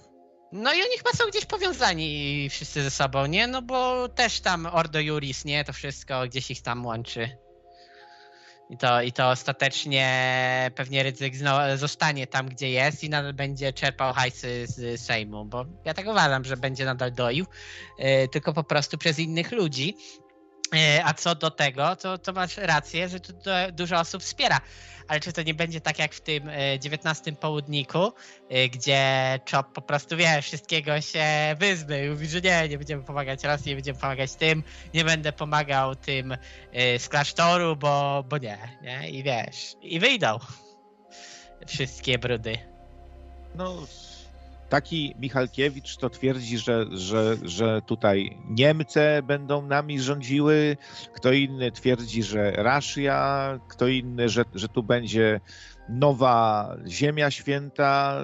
[0.52, 3.46] No i oni chyba są gdzieś powiązani wszyscy ze sobą, nie?
[3.46, 5.64] No bo też tam Ordo Juris, nie?
[5.64, 7.43] To wszystko gdzieś ich tam łączy.
[8.70, 13.72] I to, I to ostatecznie pewnie ryzyk zno- zostanie tam, gdzie jest i nadal będzie
[13.72, 17.46] czerpał hajsy z Sejmu, bo ja tak uważam, że będzie nadal doił,
[17.98, 19.96] e, tylko po prostu przez innych ludzi.
[20.74, 24.60] E, A co do tego, to, to masz rację, że tu du- dużo osób wspiera.
[25.08, 28.12] Ale czy to nie będzie tak jak w tym e, 19 południku,
[28.48, 29.00] e, gdzie
[29.50, 31.24] Chop po prostu wie, wszystkiego się
[31.58, 34.62] wyzbył mówi, że nie, nie będziemy pomagać Rosji, nie będziemy pomagać tym,
[34.94, 36.32] nie będę pomagał tym
[36.72, 39.10] e, z klasztoru, bo, bo nie, nie?
[39.10, 40.38] I wiesz, i wyjdą
[41.66, 42.58] wszystkie brudy.
[43.54, 43.86] No,
[44.68, 50.76] taki Michalkiewicz to twierdzi, że, że, że tutaj Niemcy będą nami rządziły,
[51.14, 55.40] kto inny twierdzi, że Rosja, kto inny, że, że tu będzie
[55.88, 58.22] nowa Ziemia Święta,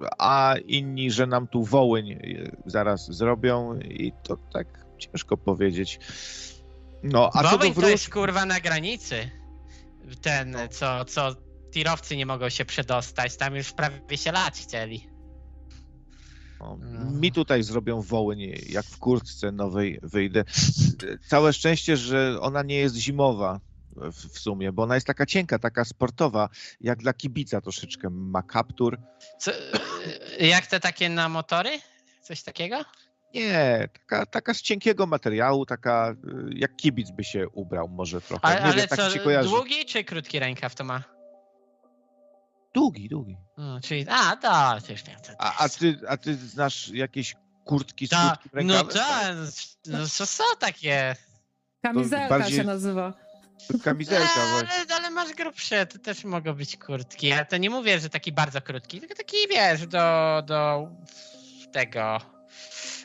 [0.00, 4.66] yy, a inni, że nam tu Wołyń yy, zaraz zrobią i to tak
[4.98, 6.00] ciężko powiedzieć.
[7.02, 7.90] No, a Wołyń to wróż...
[7.90, 9.30] jest kurwa na granicy.
[10.22, 15.08] Ten, co, co tirowcy nie mogą się przedostać, tam już prawie się lat chcieli.
[16.60, 16.78] O,
[17.20, 20.44] Mi tutaj zrobią Wołyń, jak w kurtce nowej wyjdę.
[21.28, 23.60] Całe szczęście, że ona nie jest zimowa
[24.12, 26.48] w, sumie, bo ona jest taka cienka, taka sportowa,
[26.80, 28.98] jak dla kibica troszeczkę ma kaptur.
[29.38, 29.50] Co,
[30.40, 31.70] jak te takie na motory?
[32.22, 32.76] Coś takiego?
[33.34, 36.14] Nie, taka, taka z cienkiego materiału, taka
[36.50, 38.44] y, jak kibic by się ubrał może trochę.
[38.44, 41.17] Ale, nie ale wiem, tak co, długi czy krótki rękaw to ma?
[42.78, 43.36] Długi, długi.
[43.56, 44.98] No, czyli, a, to, to wiem.
[45.22, 47.34] co to A, a, ty, a ty znasz jakieś
[47.64, 48.88] kurtki z krótkim no rękawem?
[48.94, 49.36] tak,
[49.86, 51.16] no co są takie?
[51.82, 53.14] Kamizelka bardziej- się nazywa.
[53.84, 54.68] Kamizelka E, właśnie.
[54.74, 57.26] ale, ale masz grubsze, to też mogą być kurtki.
[57.26, 60.88] Ja to nie mówię, że taki bardzo krótki, tylko taki wiesz, do, do
[61.72, 62.20] tego.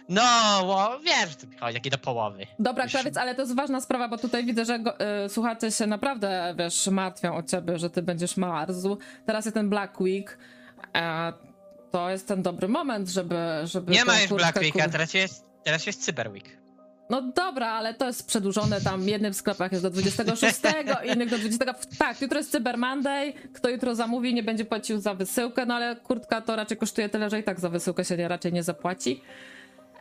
[0.10, 0.22] No,
[0.62, 2.48] o, wiesz, co mi chodzi, taki do połowy.
[2.60, 4.94] Dobra, krawiec, ale to jest ważna sprawa, bo tutaj widzę, że go,
[5.26, 8.98] y, słuchacze się naprawdę, wiesz, martwią o ciebie, że ty będziesz marzł.
[9.26, 10.38] Teraz jest ten Black Week.
[10.96, 11.34] E,
[11.92, 13.38] to jest ten dobry moment, żeby.
[13.64, 16.46] żeby Nie ma już Black Weeka, kur- teraz jest, teraz jest Cyber Week.
[17.10, 19.02] No dobra, ale to jest przedłużone tam.
[19.02, 20.60] W jednym sklepach jest do 26,
[21.14, 21.74] innych do 20.
[21.98, 23.34] Tak, jutro jest Cyber Monday.
[23.54, 27.30] Kto jutro zamówi, nie będzie płacił za wysyłkę, no ale kurtka to raczej kosztuje tyle,
[27.30, 29.22] że i tak za wysyłkę się raczej nie zapłaci.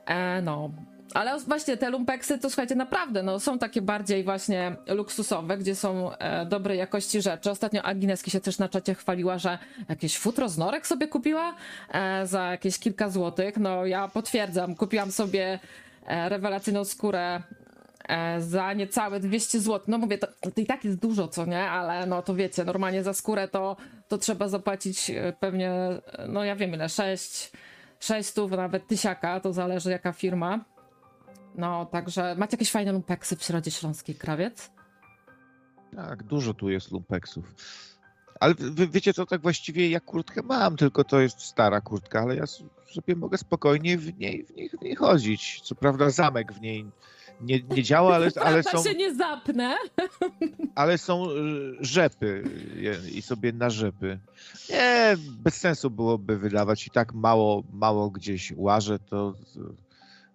[0.07, 0.71] E, no.
[1.15, 6.17] Ale właśnie te lumpeksy to słuchajcie, naprawdę, no są takie bardziej właśnie luksusowe, gdzie są
[6.17, 7.51] e, dobrej jakości rzeczy.
[7.51, 9.59] Ostatnio Agineski się też na czacie chwaliła, że
[9.89, 11.55] jakieś futro z norek sobie kupiła
[11.93, 13.57] e, za jakieś kilka złotych.
[13.57, 15.59] No ja potwierdzam, kupiłam sobie
[16.07, 17.43] e, rewelacyjną skórę
[18.09, 19.81] e, za niecałe 200 zł.
[19.89, 21.63] No mówię, to, to i tak jest dużo, co nie?
[21.71, 23.77] Ale no to wiecie, normalnie za skórę to,
[24.09, 27.53] to trzeba zapłacić e, pewnie, e, no ja wiem ile, 6,
[28.03, 30.65] 600, nawet tysiaka, to zależy jaka firma.
[31.55, 34.71] No, także macie jakieś fajne lumpeksy w Środzie Śląskiej, krawiec?
[35.97, 37.55] Tak, dużo tu jest lumpeksów.
[38.41, 42.37] Ale wy wiecie co, tak właściwie ja kurtkę mam, tylko to jest stara kurtka, ale
[42.37, 45.61] ja sobie mogę spokojnie w niej, w niej, w niej chodzić.
[45.61, 46.91] Co prawda zamek w niej
[47.43, 49.77] nie, nie działa, ale, ale, są, się nie zapnę.
[50.75, 52.45] ale są y, rzepy
[53.13, 54.19] i sobie na rzepy.
[54.71, 59.35] Nie, bez sensu byłoby wydawać i tak mało, mało gdzieś łażę, to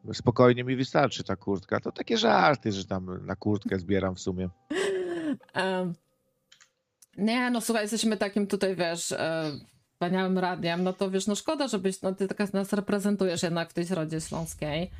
[0.09, 1.79] y, spokojnie mi wystarczy ta kurtka.
[1.79, 4.49] To takie żarty, że tam na kurtkę zbieram w sumie.
[5.53, 5.93] Em,
[7.17, 9.51] nie, no słuchaj, jesteśmy takim tutaj, wiesz, e,
[9.93, 13.73] wspaniałym radiem, no to wiesz, no szkoda, żebyś, no ty taka nas reprezentujesz jednak w
[13.73, 14.91] tej Środzie Śląskiej.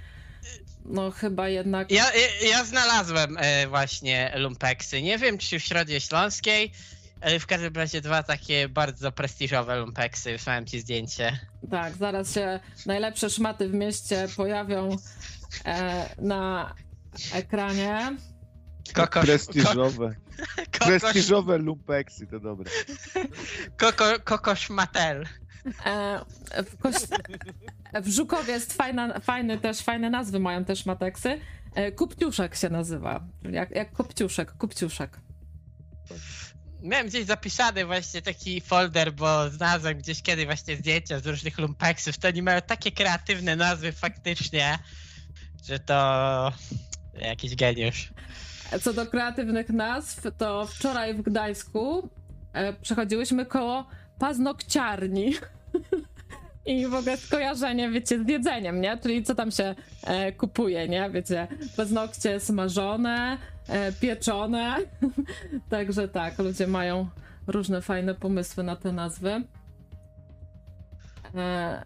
[0.85, 1.91] No chyba jednak...
[1.91, 2.05] Ja,
[2.49, 5.01] ja, znalazłem e, właśnie lumpeksy.
[5.01, 6.71] Nie wiem, czy w Środzie Śląskiej,
[7.21, 10.31] ale w każdym razie dwa takie bardzo prestiżowe lumpeksy.
[10.31, 11.39] Wysłałem ci zdjęcie.
[11.71, 14.97] Tak, zaraz się najlepsze szmaty w mieście pojawią
[15.65, 16.73] e, na
[17.33, 18.17] ekranie.
[18.93, 20.15] Kokosz, Prestiżowe.
[20.79, 22.71] Kokosz, Prestiżowe lumpeksy, to dobre.
[23.77, 25.25] koko, kokosz Matel.
[25.85, 26.19] E,
[26.63, 26.95] w, Koś...
[28.03, 31.39] w Żukowie jest fajna, fajny też, fajne nazwy mają też mateksy.
[31.75, 33.27] E, Kupciuszek się nazywa.
[33.51, 35.19] Jak, jak Kopciuszek, Kupciuszek.
[36.81, 42.17] Miałem gdzieś zapisany właśnie taki folder, bo znalazłem gdzieś kiedyś właśnie zdjęcia z różnych lumpeksów.
[42.17, 44.79] To oni mają takie kreatywne nazwy faktycznie,
[45.65, 46.51] że to
[47.21, 48.13] jakiś geniusz.
[48.81, 52.09] Co do kreatywnych nazw, to wczoraj w Gdańsku
[52.53, 53.87] e, przechodziłyśmy koło
[54.19, 55.33] paznokciarni.
[56.65, 58.97] I w ogóle skojarzenie, wiecie, z jedzeniem, nie?
[58.97, 61.09] Czyli co tam się e, kupuje, nie?
[61.09, 63.37] Wiecie, paznokcie smażone,
[63.67, 64.75] e, pieczone.
[65.69, 67.07] Także tak, ludzie mają
[67.47, 69.43] różne fajne pomysły na te nazwy.
[71.35, 71.83] E,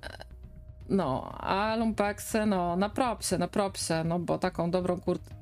[0.90, 5.42] no, a lumpeksy, no, na propsie, na propsie, no bo taką dobrą kurtkę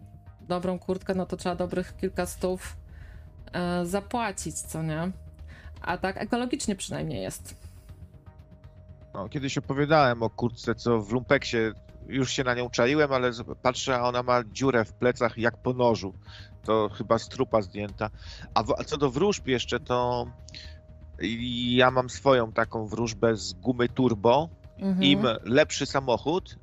[0.50, 2.78] dobrą kurtkę, no to trzeba dobrych kilka stów
[3.54, 5.12] e, zapłacić, co nie?
[5.82, 7.56] A tak ekologicznie przynajmniej jest.
[9.14, 11.58] No, kiedyś opowiadałem o kurtce, co w lumpeksie
[12.08, 13.32] już się na nią czaiłem, ale
[13.62, 16.14] patrzę, a ona ma dziurę w plecach jak po nożu.
[16.64, 18.10] To chyba z trupa zdjęta.
[18.54, 20.28] A, w, a co do wróżb jeszcze, to
[21.70, 24.50] ja mam swoją taką wróżbę z gumy turbo.
[24.78, 25.04] Mhm.
[25.04, 26.60] Im lepszy samochód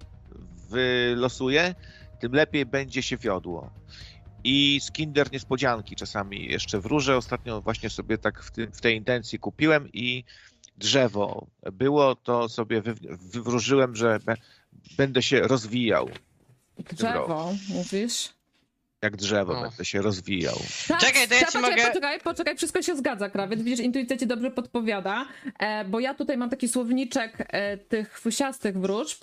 [0.70, 1.74] wylosuje,
[2.20, 3.70] tym lepiej będzie się wiodło.
[4.44, 7.16] I z Kinder niespodzianki czasami jeszcze wróżę.
[7.16, 10.24] Ostatnio właśnie sobie tak w, tym, w tej intencji kupiłem i
[10.78, 14.18] drzewo było, to sobie wy, wywróżyłem, że
[14.96, 16.08] będę się rozwijał.
[16.92, 18.28] Drzewo, mówisz?
[19.02, 19.62] Jak drzewo O.
[19.62, 20.56] będę się rozwijał.
[20.88, 23.62] Tak, Czekaj, to ja tak, ci poczekaj, mogę- poczekaj, poczekaj, wszystko się zgadza, krawiec.
[23.62, 25.26] Widzisz, intuicja ci dobrze podpowiada,
[25.58, 29.22] e, bo ja tutaj mam taki słowniczek e, tych fusiastych wróżb,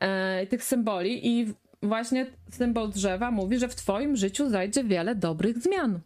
[0.00, 5.58] e, tych symboli i właśnie symbol drzewa mówi, że w twoim życiu zajdzie wiele dobrych
[5.58, 6.00] zmian.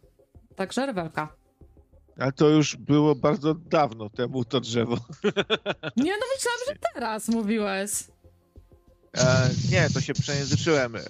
[0.55, 1.35] Także rewelka.
[2.19, 4.95] Ale to już było bardzo dawno temu to drzewo.
[5.97, 7.91] Nie, no myślałam, że teraz mówiłeś.
[9.17, 10.95] E, nie, to się przejęzyczyłem.
[10.95, 11.01] E,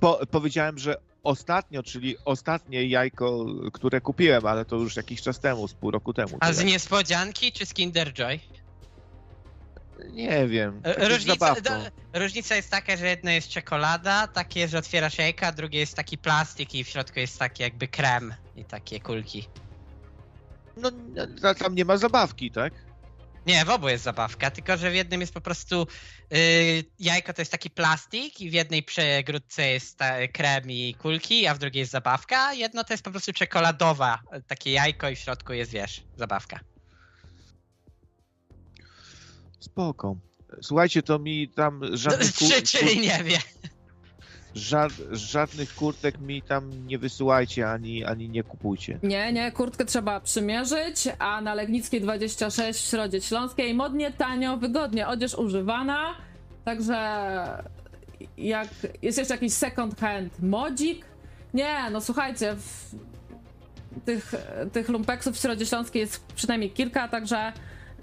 [0.00, 5.68] po, powiedziałem, że ostatnio, czyli ostatnie jajko, które kupiłem, ale to już jakiś czas temu,
[5.68, 6.36] z pół roku temu.
[6.40, 8.40] A z niespodzianki czy z Kinder Joy?
[10.12, 10.80] Nie wiem.
[10.84, 11.70] E, Różnica, do,
[12.20, 16.18] różnica jest taka, że jedno jest czekolada, takie, że otwierasz jajka, a drugie jest taki
[16.18, 19.48] plastik i w środku jest taki jakby krem i takie kulki.
[20.76, 20.90] No,
[21.42, 22.72] no, tam nie ma zabawki, tak?
[23.46, 25.86] Nie, w obu jest zabawka, tylko że w jednym jest po prostu
[26.32, 31.46] y, jajko to jest taki plastik i w jednej przegródce jest ta, krem i kulki,
[31.46, 32.54] a w drugiej jest zabawka.
[32.54, 36.60] Jedno to jest po prostu czekoladowa, takie jajko i w środku jest, wiesz, zabawka.
[39.60, 40.16] Spoko.
[40.62, 42.32] Słuchajcie, to mi tam żadnych.
[42.48, 43.38] Czy, czyli nie wie.
[44.56, 44.88] Ża...
[45.10, 48.98] żadnych kurtek mi tam nie wysyłajcie, ani, ani nie kupujcie.
[49.02, 55.08] Nie, nie, kurtkę trzeba przymierzyć, a na Legnickiej 26 w Środzie Śląskiej modnie, tanio, wygodnie,
[55.08, 56.14] odzież używana,
[56.64, 56.96] także
[58.38, 58.68] jak
[59.02, 61.06] jest jeszcze jakiś second hand modzik,
[61.54, 62.94] nie, no słuchajcie, w
[64.04, 64.34] tych,
[64.72, 67.52] tych lumpeksów w Środzie Śląskiej jest przynajmniej kilka, także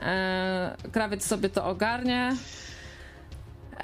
[0.02, 2.36] e, krawiec sobie to ogarnie.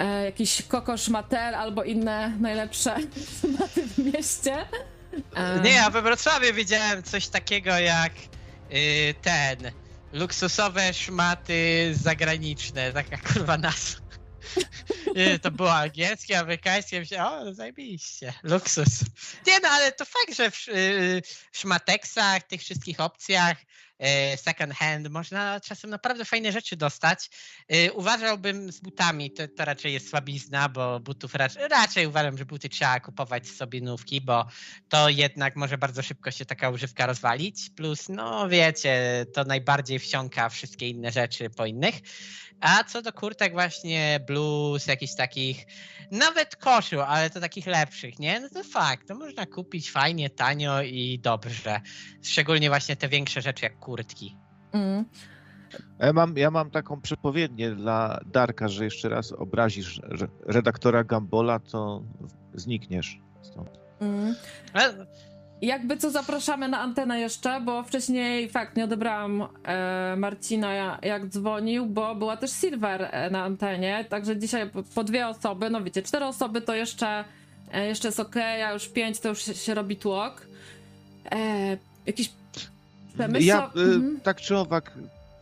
[0.00, 2.96] E, jakiś kokosz matel albo inne najlepsze
[3.40, 4.66] szmaty w mieście.
[5.34, 8.12] E, Nie, a we Wrocławiu widziałem coś takiego jak
[8.72, 9.58] y, ten,
[10.12, 14.00] luksusowe szmaty zagraniczne, taka kurwa nazwa.
[15.16, 19.00] Y, To było angielskie, amerykańskie, myślałem, o, zajebiście, luksus.
[19.46, 21.22] Nie no, ale to fakt, że w y,
[21.52, 23.56] szmateksach, tych wszystkich opcjach
[24.36, 27.30] second hand można czasem naprawdę fajne rzeczy dostać.
[27.74, 32.44] Y, Uważałbym z butami, to, to raczej jest słabizna, bo butów raczej, raczej uważam, że
[32.44, 34.46] buty trzeba kupować sobie nówki, bo
[34.88, 37.70] to jednak może bardzo szybko się taka używka rozwalić.
[37.76, 41.94] Plus, no wiecie, to najbardziej wsiąka wszystkie inne rzeczy po innych.
[42.60, 45.66] A co do kurtek właśnie blues, jakichś takich,
[46.10, 48.40] nawet koszu, ale to takich lepszych, nie?
[48.40, 51.80] No to fakt, to można kupić fajnie, tanio i dobrze.
[52.22, 54.36] Szczególnie właśnie te większe rzeczy jak kurtki.
[54.72, 55.04] mm.
[55.98, 61.58] Ja mam, ja mam taką przepowiednię dla Darka, że jeszcze raz obrazisz re- redaktora Gambola,
[61.58, 62.02] to
[62.54, 63.68] znikniesz stąd.
[64.00, 64.34] Mm.
[65.62, 71.26] Jakby co zapraszamy na antenę jeszcze, bo wcześniej fakt nie odebrałam e, Marcina ja- jak
[71.28, 75.82] dzwonił, bo była też Silver e, na antenie, także dzisiaj po, po dwie osoby, no
[75.82, 77.24] wiecie, cztery osoby to jeszcze,
[77.72, 80.46] e, jeszcze jest ok, a już pięć to już się, się robi tłok.
[81.32, 81.76] E,
[82.06, 82.30] jakiś
[83.14, 83.46] przemysł...
[83.46, 84.20] Ja y, Mhm.
[84.20, 84.92] tak czy owak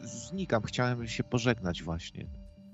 [0.00, 2.26] znikam, chciałem się pożegnać właśnie.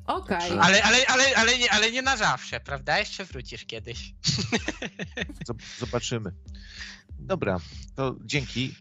[0.07, 2.99] Okej, Ale, ale, ale, ale, nie, ale nie na zawsze, prawda?
[2.99, 4.13] Jeszcze wrócisz kiedyś.
[5.49, 6.31] Zob- Zobaczymy.
[7.19, 7.59] Dobra,
[7.97, 8.75] to dzięki.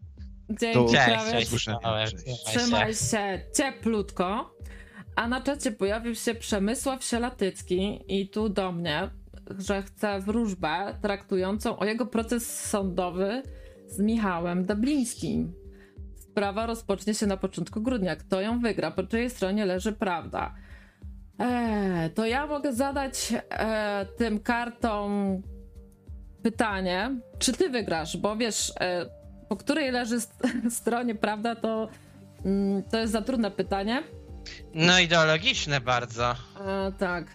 [0.49, 1.49] dzięki to- Cześć, cześć.
[1.49, 1.65] Cześć.
[1.65, 1.75] się.
[2.45, 4.55] Trzymaj się cieplutko.
[5.15, 9.09] A na czacie pojawił się Przemysław Sielatycki i tu do mnie,
[9.59, 13.43] że chce wróżbę traktującą o jego proces sądowy
[13.87, 15.53] z Michałem Dablińskim.
[16.15, 18.15] Sprawa rozpocznie się na początku grudnia.
[18.15, 18.91] Kto ją wygra?
[18.91, 20.55] Po czyjej stronie leży prawda?
[21.39, 25.41] Eee, to ja mogę zadać e, tym kartom
[26.43, 28.17] pytanie, czy ty wygrasz?
[28.17, 29.05] Bo wiesz, e,
[29.49, 30.47] po której leży st-
[30.79, 31.89] stronie prawda, to,
[32.45, 34.03] mm, to jest za trudne pytanie.
[34.73, 36.31] No ideologiczne bardzo.
[36.31, 37.25] E, tak.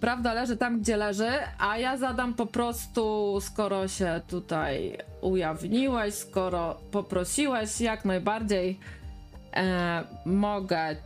[0.00, 6.80] Prawda leży tam, gdzie leży, a ja zadam po prostu, skoro się tutaj ujawniłeś, skoro
[6.90, 8.80] poprosiłeś, jak najbardziej
[9.56, 10.96] e, mogę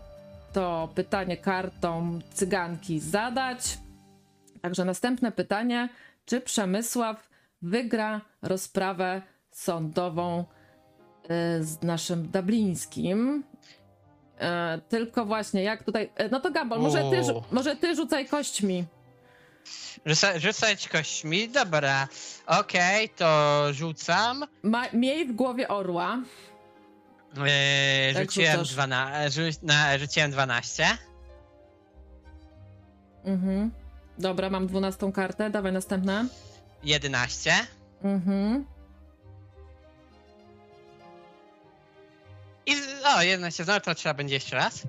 [0.53, 3.79] to pytanie kartą cyganki zadać.
[4.63, 5.89] Także następne pytanie,
[6.27, 7.28] czy Przemysław
[7.63, 10.45] wygra rozprawę sądową
[11.29, 13.45] e, z naszym Dublińskim?
[14.41, 16.11] E, tylko właśnie, jak tutaj.
[16.17, 17.21] e, No to Gambol, może ty,
[17.53, 18.85] może ty rzucaj kośćmi.
[20.07, 22.09] Rzuca, rzucać kośćmi, dobra.
[22.47, 24.45] Okej, to rzucam.
[24.63, 26.19] Ma, miej w głowie orła.
[27.47, 28.73] Eee, Tak rzuciłem, rzucasz.
[28.73, 30.87] dwana, rzu, na, rzuciłem 12.
[33.25, 33.71] Mhm.
[34.19, 36.25] Dobra, mam dwunastą kartę, dawaj następne.
[36.83, 37.53] 11.
[38.03, 38.65] Mhm.
[42.67, 42.75] I
[43.17, 44.83] o, 11 znowu to trzeba będzie jeszcze raz.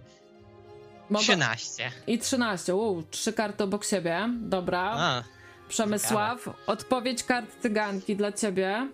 [1.10, 1.92] Mogę- 13.
[2.08, 2.76] I 13.
[2.76, 4.30] Uu, trzy karty obok siebie.
[4.40, 4.82] Dobra.
[4.98, 5.24] A,
[5.70, 8.90] Przemysław, odpowiedź kart cyganki dla ciebie.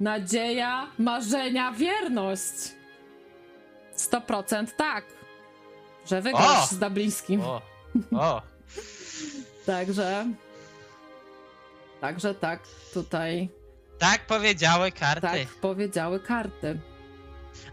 [0.00, 2.52] Nadzieja, marzenia, wierność.
[3.96, 5.04] 100% tak.
[6.06, 6.66] Że wygrasz O!
[6.66, 7.40] z Dublińskim.
[7.40, 7.62] o,
[8.12, 8.42] o.
[9.66, 10.26] Także.
[12.00, 12.60] Także tak,
[12.94, 13.48] tutaj
[13.98, 15.20] Tak powiedziały karty.
[15.20, 16.80] tak powiedziały karty.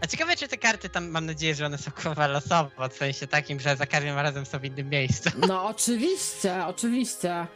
[0.00, 3.26] A ciekawe, czy te karty tam, mam nadzieję, że one są kurwa losowo, w sensie
[3.26, 5.30] takim, że za każdym razem są w innym miejscu.
[5.48, 7.46] No oczywiście, oczywiście.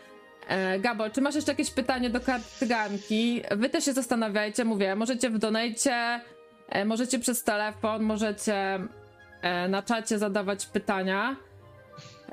[0.48, 3.42] E, Gabol, czy masz jeszcze jakieś pytanie do kart cyganki?
[3.50, 6.20] Wy też się zastanawiajcie, mówię, możecie w donajcie,
[6.68, 8.78] e, możecie przez telefon, możecie
[9.42, 11.36] e, na czacie zadawać pytania.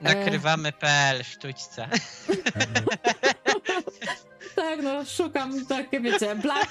[0.01, 1.87] Nakrywamy.pl sztućce.
[4.55, 6.67] Tak, no szukam takie, wiecie, Black...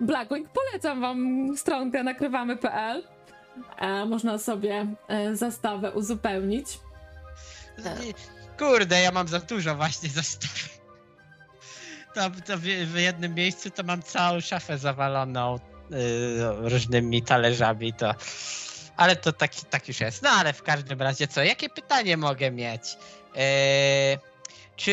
[0.00, 3.02] Blackwing, polecam wam stronkę nakrywamy.pl.
[3.78, 6.66] e, można sobie e, zastawę uzupełnić.
[8.58, 10.74] Kurde, ja mam za dużo właśnie zestaw.
[12.14, 15.58] To, to w, w jednym miejscu to mam całą szafę zawaloną y,
[16.68, 18.14] różnymi talerzami, to...
[18.96, 20.22] Ale to tak, tak już jest.
[20.22, 21.42] No ale w każdym razie co?
[21.42, 22.96] Jakie pytanie mogę mieć?
[23.36, 24.18] E,
[24.76, 24.92] czy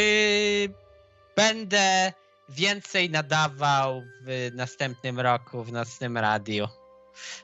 [1.35, 2.13] będę
[2.49, 6.67] więcej nadawał w następnym roku w nocnym radiu?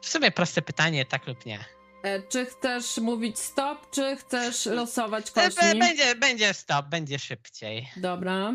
[0.02, 1.66] W sumie proste pytanie, tak lub nie.
[2.04, 5.80] E, czy chcesz mówić stop, czy chcesz losować E, kośćmi?
[5.80, 7.90] Będzie, będzie stop, będzie szybciej.
[7.98, 8.54] Dobra.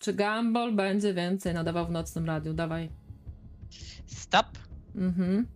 [0.00, 2.54] Czy Gumball będzie więcej nadawał w nocnym radiu?
[2.54, 2.90] Dawaj.
[4.06, 4.46] Stop,
[4.94, 5.46] Mhm.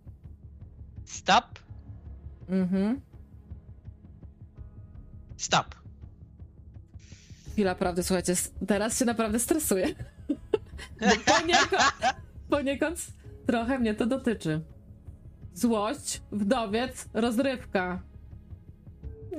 [1.05, 1.59] stop,
[2.49, 3.01] Mhm.
[5.37, 5.75] stop.
[7.59, 8.33] Chwila prawdy, słuchajcie,
[8.67, 9.87] teraz się naprawdę stresuję.
[11.25, 11.93] Poniekąd,
[12.49, 13.07] poniekąd
[13.47, 14.61] trochę mnie to dotyczy.
[15.53, 18.01] Złość, wdowiec, rozrywka.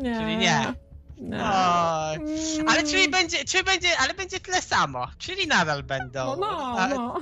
[0.03, 0.17] Nie.
[0.21, 0.75] Czyli nie.
[1.21, 1.39] Nie.
[1.45, 2.19] Oj.
[2.69, 5.07] Ale czyli będzie, czy będzie, ale będzie tyle samo.
[5.19, 6.37] Czyli nadal będą.
[6.37, 7.21] No, no, no.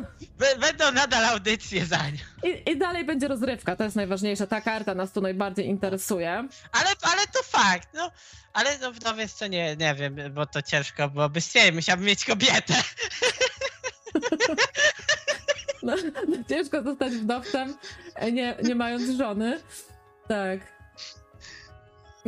[0.60, 2.18] Będą nadal audycje za nią.
[2.44, 4.46] I, I dalej będzie rozrywka, to jest najważniejsze.
[4.46, 6.48] Ta karta nas tu najbardziej interesuje.
[6.72, 8.10] Ale, ale to fakt, no.
[8.52, 12.74] Ale no wdowiec to nie, nie wiem, bo to ciężko byłoby stwierdzić, musiałbym mieć kobietę.
[15.82, 15.94] No,
[16.28, 17.74] no, ciężko zostać wdowcem,
[18.32, 19.60] nie, nie mając żony.
[20.28, 20.77] Tak.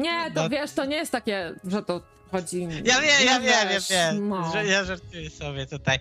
[0.01, 0.49] Nie, to No.
[0.49, 2.63] wiesz, to nie jest takie, że to chodzi.
[2.85, 4.53] Ja wiem, ja wiem, ja wiem, no.
[4.53, 5.99] że ja żartuję sobie tutaj,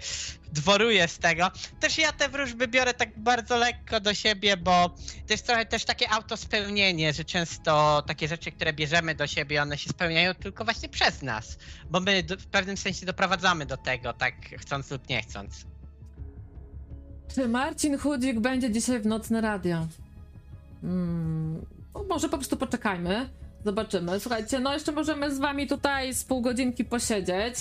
[0.53, 1.51] dworuję z tego.
[1.79, 4.89] Też ja te wróżby biorę tak bardzo lekko do siebie, bo
[5.27, 9.77] to jest trochę też takie autospełnienie, że często takie rzeczy, które bierzemy do siebie, one
[9.77, 11.57] się spełniają tylko właśnie przez nas,
[11.89, 15.65] bo my w pewnym sensie doprowadzamy do tego, tak chcąc lub nie chcąc.
[17.35, 19.87] Czy Marcin Chudzik będzie dzisiaj w nocne radio?
[20.81, 23.29] Hmm, no może po prostu poczekajmy.
[23.65, 24.19] Zobaczymy.
[24.19, 27.55] Słuchajcie, no jeszcze możemy z wami tutaj z pół godzinki posiedzieć.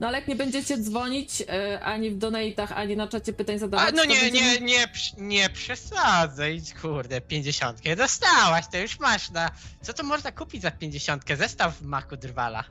[0.00, 3.88] No ale jak nie będziecie dzwonić e, ani w donatach, ani na czacie pytań zadawać,
[3.88, 8.98] A no to nie, będziemy- nie, nie, przy- nie przesadzaj, kurde, pięćdziesiątkę dostałaś, to już
[9.00, 9.50] masz na...
[9.82, 11.36] Co to można kupić za pięćdziesiątkę?
[11.36, 12.64] Zestaw Maku Drwala.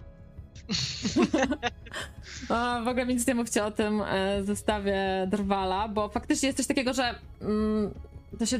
[2.50, 6.58] A, w ogóle mi nic nie mówcie o tym e, zestawie Drwala, bo faktycznie jest
[6.58, 7.94] coś takiego, że mm,
[8.40, 8.60] to się,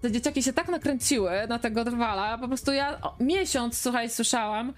[0.00, 4.72] te dzieciaki się tak nakręciły na tego Drwala, po prostu ja miesiąc, słuchaj, słyszałam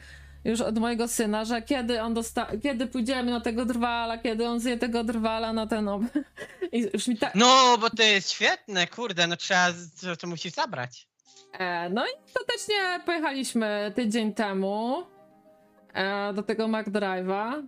[0.44, 4.60] już od mojego syna, że kiedy on dosta kiedy pójdziemy na tego Drwala, kiedy on
[4.60, 6.02] zje tego Drwala na ten ob...
[6.72, 7.34] I już mi tak...
[7.34, 9.66] No, bo to jest świetne, kurde, no trzeba,
[10.00, 11.08] to, to musisz zabrać.
[11.58, 15.06] E, no i ostatecznie pojechaliśmy tydzień temu
[15.94, 17.62] e, do tego McDrive'a.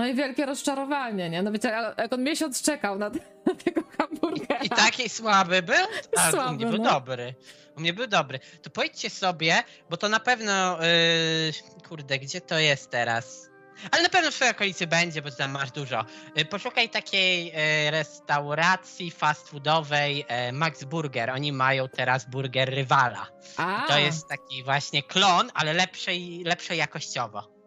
[0.00, 1.42] No i wielkie rozczarowanie, nie?
[1.42, 3.10] No wiecie, jak- on miesiąc czekał na,
[3.64, 4.60] tego hamburgera.
[4.62, 5.86] I taki słaby był?
[6.18, 6.90] A u Słaby, mnie był no.
[6.90, 7.34] dobry.
[7.76, 8.40] U mnie był dobry.
[8.62, 13.50] To pojdźcie sobie, bo to na pewno, yy, kurde, gdzie to jest teraz?
[13.90, 16.04] Ale na pewno w twojej okolicy będzie, bo tam masz dużo.
[16.36, 20.16] Yy, Poszukaj takiej yy, restauracji fast foodowej
[20.46, 21.30] yy, Max Burger.
[21.30, 23.26] Oni mają teraz burger rywala.
[23.56, 27.59] A, To jest taki właśnie klon, ale lepszej, lepszej jakościowo.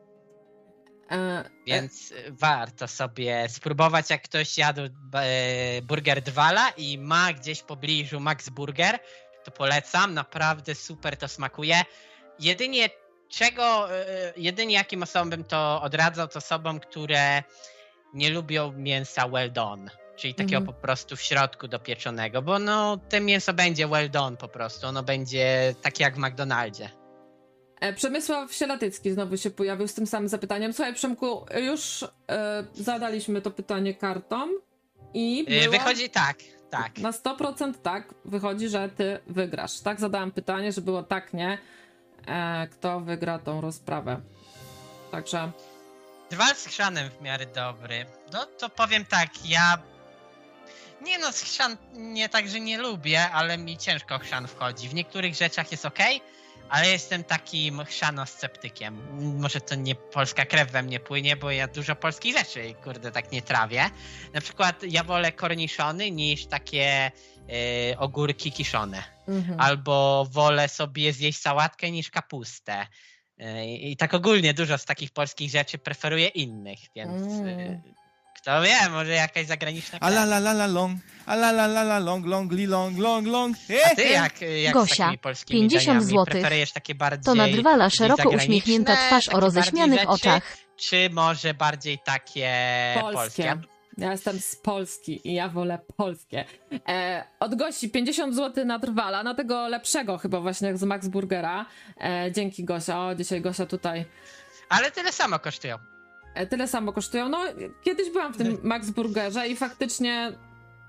[1.12, 7.60] E, Więc y, warto sobie spróbować, jak ktoś jadł e, burger Dwala i ma gdzieś
[7.60, 9.00] w pobliżu Max Burger,
[9.44, 11.82] to polecam, naprawdę super to smakuje.
[12.40, 12.90] Jedynie
[13.30, 17.44] czego, e, jedynie jakim osobom bym to odradzał, to osobom, które
[18.14, 19.92] nie lubią mięsa well done.
[20.16, 20.76] Czyli takiego Mhm.
[20.76, 25.04] po prostu w środku dopieczonego, bo no to mięso będzie well done po prostu, ono
[25.04, 27.03] będzie takie jak w McDonaldzie.
[27.84, 30.74] E, Przemysław Sielatycki znowu się pojawił z tym samym zapytaniem.
[30.74, 34.50] Słuchaj, Przemku, już e, zadaliśmy to pytanie kartą
[35.14, 35.78] i E, była...
[35.78, 36.38] Wychodzi tak,
[36.70, 36.98] tak.
[36.98, 39.80] Na 100% tak, wychodzi, że ty wygrasz.
[39.80, 41.58] Tak zadałam pytanie, że było tak, nie.
[42.28, 44.22] E, kto wygra tą rozprawę.
[45.12, 45.52] Także
[46.30, 48.06] Dwa z chrzanem w miarę dobry.
[48.34, 49.78] No to powiem tak, ja.
[51.02, 54.90] Nie no, z chrzan nie tak, że nie lubię, ale mi ciężko chrzan wchodzi.
[54.90, 56.00] W niektórych rzeczach jest ok,
[56.74, 58.98] ale jestem takim chrzano-sceptykiem.
[59.40, 63.32] Może to nie polska krew we mnie płynie, bo ja dużo polskich rzeczy, kurde, tak
[63.32, 63.90] nie trawię.
[64.34, 67.12] Na przykład ja wolę korniszony niż takie
[67.92, 69.04] y, ogórki kiszone.
[69.28, 69.60] mhm.
[69.60, 72.88] Albo wolę sobie zjeść sałatkę niż kapustę.
[73.38, 77.48] Yy, I tak ogólnie dużo z takich polskich rzeczy preferuję innych, więc Mm.
[77.48, 77.82] yy,
[78.44, 81.84] kto wie, może jakaś zagraniczna A la la la la long, a la la la
[81.84, 83.58] la long, long, li long, long, long.
[83.92, 86.34] A ty jak, jak z Gosia, takimi polskimi 50 daniami złotych.
[86.34, 90.58] preferujesz takie bardziej To nadrwala szeroko zagraniczne, uśmiechnięta twarz o takie roześmianych bardziej rzeczy, oczach.
[90.78, 92.52] Czy może bardziej takie
[93.02, 93.44] Polskie.
[93.44, 93.56] polskie?
[93.98, 96.46] Ja jestem z Polski i ja wolę polskie.
[96.88, 101.08] E, od gości 50 zł na trwala, na tego lepszego chyba właśnie jak z Max
[101.08, 101.66] Burgera.
[102.02, 103.08] E, dzięki Gosia.
[103.08, 104.06] O, dzisiaj Gosia tutaj.
[104.70, 105.93] Ale tyle samo kosztują.
[106.34, 107.30] E, tyle samo kosztują.
[107.30, 107.40] No,
[107.84, 110.32] kiedyś byłam w tym Max Burgerze i faktycznie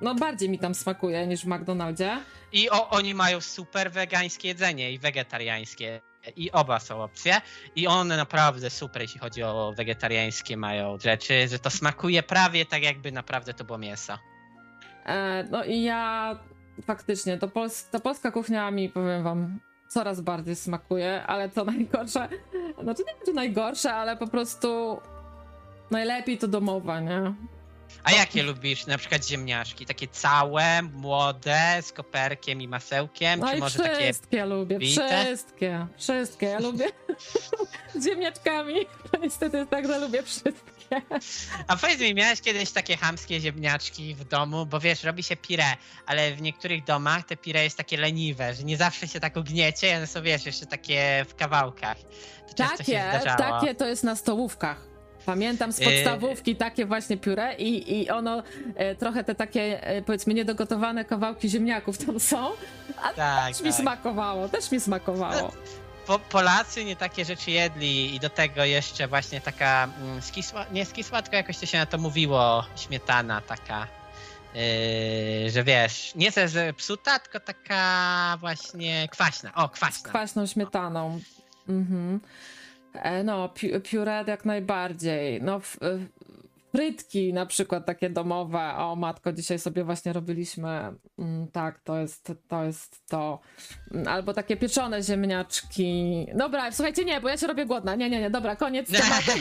[0.01, 2.19] no bardziej mi tam smakuje niż w McDonaldzie.
[2.53, 6.01] I o, oni mają super wegańskie jedzenie i wegetariańskie.
[6.37, 7.41] I oba są opcje.
[7.77, 12.83] I one naprawdę super, jeśli chodzi o wegetariańskie mają rzeczy, że to smakuje prawie tak
[12.83, 14.19] jakby naprawdę to było mięso.
[15.07, 16.39] E, no i ja
[16.87, 22.29] faktycznie, to, pols to polska kuchnia mi, powiem wam, coraz bardziej smakuje, ale to najgorsze,
[22.83, 24.99] znaczy nie wiem, czy najgorsze, ale po prostu
[25.95, 27.35] najlepiej to domowe, nie?
[28.05, 28.87] A jakie lubisz?
[28.87, 29.87] Na przykład ziemniaczki?
[29.87, 33.41] Takie całe, młode, z koperkiem i masełkiem?
[33.41, 35.25] No czy i może wszystkie takie lubię, bite?
[35.25, 36.87] wszystkie, wszystkie, ja lubię
[37.95, 38.75] z ziemniaczkami,
[39.13, 41.03] no niestety jest tak, że lubię wszystkie.
[41.67, 44.67] A powiedz mi, miałeś kiedyś takie hamskie ziemniaczki w domu?
[44.67, 45.77] Bo wiesz, robi się pire,
[46.07, 49.97] ale w niektórych domach te pire jest takie leniwe, że nie zawsze się tak ugniecie,
[49.97, 51.97] one są, wiesz, jeszcze takie w kawałkach.
[52.57, 53.05] To Takie,
[53.37, 54.94] takie to jest na stołówkach.
[55.27, 55.85] Pamiętam z Yy.
[55.87, 58.43] podstawówki takie właśnie pióre i, i ono
[58.77, 62.51] e, trochę te takie e, powiedzmy niedogotowane kawałki ziemniaków tam są,
[63.03, 63.81] a Tak, też mi tak.
[63.81, 65.53] smakowało, też mi smakowało.
[66.07, 70.85] Po, Polacy nie takie rzeczy jedli i do tego jeszcze właśnie taka mm, skisła, nie
[70.87, 73.87] skisła, tylko jakoś to się na to mówiło, śmietana taka,
[74.55, 80.09] yy, że wiesz, nie ze zepsuta, tylko taka właśnie kwaśna, o Z kwaśna.
[80.11, 81.21] kwaśną śmietaną.
[81.69, 82.21] Mhm.
[82.95, 83.71] E, No, pi-
[84.27, 85.43] jak najbardziej.
[85.43, 85.99] No, e,
[86.77, 88.75] frytki na przykład takie domowe.
[88.77, 90.93] O matko, dzisiaj sobie właśnie robiliśmy.
[91.19, 92.65] Mm, Tak, to jest to.
[92.65, 93.41] Jest to.
[93.95, 96.27] Mm, Albo takie pieczone ziemniaczki.
[96.35, 97.95] Dobra, słuchajcie, nie, bo ja się robię głodna.
[97.95, 99.33] Nie, nie, nie, dobra, koniec tematu.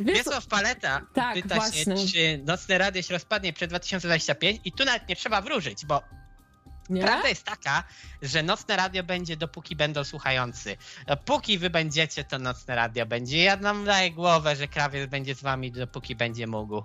[0.00, 1.96] Wiesław Paleta Tak, pyta właśnie.
[1.96, 6.02] się, czy Nocne Radio się rozpadnie przed 2025 i tu nawet nie trzeba wróżyć, bo
[6.90, 7.02] nie?
[7.02, 7.84] Prawda jest taka,
[8.22, 10.76] że nocne radio będzie dopóki będą słuchający.
[11.06, 13.42] Dopóki wy będziecie, to nocne radio będzie.
[13.42, 16.82] Ja nam daję głowę, że krawiec będzie z wami dopóki będzie mógł.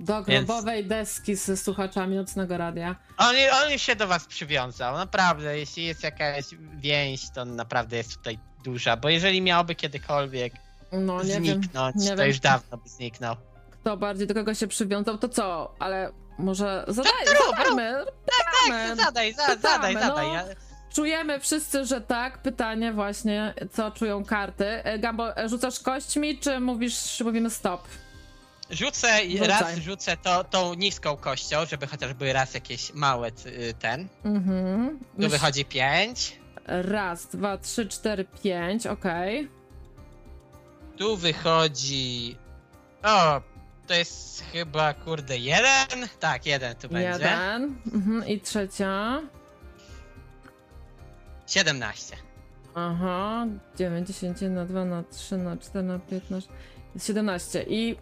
[0.00, 2.96] Do grobowej deski z słuchaczami nocnego radia.
[3.16, 3.34] On,
[3.64, 5.58] on się do was przywiązał, naprawdę.
[5.58, 6.44] Jeśli jest jakaś
[6.76, 10.52] więź, to naprawdę jest tutaj duża, bo jeżeli miałby kiedykolwiek
[10.92, 11.44] No, wiem.
[11.44, 12.26] zniknąć, nie to wiem.
[12.28, 13.36] już dawno by zniknął.
[13.70, 15.74] Kto bardziej do kogo się przywiązał, to co?
[15.78, 17.12] Ale może zadaj,
[17.50, 18.04] zadajmy.
[18.68, 20.00] Tak, zadaj, za, Pytamy, zadaj, no.
[20.00, 20.32] zadaj.
[20.32, 20.44] Ja,
[20.92, 22.38] Czujemy wszyscy, że tak.
[22.38, 24.64] Pytanie właśnie, co czują karty.
[24.66, 27.82] E, Gambo, e, rzucasz kośćmi, czy mówisz, mówimy stop?
[28.70, 29.46] Rzucę, Rzucaj.
[29.48, 34.08] raz rzucę to, tą niską kością, żeby chociaż były raz jakieś małe y, ten.
[34.24, 34.98] Mhm.
[34.98, 36.38] Tu Myśl- wychodzi pięć.
[36.66, 39.48] Raz, dwa, trzy, cztery, pięć, okej.
[40.98, 42.36] Tu wychodzi.
[43.02, 43.40] O,
[43.86, 46.08] to jest chyba, kurde, jeden?
[46.20, 47.08] Tak, jeden tu będzie.
[47.08, 47.76] Jeden.
[47.94, 48.28] Mhm.
[48.28, 49.20] I trzecia.
[51.46, 52.16] 17.
[52.74, 53.46] Aha.
[53.76, 56.52] 9, 10, na 2, na 3, na 4, na 15.
[56.94, 57.64] Jest 17.
[57.68, 57.96] I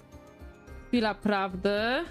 [0.88, 2.04] chwila prawdy.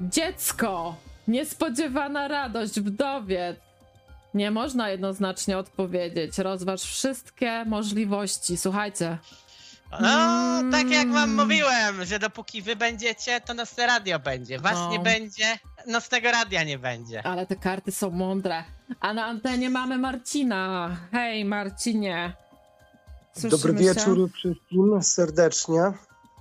[0.00, 0.96] Dziecko!
[1.28, 3.56] Niespodziewana radość, wdowiec.
[4.34, 6.38] Nie można jednoznacznie odpowiedzieć.
[6.38, 8.56] Rozważ wszystkie możliwości.
[8.56, 9.18] Słuchajcie.
[10.00, 11.34] No, tak jak wam Mm.
[11.36, 14.58] mówiłem, że dopóki wy będziecie, to nocne radio będzie.
[14.58, 14.90] Was No.
[14.90, 17.26] nie będzie, nocnego radia nie będzie.
[17.26, 18.64] Ale te karty są mądre.
[19.00, 20.96] A na antenie mamy Marcina.
[21.12, 22.32] Hej, Marcinie.
[23.32, 23.94] Słyszymy Dobry się?
[23.94, 25.92] wieczór wszystkim serdecznie.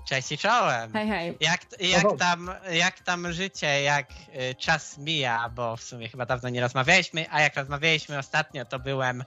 [0.10, 0.94] Cześć i czołem.
[0.94, 1.38] Hej, hej.
[1.40, 4.08] Jak, jak, tam, jak tam życie, jak
[4.52, 8.80] y, czas mija, bo w sumie chyba dawno nie rozmawialiśmy, a jak rozmawialiśmy ostatnio, to
[8.80, 9.26] byłem y,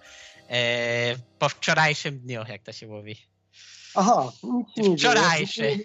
[1.38, 3.16] po wczorajszym dniu, jak to się mówi.
[3.96, 4.96] Aha, nic nie.
[4.96, 5.84] Wczorajszy.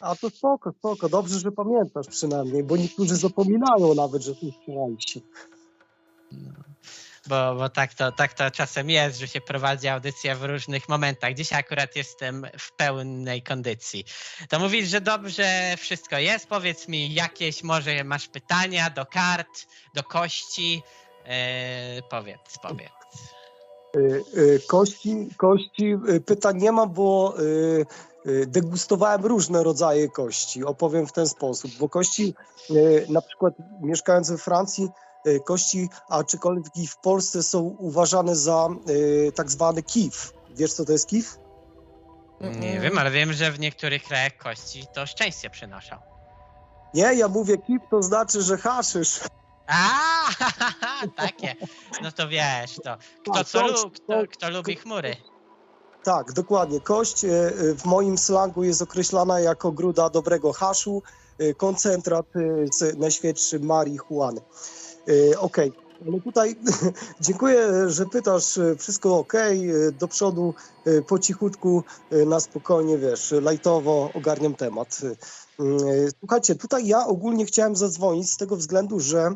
[0.00, 1.08] A to spoko, spoko.
[1.08, 5.22] Dobrze, że pamiętasz przynajmniej, bo niektórzy zapominają nawet, że to wczorajsi.
[7.26, 11.34] Bo, bo tak, to, tak to czasem jest, że się prowadzi audycję w różnych momentach.
[11.34, 14.04] Dzisiaj akurat jestem w pełnej kondycji.
[14.48, 16.46] To mówisz, że dobrze wszystko jest.
[16.46, 20.82] Powiedz mi, jakieś może masz pytania do kart, do kości.
[21.26, 23.41] Yy, powiedz, powiedz.
[23.96, 27.34] Y, y, Kości, kości, y, pytań nie mam, bo
[28.46, 30.64] degustowałem różne rodzaje kości.
[30.64, 32.34] Opowiem w ten sposób, bo kości,
[33.08, 34.88] na przykład mieszkając we Francji,
[35.44, 38.68] kości, a czykolwiek i w Polsce są uważane za
[39.34, 40.32] tak zwany kif.
[40.56, 41.38] Wiesz, co to jest kif?
[42.40, 45.96] Nie wiem, ale wiem, że w niektórych krajach kości to szczęście przynoszą.
[46.94, 49.20] Nie, ja mówię kif, to znaczy, że haszysz.
[49.66, 50.28] A,
[51.16, 51.56] takie.
[52.02, 55.16] No to wiesz, to kto, Tak, co lu, kto, kto lubi chmury.
[56.02, 56.80] Tak, dokładnie.
[56.80, 61.02] Kość e, e, w moim slangu jest określana jako gruda dobrego haszu,
[61.38, 62.26] e, koncentrat
[62.72, 64.40] z najświętszej marihuany.
[65.38, 65.72] Okej,
[66.08, 66.56] ale tutaj
[67.20, 69.32] dziękuję, że pytasz, wszystko ok,
[70.00, 70.54] do przodu
[71.06, 71.84] po cichutku,
[72.26, 75.00] na spokojnie, wiesz, lajtowo ogarniam temat.
[75.62, 79.34] E, Słuchajcie, tutaj ja ogólnie chciałem zadzwonić z tego względu, że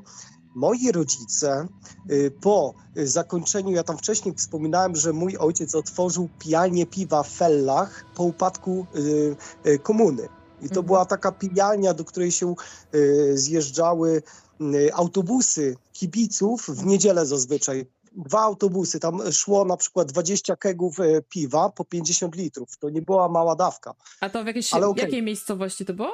[0.55, 1.69] moi rodzice
[2.11, 7.29] y, po y, zakończeniu, ja tam wcześniej wspominałem, że mój ojciec otworzył pijalnię piwa w
[7.29, 9.37] Fellach po upadku y,
[9.67, 10.29] y, komuny.
[10.63, 12.55] I to była taka pijalnia, do której się
[12.95, 14.23] y, zjeżdżały
[14.61, 17.87] y, autobusy kibiców w niedzielę zazwyczaj.
[18.17, 22.77] Dwa autobusy, tam szło na przykład 20 kegów y, piwa po 50 litrów.
[22.79, 23.95] To nie była mała dawka.
[24.21, 25.05] A to w jakiejś, Ale okej.
[25.05, 26.13] jakiej miejscowości to było?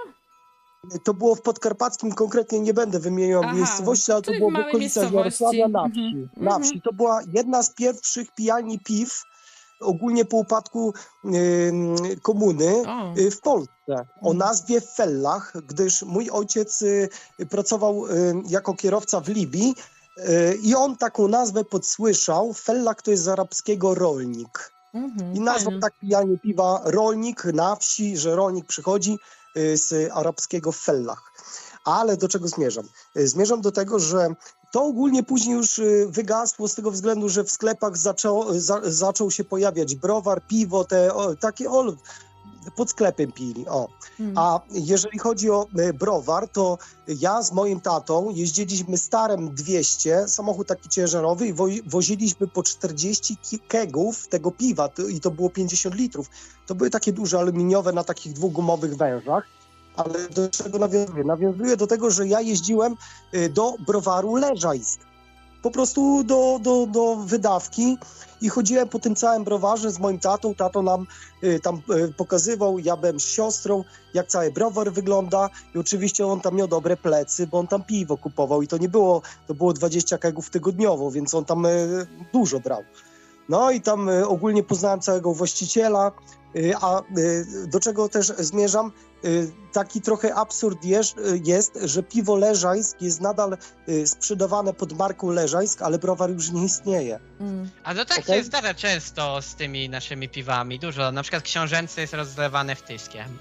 [1.04, 5.12] To było w Podkarpackim, konkretnie nie będę wymieniał Aha, miejscowości, ale to było w okolicach.
[5.12, 6.40] Jarosławia na Mhm, wsi.
[6.40, 6.62] Na mhm.
[6.62, 6.80] wsi.
[6.80, 9.22] To była jedna z pierwszych pijalni piw
[9.80, 10.94] ogólnie po upadku
[12.22, 12.82] komuny
[13.18, 17.08] y, w Polsce o nazwie Fellach, gdyż mój ojciec y,
[17.50, 18.04] pracował
[18.48, 19.74] jako kierowca w Libii
[20.62, 22.52] i on taką nazwę podsłyszał.
[22.52, 24.72] Fellach to jest z arabskiego rolnik.
[24.94, 29.18] Mhm, I nazwał tak pijanie piwa rolnik na wsi, że rolnik przychodzi
[29.56, 31.32] y, z arabskiego fellach.
[31.84, 32.88] Ale do czego zmierzam?
[33.16, 34.34] Y, Zmierzam do tego, że
[34.72, 39.44] to ogólnie później już wygasło z tego względu, że w sklepach zaczęło, za, zaczął się
[39.44, 41.84] pojawiać browar, piwo, te o, takie o,
[42.70, 43.68] pod sklepem pili.
[43.68, 43.88] O.
[44.18, 44.38] Hmm.
[44.38, 46.78] A jeżeli chodzi o y, browar, to
[47.08, 53.36] ja z moim tatą jeździliśmy starem 200, samochód taki ciężarowy i wo woziliśmy po 40
[53.36, 56.30] ki- kegów tego piwa to, i to było 50 litrów.
[56.66, 59.44] To były takie duże aluminiowe na takich dwóch gumowych wężach.
[59.96, 61.24] Ale do czego nawiązuję?
[61.24, 62.94] Nawiązuję do tego, że ja jeździłem
[63.34, 65.00] y, do browaru Leżajsk.
[65.62, 67.98] Po prostu do, do, do wydawki
[68.40, 70.54] i chodziłem po tym całym browarze z moim tatą.
[70.54, 71.06] Tato nam
[71.44, 73.84] y, tam y, pokazywał, ja byłem z siostrą,
[74.14, 78.16] jak cały browar wygląda i oczywiście on tam miał dobre plecy, bo on tam piwo
[78.16, 82.60] kupował i to nie było, to było 20 kegów tygodniowo, więc on tam y, dużo
[82.60, 82.82] brał.
[83.48, 86.12] No i tam y, ogólnie poznałem całego właściciela,
[86.56, 88.92] y, a y, do czego też zmierzam,
[89.72, 93.56] taki trochę absurd jest, jest, że piwo Leżańsk jest nadal
[94.06, 97.18] sprzedawane pod marką Leżańsk, ale browar już nie istnieje.
[97.40, 97.70] Mm.
[97.84, 98.38] A to tak Okej.
[98.38, 100.78] się zdarza często z tymi naszymi piwami.
[100.78, 103.38] Dużo, na przykład książęce jest rozlewane wtyskiem.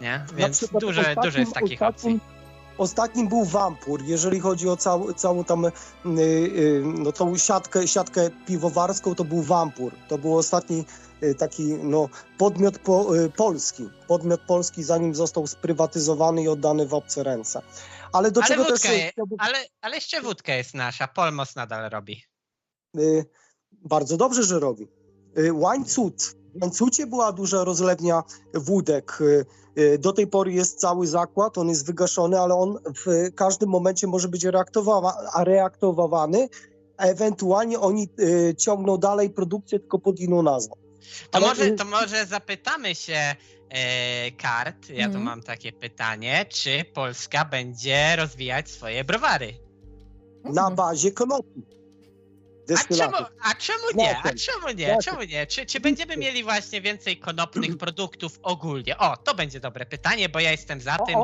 [0.00, 0.18] Nie?
[0.18, 2.33] Na Więc przykład dużo, dużo ostatnim- jest takich ostatnim- opcji.
[2.78, 5.70] Ostatnim był Wampur, jeżeli chodzi o całą, całą tam y,
[6.06, 9.92] y, no, tą siatkę, siatkę piwowarską, to był Wampur.
[10.08, 10.84] To był ostatni
[11.22, 13.88] y, taki no, podmiot po, polski.
[14.08, 17.62] Podmiot polski, zanim został sprywatyzowany i oddany w obce ręce.
[18.12, 18.84] Ale do Ale czego też...
[18.84, 22.22] je, ale, ale jeszcze wódka jest nasza, Polmos nadal robi.
[23.72, 24.88] Bardzo dobrze, że robi.
[25.52, 26.22] Łańcut.
[26.54, 28.22] W Łańcucie była duża rozlewnia
[28.54, 29.18] wódek.
[29.78, 34.06] Y, Do tej pory jest cały zakład, on jest wygaszony, ale on w każdym momencie
[34.06, 35.12] może być reaktowa-
[36.96, 40.74] a ewentualnie oni y, ciągną dalej produkcję tylko pod inną nazwą.
[41.30, 43.34] To Ale, może, y, to może zapytamy się
[43.68, 45.24] e, kart, ja tu Mhm.
[45.24, 49.54] mam takie pytanie, czy Polska będzie rozwijać swoje browary?
[50.44, 51.62] Na bazie konopi.
[52.64, 53.26] A czemu, Destylatów.
[53.42, 54.18] a czemu nie?
[54.18, 54.98] A czemu nie?
[55.04, 55.46] Czemu nie?
[55.46, 58.98] Czy, czy będziemy mieli właśnie więcej konopnych produktów ogólnie?
[58.98, 61.16] O, to będzie dobre pytanie, bo ja jestem za tym.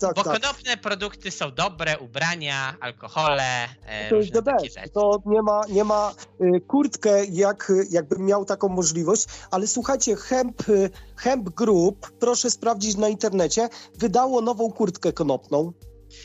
[0.00, 0.40] Tak, Bo tak.
[0.40, 4.88] konopne produkty są dobre, ubrania, alkohole, e, To jest różne the takie rzeczy.
[4.88, 6.14] To nie ma, nie ma
[6.56, 12.96] y, kurtkę, jak, jakbym miał taką możliwość, ale słuchajcie, Hemp, y, Hemp Group, proszę sprawdzić
[12.96, 15.72] na internecie, wydało nową kurtkę konopną.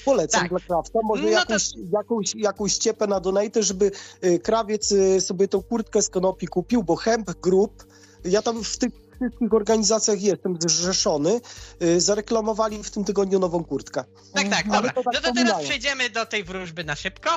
[0.06, 0.50] Polecam Tak.
[0.50, 1.00] dla krawca.
[1.04, 3.92] Może No to- jakąś, jakąś, jakąś ściepę na donate, żeby
[4.24, 7.84] y, krawiec y, sobie tą kurtkę z konopi kupił, bo Hemp Group,
[8.26, 8.92] ja tam w tych
[9.22, 11.42] wszystkich organizacjach jestem zrzeszony,
[11.82, 14.04] y, zareklamowali w tym tygodniu nową kurtkę.
[14.34, 14.92] Tak, tak, Ale dobra.
[14.94, 17.30] to tak No to teraz przejdziemy do tej wróżby na szybko.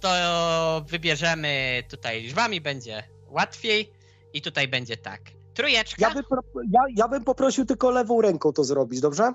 [0.00, 0.08] To
[0.88, 3.92] wybierzemy tutaj liczbami, będzie łatwiej.
[4.32, 5.20] I tutaj będzie tak.
[5.54, 6.08] Trójeczka.
[6.08, 9.32] Ja bym, pro- ja, ja bym poprosił tylko lewą ręką to zrobić, dobrze?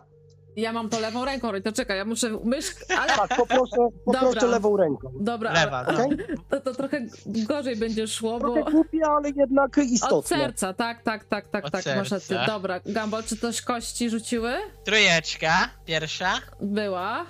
[0.56, 3.76] Ja mam to lewą ręką, to czekaj, ja muszę myszkę, ale Tak, poproszę,
[4.06, 4.48] poproszę Dobra.
[4.48, 5.12] lewą ręką.
[5.20, 6.06] dobra, Lewa, ale, no.
[6.06, 6.18] Okej?
[6.50, 10.38] to, to trochę gorzej będzie szło, bo Trochę głupie, ale jednak od istotne.
[10.38, 12.20] serca, tak, tak, tak, tak, Od tak, masz rację.
[12.20, 12.46] serca.
[12.46, 14.54] Dobra, Gumball, czy też kości rzuciły?
[14.84, 16.34] Trójeczka, pierwsza.
[16.62, 17.26] Była.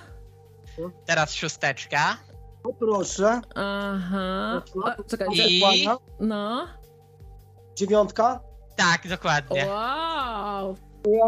[1.06, 2.16] Teraz szósteczka.
[2.62, 3.40] Poproszę.
[3.54, 4.62] Aha.
[4.98, 5.86] O, czekaj, I-
[6.20, 6.66] no.
[7.76, 8.40] Dziewiątka.
[8.76, 9.66] Tak, dokładnie.
[9.66, 10.76] Wow.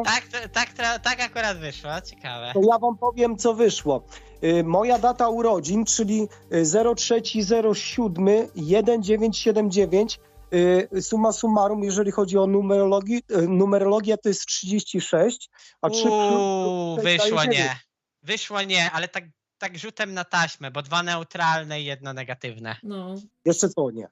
[0.04, 2.50] Tak, to- tak, tra- tak akurat wyszło, ciekawe.
[2.54, 4.04] To ja wam powiem, co wyszło.
[4.44, 6.64] Y, Moja data urodzin, czyli y,
[6.94, 10.18] 0307 1979,
[10.54, 15.48] y, summa summarum, jeżeli chodzi o numerologię, y, numerologię to jest 36,
[15.82, 17.76] a 3 Uuu, wyszło nie.
[18.22, 19.24] Wyszło nie, ale tak,
[19.58, 22.76] tak rzutem na taśmę, bo dwa neutralne i jedno negatywne.
[22.82, 23.14] No.
[23.44, 24.08] Jeszcze co nie.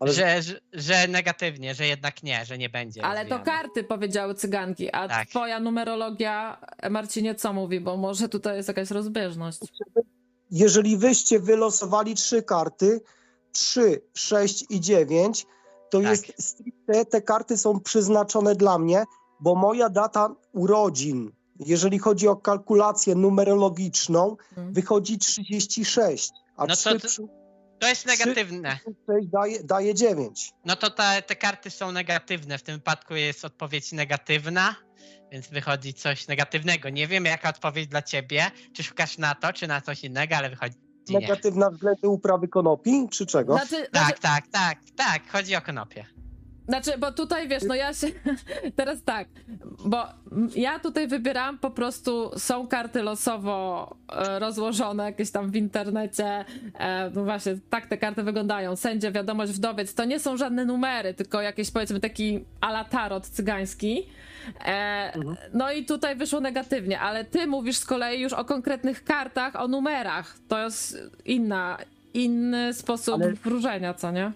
[0.00, 3.04] Ale- Że, że, że negatywnie, że jednak nie, że nie będzie.
[3.04, 3.44] Ale to rozwijane.
[3.62, 5.28] karty powiedziały cyganki, a Tak.
[5.28, 6.60] twoja numerologia,
[6.90, 7.80] Marcinie, co mówi?
[7.80, 9.58] Bo może tutaj jest jakaś rozbieżność.
[10.50, 13.00] Jeżeli wyście wylosowali trzy karty,
[13.52, 15.46] 3, 6 i 9,
[15.90, 16.10] to Tak.
[16.10, 19.04] jest stricte, te karty są przeznaczone dla mnie,
[19.40, 21.32] bo moja data urodzin,
[21.66, 24.72] jeżeli chodzi o kalkulację numerologiczną, Mhm.
[24.72, 27.22] wychodzi 36, a No to 3 ty- przy
[27.82, 28.78] To jest negatywne.
[29.06, 30.52] 6 daje, daje 9.
[30.64, 32.58] No to te, te karty są negatywne.
[32.58, 34.76] W tym wypadku jest odpowiedź negatywna,
[35.32, 36.88] więc wychodzi coś negatywnego.
[36.88, 38.50] Nie wiem, jaka odpowiedź dla ciebie.
[38.72, 40.76] Czy szukasz na to, czy na coś innego, ale wychodzi
[41.08, 41.18] nie.
[41.18, 43.52] Negatywna względem uprawy konopi, czy czego?
[43.52, 45.30] Znaczy, znaczy, Tak, tak, tak, tak.
[45.32, 46.06] Chodzi o konopie.
[46.68, 48.06] Znaczy, bo tutaj wiesz, no ja się.
[48.76, 49.28] Teraz tak,
[49.84, 50.04] bo
[50.56, 52.30] ja tutaj wybieram po prostu.
[52.38, 56.44] Są karty losowo e, rozłożone jakieś tam w internecie.
[56.78, 58.76] E, no właśnie, tak te karty wyglądają.
[58.76, 59.94] Sędzia, wiadomość, wdowiec.
[59.94, 64.06] To nie są żadne numery, tylko jakieś powiedzmy taki ala tarot cygański.
[64.64, 65.12] E,
[65.54, 69.68] No i tutaj wyszło negatywnie, ale ty mówisz z kolei już o konkretnych kartach, o
[69.68, 70.36] numerach.
[70.48, 71.78] To jest inna,
[72.14, 74.32] inny sposób Ale- wróżenia, co nie?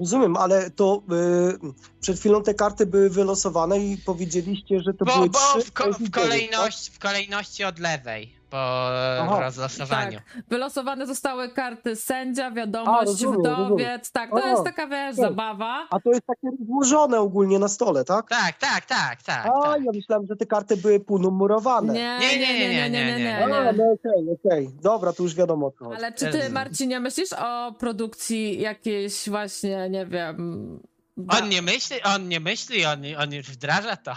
[0.00, 5.14] Rozumiem, ale to y, przed chwilą te karty były wylosowane i powiedzieliście, że to Bo,
[5.14, 8.88] były bo trzy, w, ko- w, kolejności, w kolejności od lewej, po
[9.20, 9.40] Aha.
[9.40, 10.18] rozlosowaniu.
[10.34, 10.42] Tak.
[10.48, 14.12] Wylosowane zostały karty sędzia, A, wiadomość, rozumiem, wdowiec.
[14.12, 15.28] Tak, to A, jest taka wiesz, tak.
[15.28, 15.86] zabawa.
[15.90, 18.28] A to jest takie rozłożone ogólnie na stole, tak?
[18.28, 19.46] Tak, tak, tak, tak.
[19.46, 19.84] A, tak.
[19.84, 21.92] ja myślałem, że te karty były półnumerowane.
[21.92, 23.72] Nie, Nie, nie, nie, nie, nie, nie, A, nie.
[23.78, 24.70] no okej, okej.
[24.82, 25.96] Dobra, to już wiadomo o co chodzi.
[25.96, 30.80] Ale czy ty, Marcinie, myślisz o produkcji jakiejś właśnie, nie wiem...
[31.16, 34.12] ba- On nie myśli, on nie myśli, on, on już wdraża to.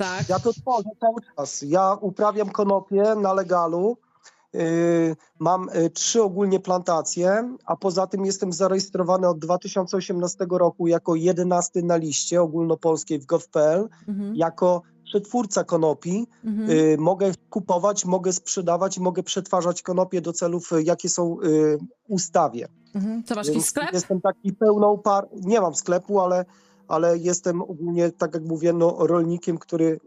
[0.00, 0.28] Tak.
[0.28, 1.62] Ja to tworzę cały czas.
[1.62, 3.96] Ja uprawiam konopie na legalu.
[4.52, 11.14] Yy, mam y, trzy ogólnie plantacje, a poza tym jestem zarejestrowany od 2018 roku jako
[11.14, 16.26] 11 na liście ogólnopolskiej w gov.pl, Mhm, jako przetwórca konopi.
[16.44, 16.70] mhm.
[16.70, 21.78] Y, mogę kupować, mogę sprzedawać mogę przetwarzać konopie do celów, y, jakie są y,
[22.08, 22.68] w ustawie.
[22.94, 23.24] mhm.
[23.24, 23.92] Co, masz jakiś sklep?
[23.92, 25.28] Jestem taki pełną par.
[25.32, 26.44] Nie mam sklepu, ale,
[26.90, 30.00] ale jestem ogólnie, tak jak mówię, no, rolnikiem, który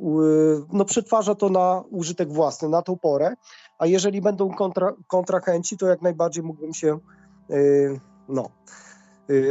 [0.73, 3.33] no, przetwarza to na użytek własny, na tą porę.
[3.77, 6.99] A jeżeli będą kontra, kontrahenci, to jak najbardziej mógłbym się
[7.51, 7.99] y,
[8.29, 8.49] no,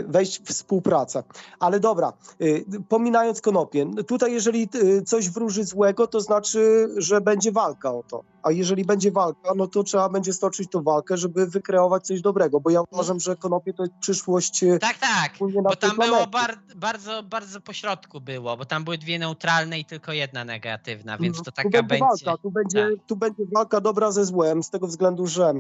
[0.07, 1.23] wejść w współpracę.
[1.61, 7.53] Ale dobra, y, pominając konopie, tutaj jeżeli y, coś wróży złego, to znaczy, że będzie
[7.53, 8.25] walka o to.
[8.43, 12.61] A jeżeli będzie walka, no to trzeba będzie stoczyć tą walkę, żeby wykreować coś dobrego,
[12.61, 15.33] bo ja uważam, że konopie to jest przyszłość y, Tak, tak.
[15.63, 19.85] Bo tam było bar- bardzo, bardzo po środku było, bo tam były dwie neutralne i
[19.85, 22.05] tylko jedna negatywna, więc to tu taka będzie będzie.
[22.05, 25.53] walka, tu będzie, tu będzie walka dobra ze złem, z tego względu, że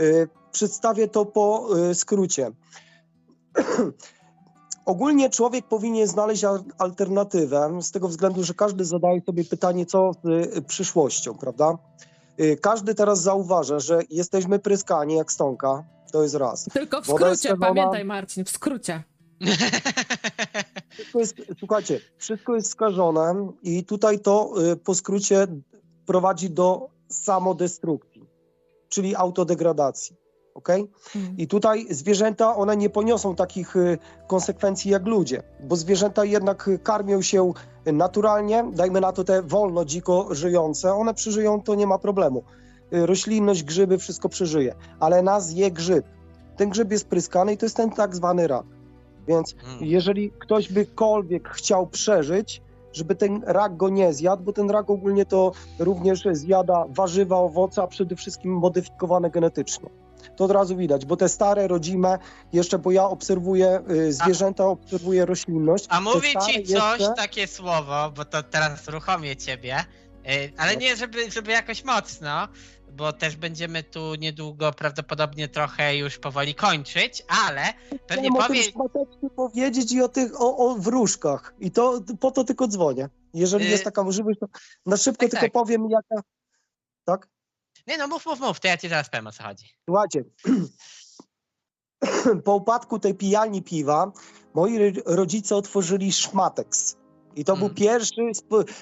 [0.00, 2.50] y, przedstawię to po y, skrócie.
[4.84, 10.12] Ogólnie człowiek powinien znaleźć al- alternatywę, z tego względu, że każdy zadaje sobie pytanie, co
[10.12, 11.78] z y, przyszłością, prawda?
[12.40, 16.68] Y, każdy teraz zauważa, że jesteśmy pryskani jak stonka, to jest raz.
[16.72, 19.02] Tylko w skrócie, pamiętaj Marcin, w skrócie.
[20.90, 25.46] Wszystko jest, słuchajcie, wszystko jest skażone i tutaj to y, po skrócie
[26.06, 28.26] prowadzi do samodestrukcji,
[28.88, 30.16] czyli autodegradacji.
[30.54, 30.88] Okay?
[31.16, 31.36] Mhm.
[31.38, 37.22] I tutaj zwierzęta, one nie poniosą takich y, konsekwencji jak ludzie, bo zwierzęta jednak karmią
[37.22, 37.52] się
[37.86, 42.42] naturalnie, dajmy na to te wolno, dziko żyjące, one przeżyją, to nie ma problemu.
[42.92, 46.06] Y, Roślinność, grzyby, wszystko przeżyje, ale nas je grzyb.
[46.56, 48.66] Ten grzyb jest pryskany i to jest ten tak zwany rak.
[49.28, 49.78] Więc Mm.
[49.80, 52.62] jeżeli ktoś bykolwiek chciał przeżyć,
[52.92, 57.82] żeby ten rak go nie zjadł, bo ten rak ogólnie to również zjada warzywa, owoce,
[57.82, 59.88] a przede wszystkim modyfikowane genetycznie.
[60.36, 62.18] To od razu widać, bo te stare, rodzime,
[62.52, 65.86] jeszcze, bo ja obserwuję y, zwierzęta, obserwuję roślinność.
[65.88, 69.76] A mówię ci coś, jeszcze- takie słowo, bo to teraz uruchomię ciebie,
[70.30, 70.80] y, ale No.
[70.80, 72.48] nie żeby, żeby jakoś mocno,
[72.92, 77.62] bo też będziemy tu niedługo prawdopodobnie trochę już powoli kończyć, ale
[78.06, 78.62] pewnie Chciałem o powie...
[78.62, 81.54] szmateczku powiedzieć i o tych, o, o wróżkach.
[81.60, 83.08] I to po to tylko dzwonię.
[83.34, 84.46] Jeżeli Y- jest taka możliwość, to
[84.86, 85.52] na szybko Tak, tylko tak.
[85.52, 86.22] powiem, jaka...
[87.04, 87.28] Tak?
[87.86, 89.64] Nie no, mów, mów, mów, to ja ci zaraz powiem o co chodzi.
[89.84, 90.24] Słuchajcie,
[92.44, 94.12] po upadku tej pijalni piwa
[94.54, 96.96] moi ro- rodzice otworzyli Szmateks.
[97.36, 98.30] I to był pierwszy,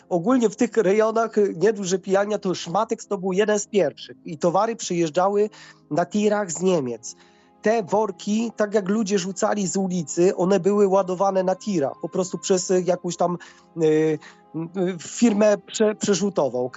[0.08, 4.16] ogólnie w tych rejonach, y, nieduże pijalnia, to Szmateks to był jeden z pierwszych.
[4.24, 5.50] I towary przyjeżdżały
[5.90, 7.14] na tirach z Niemiec.
[7.62, 12.38] te worki, tak jak ludzie rzucali z ulicy, one były ładowane na tira, po prostu
[12.38, 13.38] przez y, jakąś tam
[13.82, 14.18] y, y,
[14.98, 16.76] firmę prze, przerzutową, ok?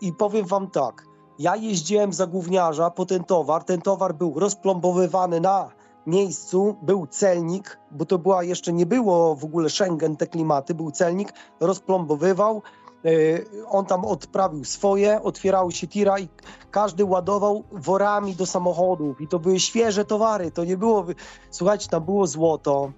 [0.00, 1.06] I powiem wam tak,
[1.38, 5.68] ja jeździłem za gówniarza po ten towar, ten towar był rozplombowywany na
[6.06, 10.90] miejscu, był celnik, bo to była jeszcze nie było w ogóle Schengen, te klimaty, był
[10.90, 12.62] celnik, rozplombowywał,
[13.06, 16.28] y, on tam odprawił swoje, otwierały się tira i
[16.70, 21.04] każdy ładował worami do samochodów i to były świeże towary, to nie było,
[21.50, 22.92] słuchajcie, tam było złoto,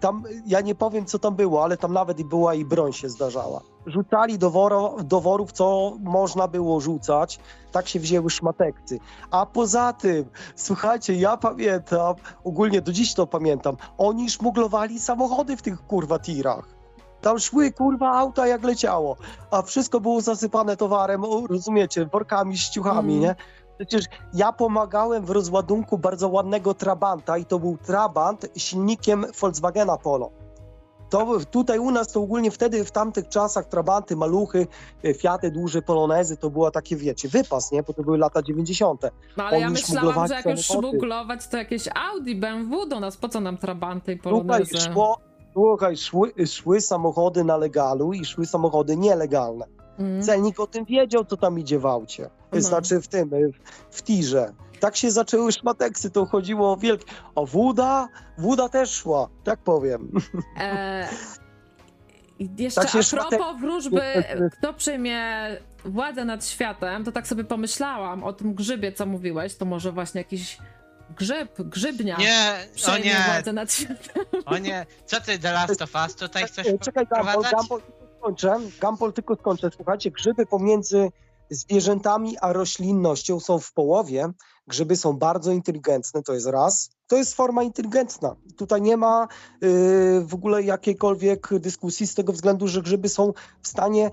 [0.00, 3.08] tam, ja nie powiem co tam było, ale tam nawet i była i broń się
[3.08, 3.60] zdarzała.
[3.86, 7.40] Rzucali do, woro, do worów, co można było rzucać,
[7.72, 8.98] tak się wzięły szmatekcy.
[9.30, 10.24] A poza tym,
[10.56, 12.14] słuchajcie, ja pamiętam,
[12.44, 16.78] ogólnie do dziś to pamiętam, oni szmuglowali samochody w tych kurwa tirach.
[17.20, 19.16] Tam szły kurwa auta jak leciało,
[19.50, 23.20] a wszystko było zasypane towarem, rozumiecie, workami, ściuchami, Mm.
[23.20, 23.34] nie?
[23.78, 30.30] Przecież ja pomagałem w rozładunku bardzo ładnego Trabanta i to był Trabant silnikiem Volkswagena Polo.
[31.10, 34.66] To tutaj u nas to ogólnie wtedy, w tamtych czasach Trabanty, Maluchy,
[35.04, 37.82] e, Fiaty, duże Polonezy, to była takie, wiecie, wypas, nie?
[37.82, 39.02] Bo to były lata 90.
[39.36, 43.00] No ale ja Oni myślałam, szmuglowali że jak już szmuglować, to jakieś Audi, BMW do
[43.00, 44.80] nas, po co nam Trabanty i Polonezy?
[44.92, 45.18] szło,
[45.52, 49.66] słuchaj szły, szły samochody na legalu i szły samochody nielegalne.
[49.98, 50.22] Mm.
[50.22, 52.30] Celnik o tym wiedział, co tam idzie w aucie.
[52.52, 52.60] No.
[52.60, 54.52] Znaczy w tym, w, w tirze.
[54.80, 57.04] Tak się zaczęły szmateksy, to chodziło o wielkie...
[57.34, 58.08] A woda?
[58.38, 60.10] Woda też szła, tak powiem.
[60.60, 61.08] E,
[62.38, 64.00] i jeszcze Tak a szmatek- propos wróżby,
[64.58, 65.20] kto przejmie
[65.84, 70.20] władzę nad światem, to tak sobie pomyślałam o tym grzybie, co mówiłeś, to może właśnie
[70.20, 70.58] jakiś
[71.16, 72.56] grzyb, grzybnia Nie,
[72.92, 74.24] o nie, władzę nad światem.
[74.46, 74.86] o nie.
[75.06, 77.82] Co ty, The Last of Us, tutaj chcesz Czekaj, Gampol, wprowadzać?
[78.18, 78.56] Skończę.
[78.80, 79.70] Gampol, tylko skończę.
[79.76, 81.10] Słuchajcie, grzyby pomiędzy
[81.50, 84.28] zwierzętami a roślinnością są w połowie.
[84.66, 86.90] Grzyby są bardzo inteligentne, to jest raz.
[87.06, 88.36] To jest forma inteligentna.
[88.56, 89.28] Tutaj nie ma
[89.62, 93.32] y, w ogóle jakiejkolwiek dyskusji z tego względu, że grzyby są
[93.62, 94.10] w stanie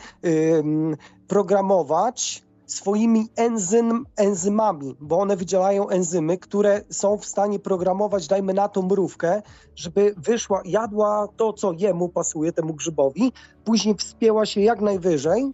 [1.28, 8.68] programować swoimi enzym, enzymami, bo one wydzielają enzymy, które są w stanie programować, dajmy na
[8.70, 9.42] to mrówkę,
[9.76, 13.32] żeby wyszła, jadła to, co jemu pasuje, temu grzybowi,
[13.64, 15.52] później wspięła się jak najwyżej,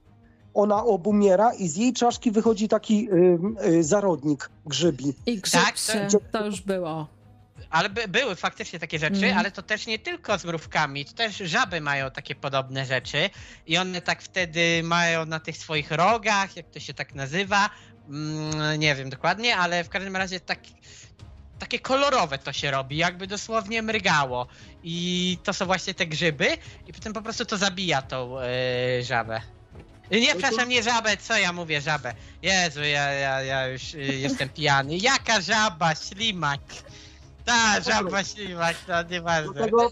[0.54, 5.14] ona obumiera i z jej czaszki wychodzi taki y, y, zarodnik grzybi.
[5.26, 5.76] I grzyb Tak,
[6.12, 7.08] to- to już było.
[7.72, 9.38] Ale by, były faktycznie takie rzeczy, Mhm.
[9.38, 13.30] ale to też nie tylko z mrówkami, to też żaby mają takie podobne rzeczy
[13.68, 17.70] i one tak wtedy mają na tych swoich rogach, jak to się tak nazywa,
[18.10, 20.60] mm, nie wiem dokładnie, ale w każdym razie tak,
[21.60, 24.48] takie kolorowe to się robi, jakby dosłownie mrygało
[24.84, 26.48] i to są właśnie te grzyby
[26.88, 29.42] i potem po prostu to zabija tą e, żabę.
[30.12, 32.14] Nie, przepraszam, nie żabę, co ja mówię, żabę.
[32.42, 34.98] Jezu, ja, ja, ja już y, jestem pijany.
[34.98, 36.60] Jaka żaba, ślimak?
[37.46, 39.54] Ta, żaba, ślimak, to nieważne.
[39.54, 39.92] Dlatego,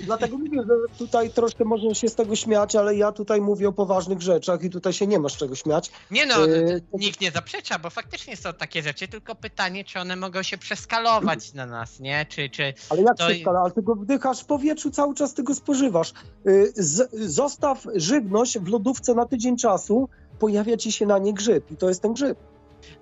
[0.00, 3.72] dlatego mówię, że tutaj troszkę można się z tego śmiać, ale ja tutaj mówię o
[3.72, 5.90] poważnych rzeczach i tutaj się nie ma z czego śmiać.
[6.10, 10.16] Nie no, Yy, nikt nie zaprzecza, bo faktycznie są takie rzeczy, tylko pytanie, czy one
[10.16, 12.26] mogą się przeskalować na nas, nie?
[12.28, 12.74] Czy, czy...
[12.90, 13.60] Ale jak to- się skala?
[13.60, 16.12] Ale tego wdychasz w powietrzu, cały czas tego spożywasz.
[16.46, 16.72] Y,
[17.12, 20.08] zostaw żywność w lodówce na tydzień czasu,
[20.38, 22.38] pojawia ci się na nie grzyb i to jest ten grzyb.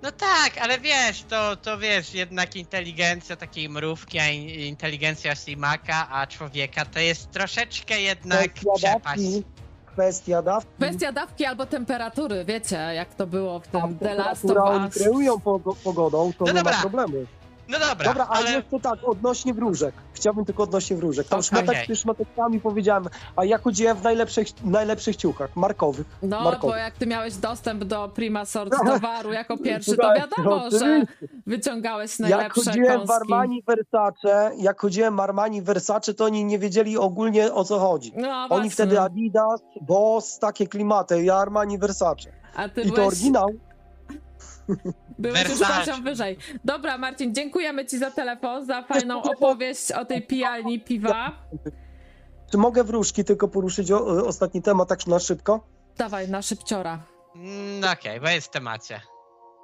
[0.01, 6.09] No tak, ale wiesz, to, to wiesz, jednak inteligencja takiej mrówki, a in- inteligencja ślimaka,
[6.09, 9.23] a człowieka to jest troszeczkę jednak Kwestia przepaść.
[9.23, 9.43] dawki,
[9.85, 10.69] kwestia dawki.
[10.77, 14.93] Kwestia dawki albo temperatury, wiecie, jak to było w tym The Last of oni Us.
[14.93, 16.71] kreują pogo- pogodą, to No nie dobra.
[16.75, 17.25] ma problemu.
[17.69, 18.51] No dobra, Dobra, ale ale...
[18.51, 19.95] jeszcze tak, odnośnie wróżek.
[20.13, 21.27] Chciałbym tylko odnośnie wróżek.
[21.27, 21.49] Tam Okej.
[21.49, 26.07] szmatek, szmatekami powiedziałem, a ja chodziłem w najlepszych, najlepszych ciuchach, markowych.
[26.21, 26.75] No, markowych.
[26.75, 31.05] bo jak ty miałeś dostęp do Prima Sort towaru jako pierwszy, to wiadomo, no, że
[31.47, 33.13] wyciągałeś Jak najlepsze chodziłem w kąski.
[33.13, 38.13] Armani Versace, jak chodziłem w Armani Versace, to oni nie wiedzieli ogólnie o co chodzi.
[38.15, 38.69] No, Oni właśnie.
[38.69, 42.31] wtedy Adidas, Boss, takie klimaty, ja Armani Versace.
[42.55, 43.47] A ty I to byłeś, oryginał.
[45.19, 46.37] byłeś już poziom wyżej.
[46.65, 51.31] Dobra, Marcin, dziękujemy ci za telefon, za fajną opowieść o tej pijalni piwa.
[52.51, 55.67] Czy mogę wróżki tylko poruszyć o, o, ostatni temat tak na szybko?
[55.97, 57.03] Dawaj, na szybciora.
[57.35, 59.01] Mm, Okej, bo jest w temacie.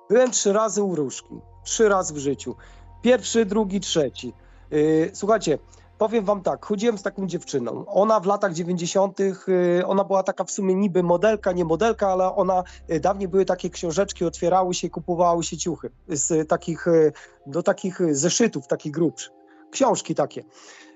[0.10, 1.36] Byłem trzy razy u wróżki.
[1.64, 2.56] Trzy razy w życiu.
[3.02, 4.34] Pierwszy, drugi, trzeci.
[4.72, 5.58] Yy, słuchajcie,
[6.04, 7.86] powiem wam tak, chodziłem z taką dziewczyną.
[7.86, 12.36] Ona w latach 90., yy, ona była taka w sumie niby modelka, nie modelka, ale
[12.36, 17.12] ona, yy, dawniej były takie książeczki, otwierały się, kupowały się ciuchy z takich, yy,
[17.48, 19.34] do takich zeszytów, takich grubszych.
[19.72, 20.44] Książki takie.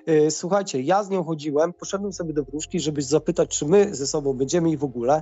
[0.10, 4.08] Y, Słuchajcie, ja z nią chodziłem, poszedłem sobie do wróżki, żeby zapytać, czy my ze
[4.08, 5.22] sobą będziemy i w ogóle,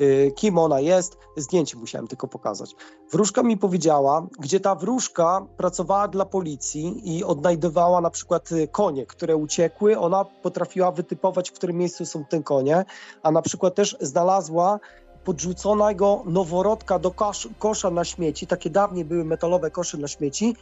[0.00, 1.18] y, kim ona jest.
[1.36, 2.74] Zdjęcie musiałem tylko pokazać.
[3.12, 9.06] Wróżka mi powiedziała, gdzie ta wróżka pracowała dla policji i odnajdywała na przykład y, konie,
[9.06, 9.98] które uciekły.
[9.98, 12.84] Ona potrafiła wytypować, w którym miejscu są te konie,
[13.22, 14.80] a na przykład też znalazła
[15.24, 18.46] podrzuconego noworodka do kosz, kosza na śmieci.
[18.46, 20.56] Takie dawniej były metalowe kosze na śmieci.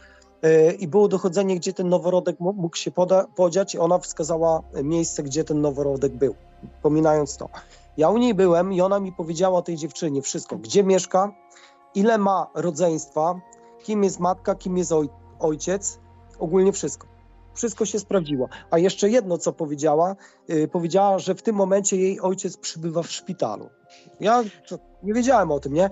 [0.45, 5.23] Y, I było dochodzenie, gdzie ten noworodek mógł się poda- podziać, i ona wskazała miejsce,
[5.23, 6.35] gdzie ten noworodek był,
[6.81, 7.49] pominając to.
[7.97, 11.33] Ja u niej byłem i ona mi powiedziała tej dziewczynie wszystko, gdzie mieszka,
[11.95, 13.39] ile ma rodzeństwa,
[13.83, 15.09] kim jest matka, kim jest oj-
[15.39, 15.99] ojciec,
[16.39, 17.07] ogólnie wszystko.
[17.53, 18.49] Wszystko się sprawdziło.
[18.71, 20.15] A jeszcze jedno, co powiedziała,
[20.47, 23.69] yy, powiedziała, że w tym momencie jej ojciec przybywa w szpitalu.
[24.19, 24.43] Ja
[25.03, 25.89] nie wiedziałem o tym, nie?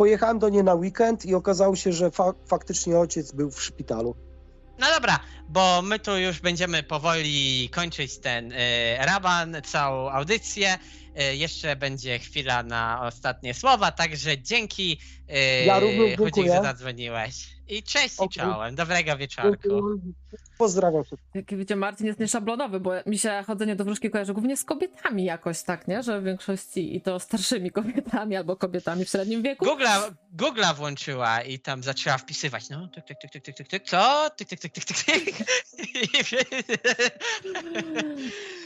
[0.00, 4.16] Pojechałem do niej na weekend i okazało się, że fa- faktycznie ojciec był w szpitalu.
[4.78, 5.18] No dobra,
[5.48, 8.56] bo my tu już będziemy powoli kończyć ten y,
[8.98, 10.78] raban, całą audycję.
[11.32, 14.98] Y, jeszcze będzie chwila na ostatnie słowa, także dzięki
[15.30, 16.56] y, Ja również Chudzik, dziękuję.
[16.56, 17.48] że zadzwoniłeś.
[17.68, 18.74] I cześć i czołem.
[18.74, 19.68] Dobrego wieczorku.
[20.60, 21.34] Pozdrawiam wszystkich.
[21.34, 25.24] Jak wiecie, Marcin jest nieszablonowy, bo mi się chodzenie do wróżki kojarzy głównie z kobietami
[25.24, 26.02] jakoś, tak, nie?
[26.02, 29.64] Że w większości i to starszymi kobietami albo kobietami w średnim wieku.
[29.64, 33.84] Googla, Googla włączyła i tam zaczęła wpisywać, no, tyk, tyk, tyk, tyk, tyk, tyk, tyk,
[33.84, 34.30] co?
[34.36, 35.34] Tyk, tyk, tyk, tyk, tyk, tyk.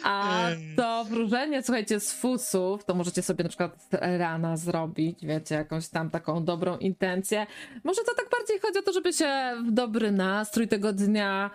[0.05, 0.47] A
[0.77, 6.11] to wróżenie, słuchajcie, z fusów, to możecie sobie na przykład rana zrobić, wiecie, jakąś tam
[6.11, 7.47] taką dobrą intencję.
[7.85, 11.51] Może to tak bardziej chodzi o to, żeby się w dobry nastrój tego dnia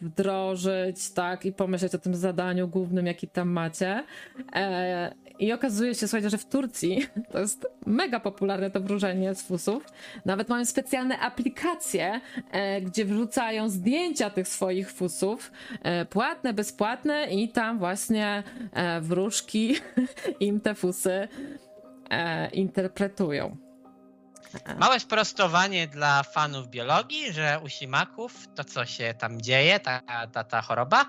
[0.00, 4.04] wdrożyć, tak, i pomyśleć o tym zadaniu głównym, jaki tam macie.
[4.54, 9.42] E, I okazuje się, słuchajcie, że w Turcji to jest mega popularne to wróżenie z
[9.42, 9.86] fusów.
[10.24, 12.20] Nawet mają specjalne aplikacje,
[12.52, 18.42] e, gdzie wrzucają zdjęcia tych swoich fusów, e, płatne, bezpłatne i tam właśnie
[18.72, 19.74] e, wróżki
[20.40, 21.28] im te fusy
[22.10, 23.56] e, interpretują.
[24.78, 30.00] Małe sprostowanie dla fanów biologii, że u simaków to, co się tam dzieje, ta,
[30.32, 31.06] ta, ta choroba,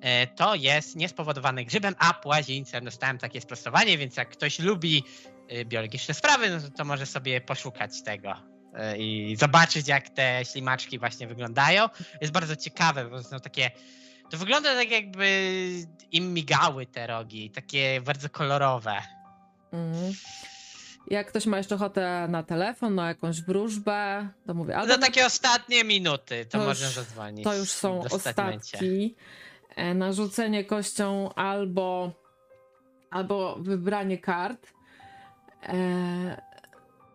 [0.00, 2.84] e, to jest niespowodowane grzybem, a płazińcem.
[2.84, 5.04] Dostałem takie sprostowanie, więc jak ktoś lubi
[5.48, 8.34] e, biologiczne sprawy, no to, może sobie poszukać tego
[8.74, 11.88] e, i zobaczyć, jak te ślimaczki właśnie wyglądają.
[12.20, 13.70] Jest bardzo ciekawe, bo są takie.
[14.30, 15.50] To wygląda tak, jakby
[16.12, 19.02] im migały te rogi, takie bardzo kolorowe.
[19.72, 20.12] Mhm.
[21.06, 24.72] Jak ktoś ma jeszcze ochotę na telefon, na jakąś wróżbę, to mówię.
[24.72, 27.44] Za albo na- takie ostatnie minuty to, To można zadzwonić.
[27.44, 29.14] To już są ostatki.
[29.76, 32.12] E, Narzucenie kością albo,
[33.10, 34.66] albo wybranie kart.
[35.62, 36.42] E,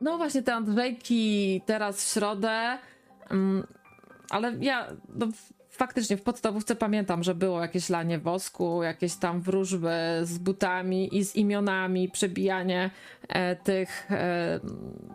[0.02, 2.78] No właśnie te Andrzejki teraz w środę,
[3.30, 3.68] mm,
[4.30, 5.28] ale ja no,
[5.78, 9.90] faktycznie w podstawówce pamiętam, że było jakieś lanie wosku, jakieś tam wróżby
[10.24, 12.92] z butami i z imionami, przebijanie
[13.28, 14.60] e, tych e,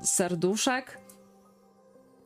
[0.03, 1.03] serduszek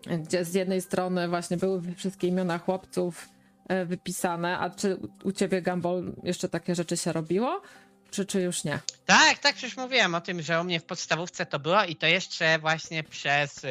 [0.06, 3.28] gdzie z jednej strony właśnie były wszystkie imiona chłopców
[3.68, 7.62] e, wypisane, a czy u ciebie, Gumball, jeszcze takie rzeczy się robiło?
[8.10, 8.78] Czy, czy już nie?
[9.06, 12.06] Tak, tak, przecież mówiłem o tym, że u mnie w podstawówce to było i to
[12.06, 13.68] jeszcze właśnie przez y,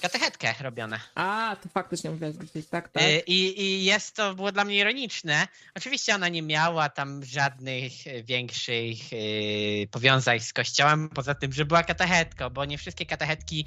[0.00, 1.00] katechetkę robione.
[1.14, 3.02] A, to faktycznie mówiłeś gdzieś, tak, tak.
[3.02, 5.48] Y, I, I jest to było dla mnie ironiczne.
[5.74, 7.92] Oczywiście ona nie miała tam żadnych
[8.24, 13.66] większych y, powiązań z kościołem, poza tym, że była katechetką, bo nie wszystkie katechetki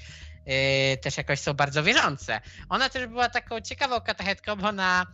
[0.93, 2.41] y, też jakoś są bardzo wierzące.
[2.69, 5.05] Ona też była taką ciekawą katechetką, bo ona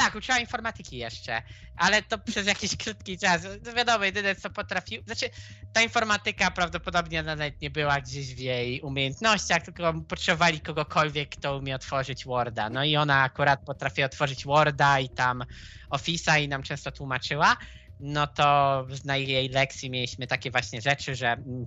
[0.00, 1.42] tak, uczyła informatyki jeszcze,
[1.76, 3.42] ale to przez jakiś krótki czas.
[3.66, 5.02] No wiadomo, jedyne co potrafił.
[5.06, 5.30] Znaczy,
[5.72, 11.74] ta informatyka prawdopodobnie nawet nie była gdzieś w jej umiejętnościach, tylko potrzebowali kogokolwiek, kto umie
[11.74, 12.70] otworzyć Worda.
[12.70, 15.44] No i ona akurat potrafi otworzyć Worda i tam
[15.90, 17.56] Office'a i nam często tłumaczyła.
[18.00, 21.66] No to na jej lekcji mieliśmy takie właśnie rzeczy, że mm,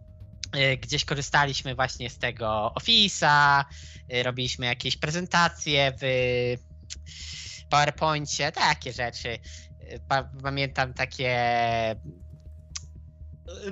[0.55, 3.63] y, gdzieś korzystaliśmy właśnie z tego Office'a,
[4.13, 6.03] y, robiliśmy jakieś prezentacje w
[7.73, 9.39] PowerPoincie, takie rzeczy.
[10.07, 11.35] Pa- pamiętam takie.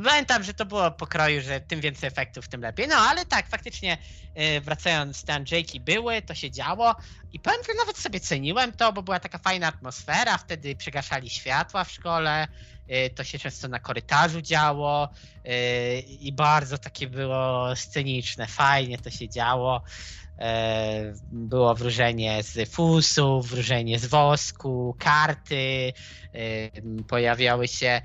[0.05, 2.87] Pamiętam, że to było pokroju, że tym więcej efektów, tym lepiej.
[2.87, 3.97] No ale tak, faktycznie
[4.57, 6.95] y, wracając, te Andrzejki były, to się działo
[7.31, 11.83] i powiem, że nawet sobie ceniłem to, bo była taka fajna atmosfera, wtedy przygaszali światła
[11.83, 12.47] w szkole,
[12.91, 15.09] y, to się często na korytarzu działo
[15.47, 19.83] y, i bardzo takie było sceniczne, fajnie to się działo.
[20.39, 25.93] E, Było wróżenie z fusów, wróżenie z wosku, karty,
[26.33, 28.01] e, pojawiały się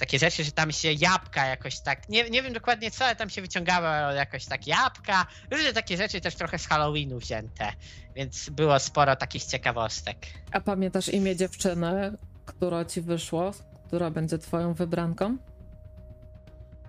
[0.00, 3.30] takie rzeczy, że tam się jabłka jakoś tak, nie, nie wiem dokładnie co, ale tam
[3.30, 7.72] się wyciągało jakoś tak jabłka, różne takie rzeczy też trochę z Halloweenu wzięte,
[8.14, 10.16] więc było sporo takich ciekawostek.
[10.52, 12.12] A pamiętasz imię dziewczyny,
[12.46, 13.50] która ci wyszło,
[13.86, 15.36] która będzie twoją wybranką?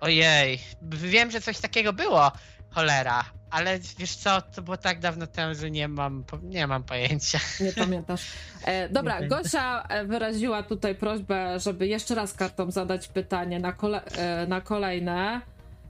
[0.00, 2.32] Ojej, wiem, że coś takiego było,
[2.74, 7.38] cholera, ale wiesz co, to było tak dawno temu, że nie mam, nie mam pojęcia.
[7.60, 8.26] Nie pamiętasz.
[8.64, 13.72] E, dobra, Nie Gosia e, wyraziła tutaj prośbę, żeby jeszcze raz kartom zadać pytanie na,
[13.72, 15.40] kole, e, na kolejne,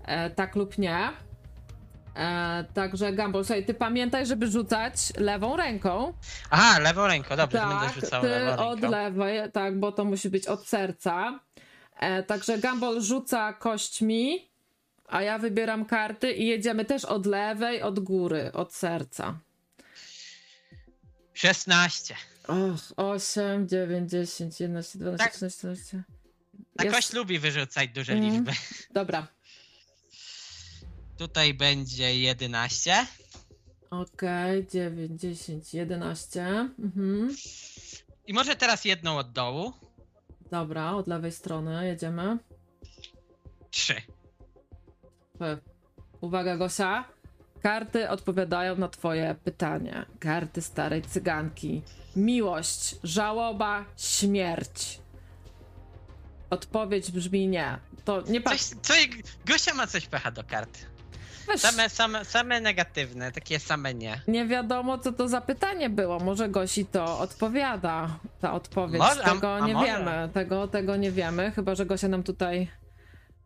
[0.04, 1.08] e, tak lub nie.
[2.16, 6.12] E, także Gumball, słuchaj, ty pamiętaj, żeby rzucać lewą ręką.
[6.50, 10.30] Aha, lewą ręką, dobrze, tak, będę rzucał ty lewą od lewej, tak, bo to musi
[10.30, 11.40] być od serca.
[12.00, 14.51] E, także Gumball rzuca kośćmi,
[15.12, 19.38] a ja wybieram karty i jedziemy też od lewej, od góry, od serca.
[21.34, 22.14] 16.
[22.48, 25.34] Och, 8, 9, 10, 11, 12, Tak.
[25.34, 26.02] 13, 14.
[26.76, 28.32] Ta Jest- kość lubi wyrzucać duże Mm.
[28.32, 28.52] liczby.
[28.90, 29.26] Dobra,
[31.18, 33.06] Tutaj będzie 11.
[33.90, 36.70] okej, 9, 10, 11.
[36.78, 37.36] Mhm.
[38.26, 39.72] I może teraz jedną od dołu.
[40.50, 42.38] Dobra, od lewej strony jedziemy.
[43.70, 44.02] 3.
[45.38, 45.58] P.
[46.20, 47.04] Uwaga, Gosia.
[47.62, 50.06] Karty odpowiadają na twoje pytanie.
[50.20, 51.82] Karty starej cyganki.
[52.16, 55.00] Miłość, żałoba, śmierć.
[56.50, 57.78] Odpowiedź brzmi nie.
[58.04, 59.08] To nie Coś, coś,
[59.46, 60.78] Gosia ma coś pecha do kart.
[61.46, 64.20] Weź, Same, same, same negatywne, takie same nie.
[64.28, 66.18] nie wiadomo, co to za pytanie było.
[66.20, 68.18] Może Gosi to odpowiada.
[68.40, 68.98] Ta odpowiedź.
[69.02, 69.86] Może, a- tego a nie może.
[69.86, 70.28] wiemy.
[70.34, 71.50] Tego, tego nie wiemy.
[71.52, 72.68] Chyba, że Gosia nam tutaj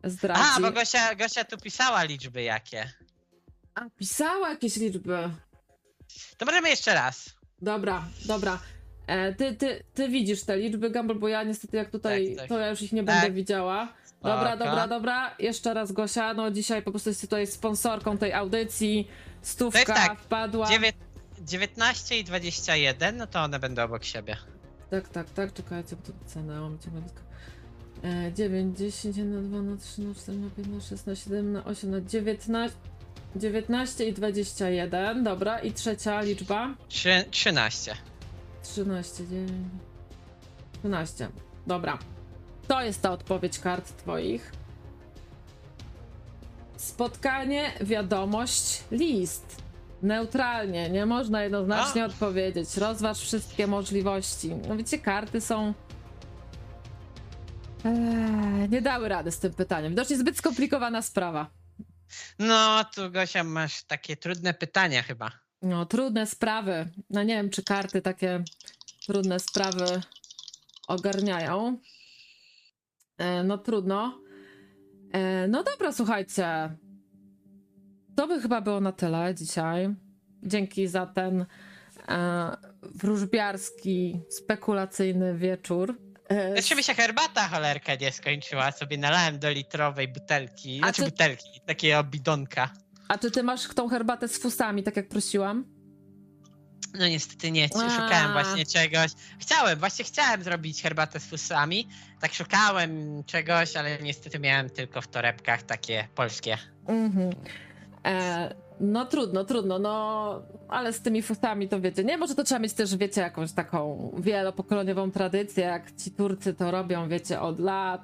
[0.03, 0.41] zdradzi.
[0.57, 2.91] A, bo Gosia, Gosia tu pisała liczby jakie.
[3.75, 5.29] A, pisała jakieś liczby.
[6.37, 7.29] To możemy jeszcze raz.
[7.61, 8.59] Dobra, dobra.
[9.07, 12.49] E, ty, ty, ty widzisz te liczby, Gumball, bo ja niestety jak tutaj, Tak, tak.
[12.49, 13.15] to ja już ich nie Tak.
[13.15, 13.93] będę widziała.
[14.21, 14.65] Dobra, Spoko.
[14.65, 15.35] dobra, dobra.
[15.39, 19.07] Jeszcze raz Gosia, no dzisiaj po prostu jest tutaj sponsorką tej audycji.
[19.41, 20.67] Stówka To jest tak, wpadła.
[20.67, 20.93] Dziewię-
[21.41, 24.37] 19 i 21, no to one będą obok siebie.
[24.89, 27.19] Tak, tak, tak, czekajcie, bo tu cenę mam ciągle blisko.
[28.03, 31.51] E, 9, 10, 1, 2, na 3, na 4, na 5, na 6, na 7,
[31.53, 32.77] na 8, na 19,
[33.35, 35.59] 19 i 21, dobra.
[35.59, 36.75] I trzecia liczba?
[36.89, 37.95] Trzy, 13.
[38.63, 39.51] 13, 9,
[40.79, 41.29] 13.
[41.67, 41.97] Dobra.
[42.67, 44.51] To jest ta odpowiedź kart twoich.
[46.77, 49.61] Spotkanie, wiadomość, list.
[50.01, 52.05] Neutralnie, nie można jednoznacznie A.
[52.05, 52.77] odpowiedzieć.
[52.77, 54.55] Rozważ wszystkie możliwości.
[54.67, 55.73] No wiecie, karty są.
[57.87, 59.89] Eee, nie dały rady z tym pytaniem.
[59.89, 61.49] Widocznie zbyt skomplikowana sprawa.
[62.39, 65.31] No, tu Gosia masz takie trudne pytania chyba.
[65.61, 66.89] No, trudne sprawy.
[67.09, 68.43] No nie wiem, czy karty takie
[69.07, 70.01] trudne sprawy
[70.87, 71.77] ogarniają.
[73.17, 74.21] E, no trudno.
[75.11, 76.75] E, no dobra, słuchajcie.
[78.15, 79.95] To by chyba było na tyle dzisiaj.
[80.43, 81.45] Dzięki za ten
[82.07, 85.97] e, wróżbiarski, spekulacyjny wieczór.
[86.29, 91.01] E, Jeszcze mi się herbata cholerka nie skończyła, sobie nalałem do litrowej butelki, A znaczy
[91.03, 92.69] ty- butelki, takiego bidonka.
[93.07, 95.65] a czy ty masz tą herbatę z fusami, tak jak prosiłam?
[96.93, 99.11] No niestety nie, szukałem właśnie czegoś.
[99.39, 101.87] Chciałem, właśnie chciałem zrobić herbatę z fusami.
[102.21, 106.57] Tak szukałem czegoś, ale niestety miałem tylko w torebkach takie polskie.
[106.87, 107.29] Mhm.
[108.05, 112.17] E, no trudno, trudno, no ale z tymi fusami to wiecie, nie?
[112.17, 117.09] Może to trzeba mieć też, wiecie, jakąś taką wielopokoleniową tradycję, jak ci Turcy to robią,
[117.09, 118.01] wiecie, od lat.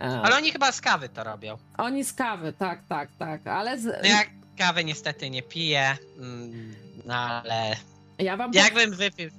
[0.00, 1.56] E, Ale oni chyba z kawy to robią.
[1.78, 4.18] Oni z kawy, tak, tak, tak, ale z, No ja
[4.58, 6.74] kawy niestety nie piję, mm,
[7.06, 7.76] no ale
[8.18, 9.30] ja wam jakbym wypił...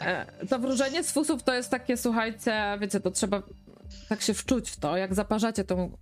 [0.00, 3.42] E, To wróżenie z fusów to jest takie, słuchajcie, wiecie, to trzeba
[4.08, 5.96] tak się wczuć w to, jak zaparzacie tą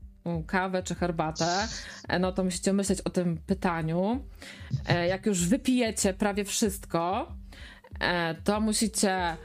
[0.46, 1.68] kawę czy herbatę,
[2.08, 4.24] e, no to musicie myśleć o tym pytaniu.
[4.88, 7.32] E, Jak już wypijecie prawie wszystko,
[8.00, 9.36] e, to musicie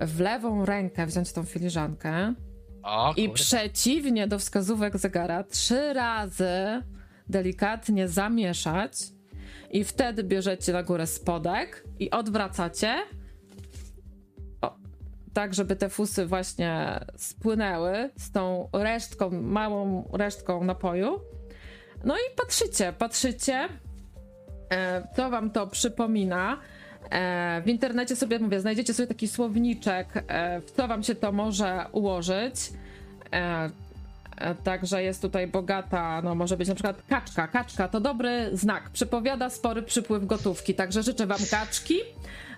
[0.00, 2.34] w lewą rękę wziąć tą filiżankę
[2.82, 6.82] O, i przeciwnie do wskazówek zegara trzy razy
[7.28, 8.92] delikatnie zamieszać
[9.70, 12.94] i wtedy bierzecie na górę spodek i odwracacie
[15.34, 21.20] tak, żeby te fusy właśnie spłynęły z tą resztką, małą resztką napoju.
[22.04, 23.68] No i patrzycie, patrzycie,
[24.70, 26.58] e, co wam to przypomina.
[27.10, 31.32] E, w internecie sobie, mówię, znajdziecie sobie taki słowniczek, e, w co wam się to
[31.32, 32.54] może ułożyć.
[33.32, 33.70] E,
[34.36, 37.48] e, Także jest tutaj bogata, no może być na przykład kaczka.
[37.48, 41.98] Kaczka to dobry znak, przypowiada spory przypływ gotówki, także życzę wam kaczki.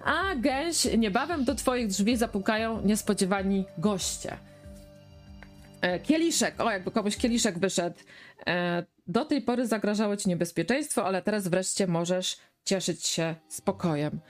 [0.05, 4.37] A gęś, niebawem do twoich drzwi zapukają niespodziewani goście.
[5.81, 7.97] E, Kieliszek, o jakby komuś kieliszek wyszedł.
[8.47, 14.21] E, Do tej pory zagrażało ci niebezpieczeństwo, ale teraz wreszcie możesz cieszyć się spokojem.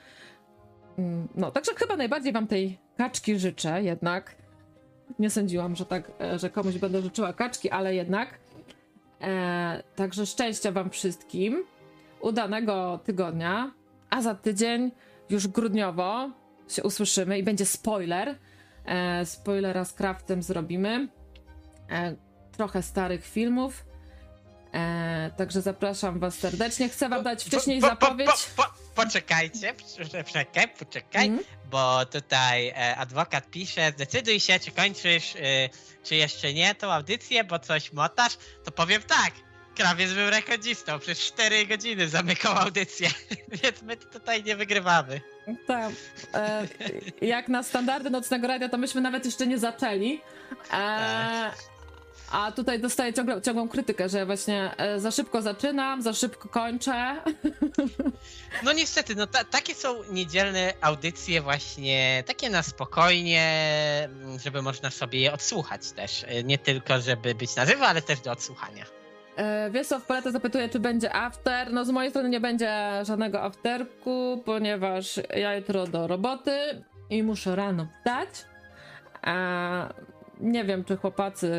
[0.97, 4.35] Mm, No, także chyba najbardziej wam tej kaczki życzę jednak.
[5.19, 8.39] Nie sądziłam, że tak, e, że komuś będę życzyła kaczki, ale jednak.
[9.21, 11.63] E, także szczęścia wam wszystkim.
[12.21, 13.71] Udanego tygodnia.
[14.09, 14.91] A za tydzień,
[15.29, 16.29] już grudniowo,
[16.69, 18.39] się usłyszymy i będzie spoiler.
[18.85, 21.07] E, spoilera z Craftem zrobimy.
[21.89, 22.15] E,
[22.51, 23.85] trochę starych filmów.
[24.73, 26.89] E, także zapraszam was serdecznie.
[26.89, 28.29] Chcę wam dać wcześniej Po- po- po- zapowiedź.
[28.55, 28.63] Po,
[28.95, 29.73] poczekajcie,
[30.23, 31.45] poczekaj, poczekaj, Mhm.
[31.71, 35.39] bo tutaj e, adwokat pisze, zdecyduj się, czy kończysz, e,
[36.03, 39.31] czy jeszcze nie tą audycję, bo coś motasz, to powiem tak,
[39.75, 43.09] krawiec był rekordzistą, przez 4 godziny zamykał audycję,
[43.63, 45.21] więc my tutaj nie wygrywamy.
[45.67, 45.91] Tak.
[46.33, 46.67] E,
[47.21, 50.21] jak na standardy nocnego radia, to myśmy nawet jeszcze nie zaczęli.
[50.73, 51.51] E,
[52.33, 57.21] a tutaj dostaję ciągle, ciągłą krytykę, że właśnie e, za szybko zaczynam, za szybko kończę.
[58.63, 63.43] No niestety, no ta, takie są niedzielne audycje właśnie, takie na spokojnie,
[64.05, 68.01] mm, żeby można sobie je odsłuchać też, e, nie tylko żeby być na żywo, ale
[68.01, 69.02] też do odsłuchania.
[69.35, 71.73] E, Wiesław Paleta zapytuje, czy będzie after.
[71.73, 77.55] No z mojej strony nie będzie żadnego afterku, ponieważ ja jutro do roboty i muszę
[77.55, 78.29] rano wstać.
[79.21, 79.33] A
[80.39, 81.51] nie wiem, czy chłopacy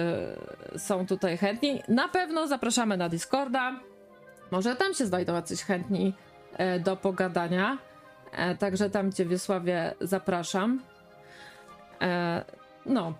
[0.77, 1.83] są tutaj chętni.
[1.89, 3.81] Na pewno zapraszamy na Discorda.
[4.51, 6.15] Może tam się znajdą jacyś chętni
[6.53, 7.79] e, do pogadania.
[8.33, 10.83] E, Także tam cię Wiesławie zapraszam.
[12.87, 13.15] No.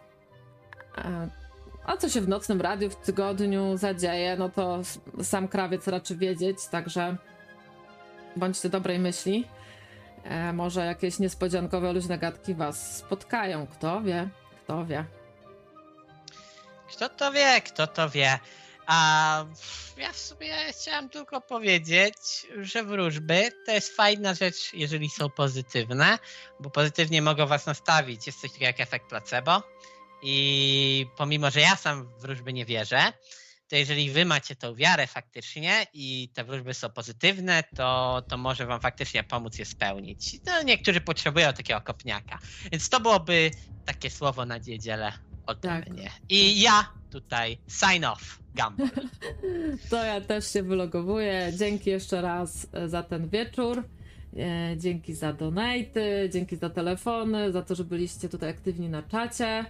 [1.85, 4.81] A co się w nocnym radiu w tygodniu zadzieje, no to
[5.23, 7.17] sam krawiec raczy wiedzieć, także
[8.37, 9.49] bądźcie dobrej myśli.
[10.25, 14.29] E, może jakieś niespodziankowe luźne gadki was spotkają, kto wie,
[14.65, 15.05] kto wie.
[16.89, 18.39] Kto to wie, kto to wie.
[18.87, 19.45] A
[19.97, 26.19] ja w sobie chciałem tylko powiedzieć, że wróżby to jest fajna rzecz, jeżeli są pozytywne,
[26.61, 28.27] bo pozytywnie mogą was nastawić.
[28.27, 29.63] Jest coś takiego jak efekt placebo.
[30.25, 33.13] I pomimo, że ja sam w wróżby nie wierzę,
[33.69, 38.67] to jeżeli wy macie tą wiarę faktycznie i te wróżby są pozytywne, to, to może
[38.67, 40.41] wam faktycznie pomóc je spełnić.
[40.47, 42.39] No, niektórzy potrzebują takiego kopniaka.
[42.73, 43.51] Więc to byłoby
[43.85, 45.13] takie słowo na niedzielę
[45.47, 46.11] ode mnie.
[46.29, 48.89] I ja tutaj sign off, Gumball.
[49.91, 51.53] To ja też się wylogowuję.
[51.59, 53.85] Dzięki jeszcze raz e, za ten wieczór.
[54.37, 59.65] E, Dzięki za donaty, dzięki za telefony, za to, że byliście tutaj aktywni na czacie.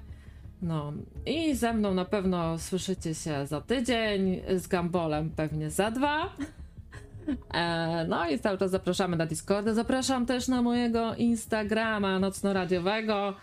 [0.62, 0.92] No
[1.26, 6.32] i ze mną na pewno słyszycie się za tydzień, z Gambolem pewnie za dwa.
[7.54, 9.74] E, No i cały czas zapraszamy na Discorda.
[9.74, 13.34] Zapraszam też na mojego Instagrama nocnoradiowego.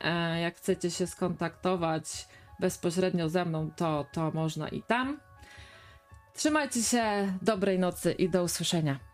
[0.00, 2.28] E, Jak chcecie się skontaktować
[2.60, 5.20] bezpośrednio ze mną, to, to można i tam.
[6.34, 9.09] Trzymajcie się, dobrej nocy i do usłyszenia.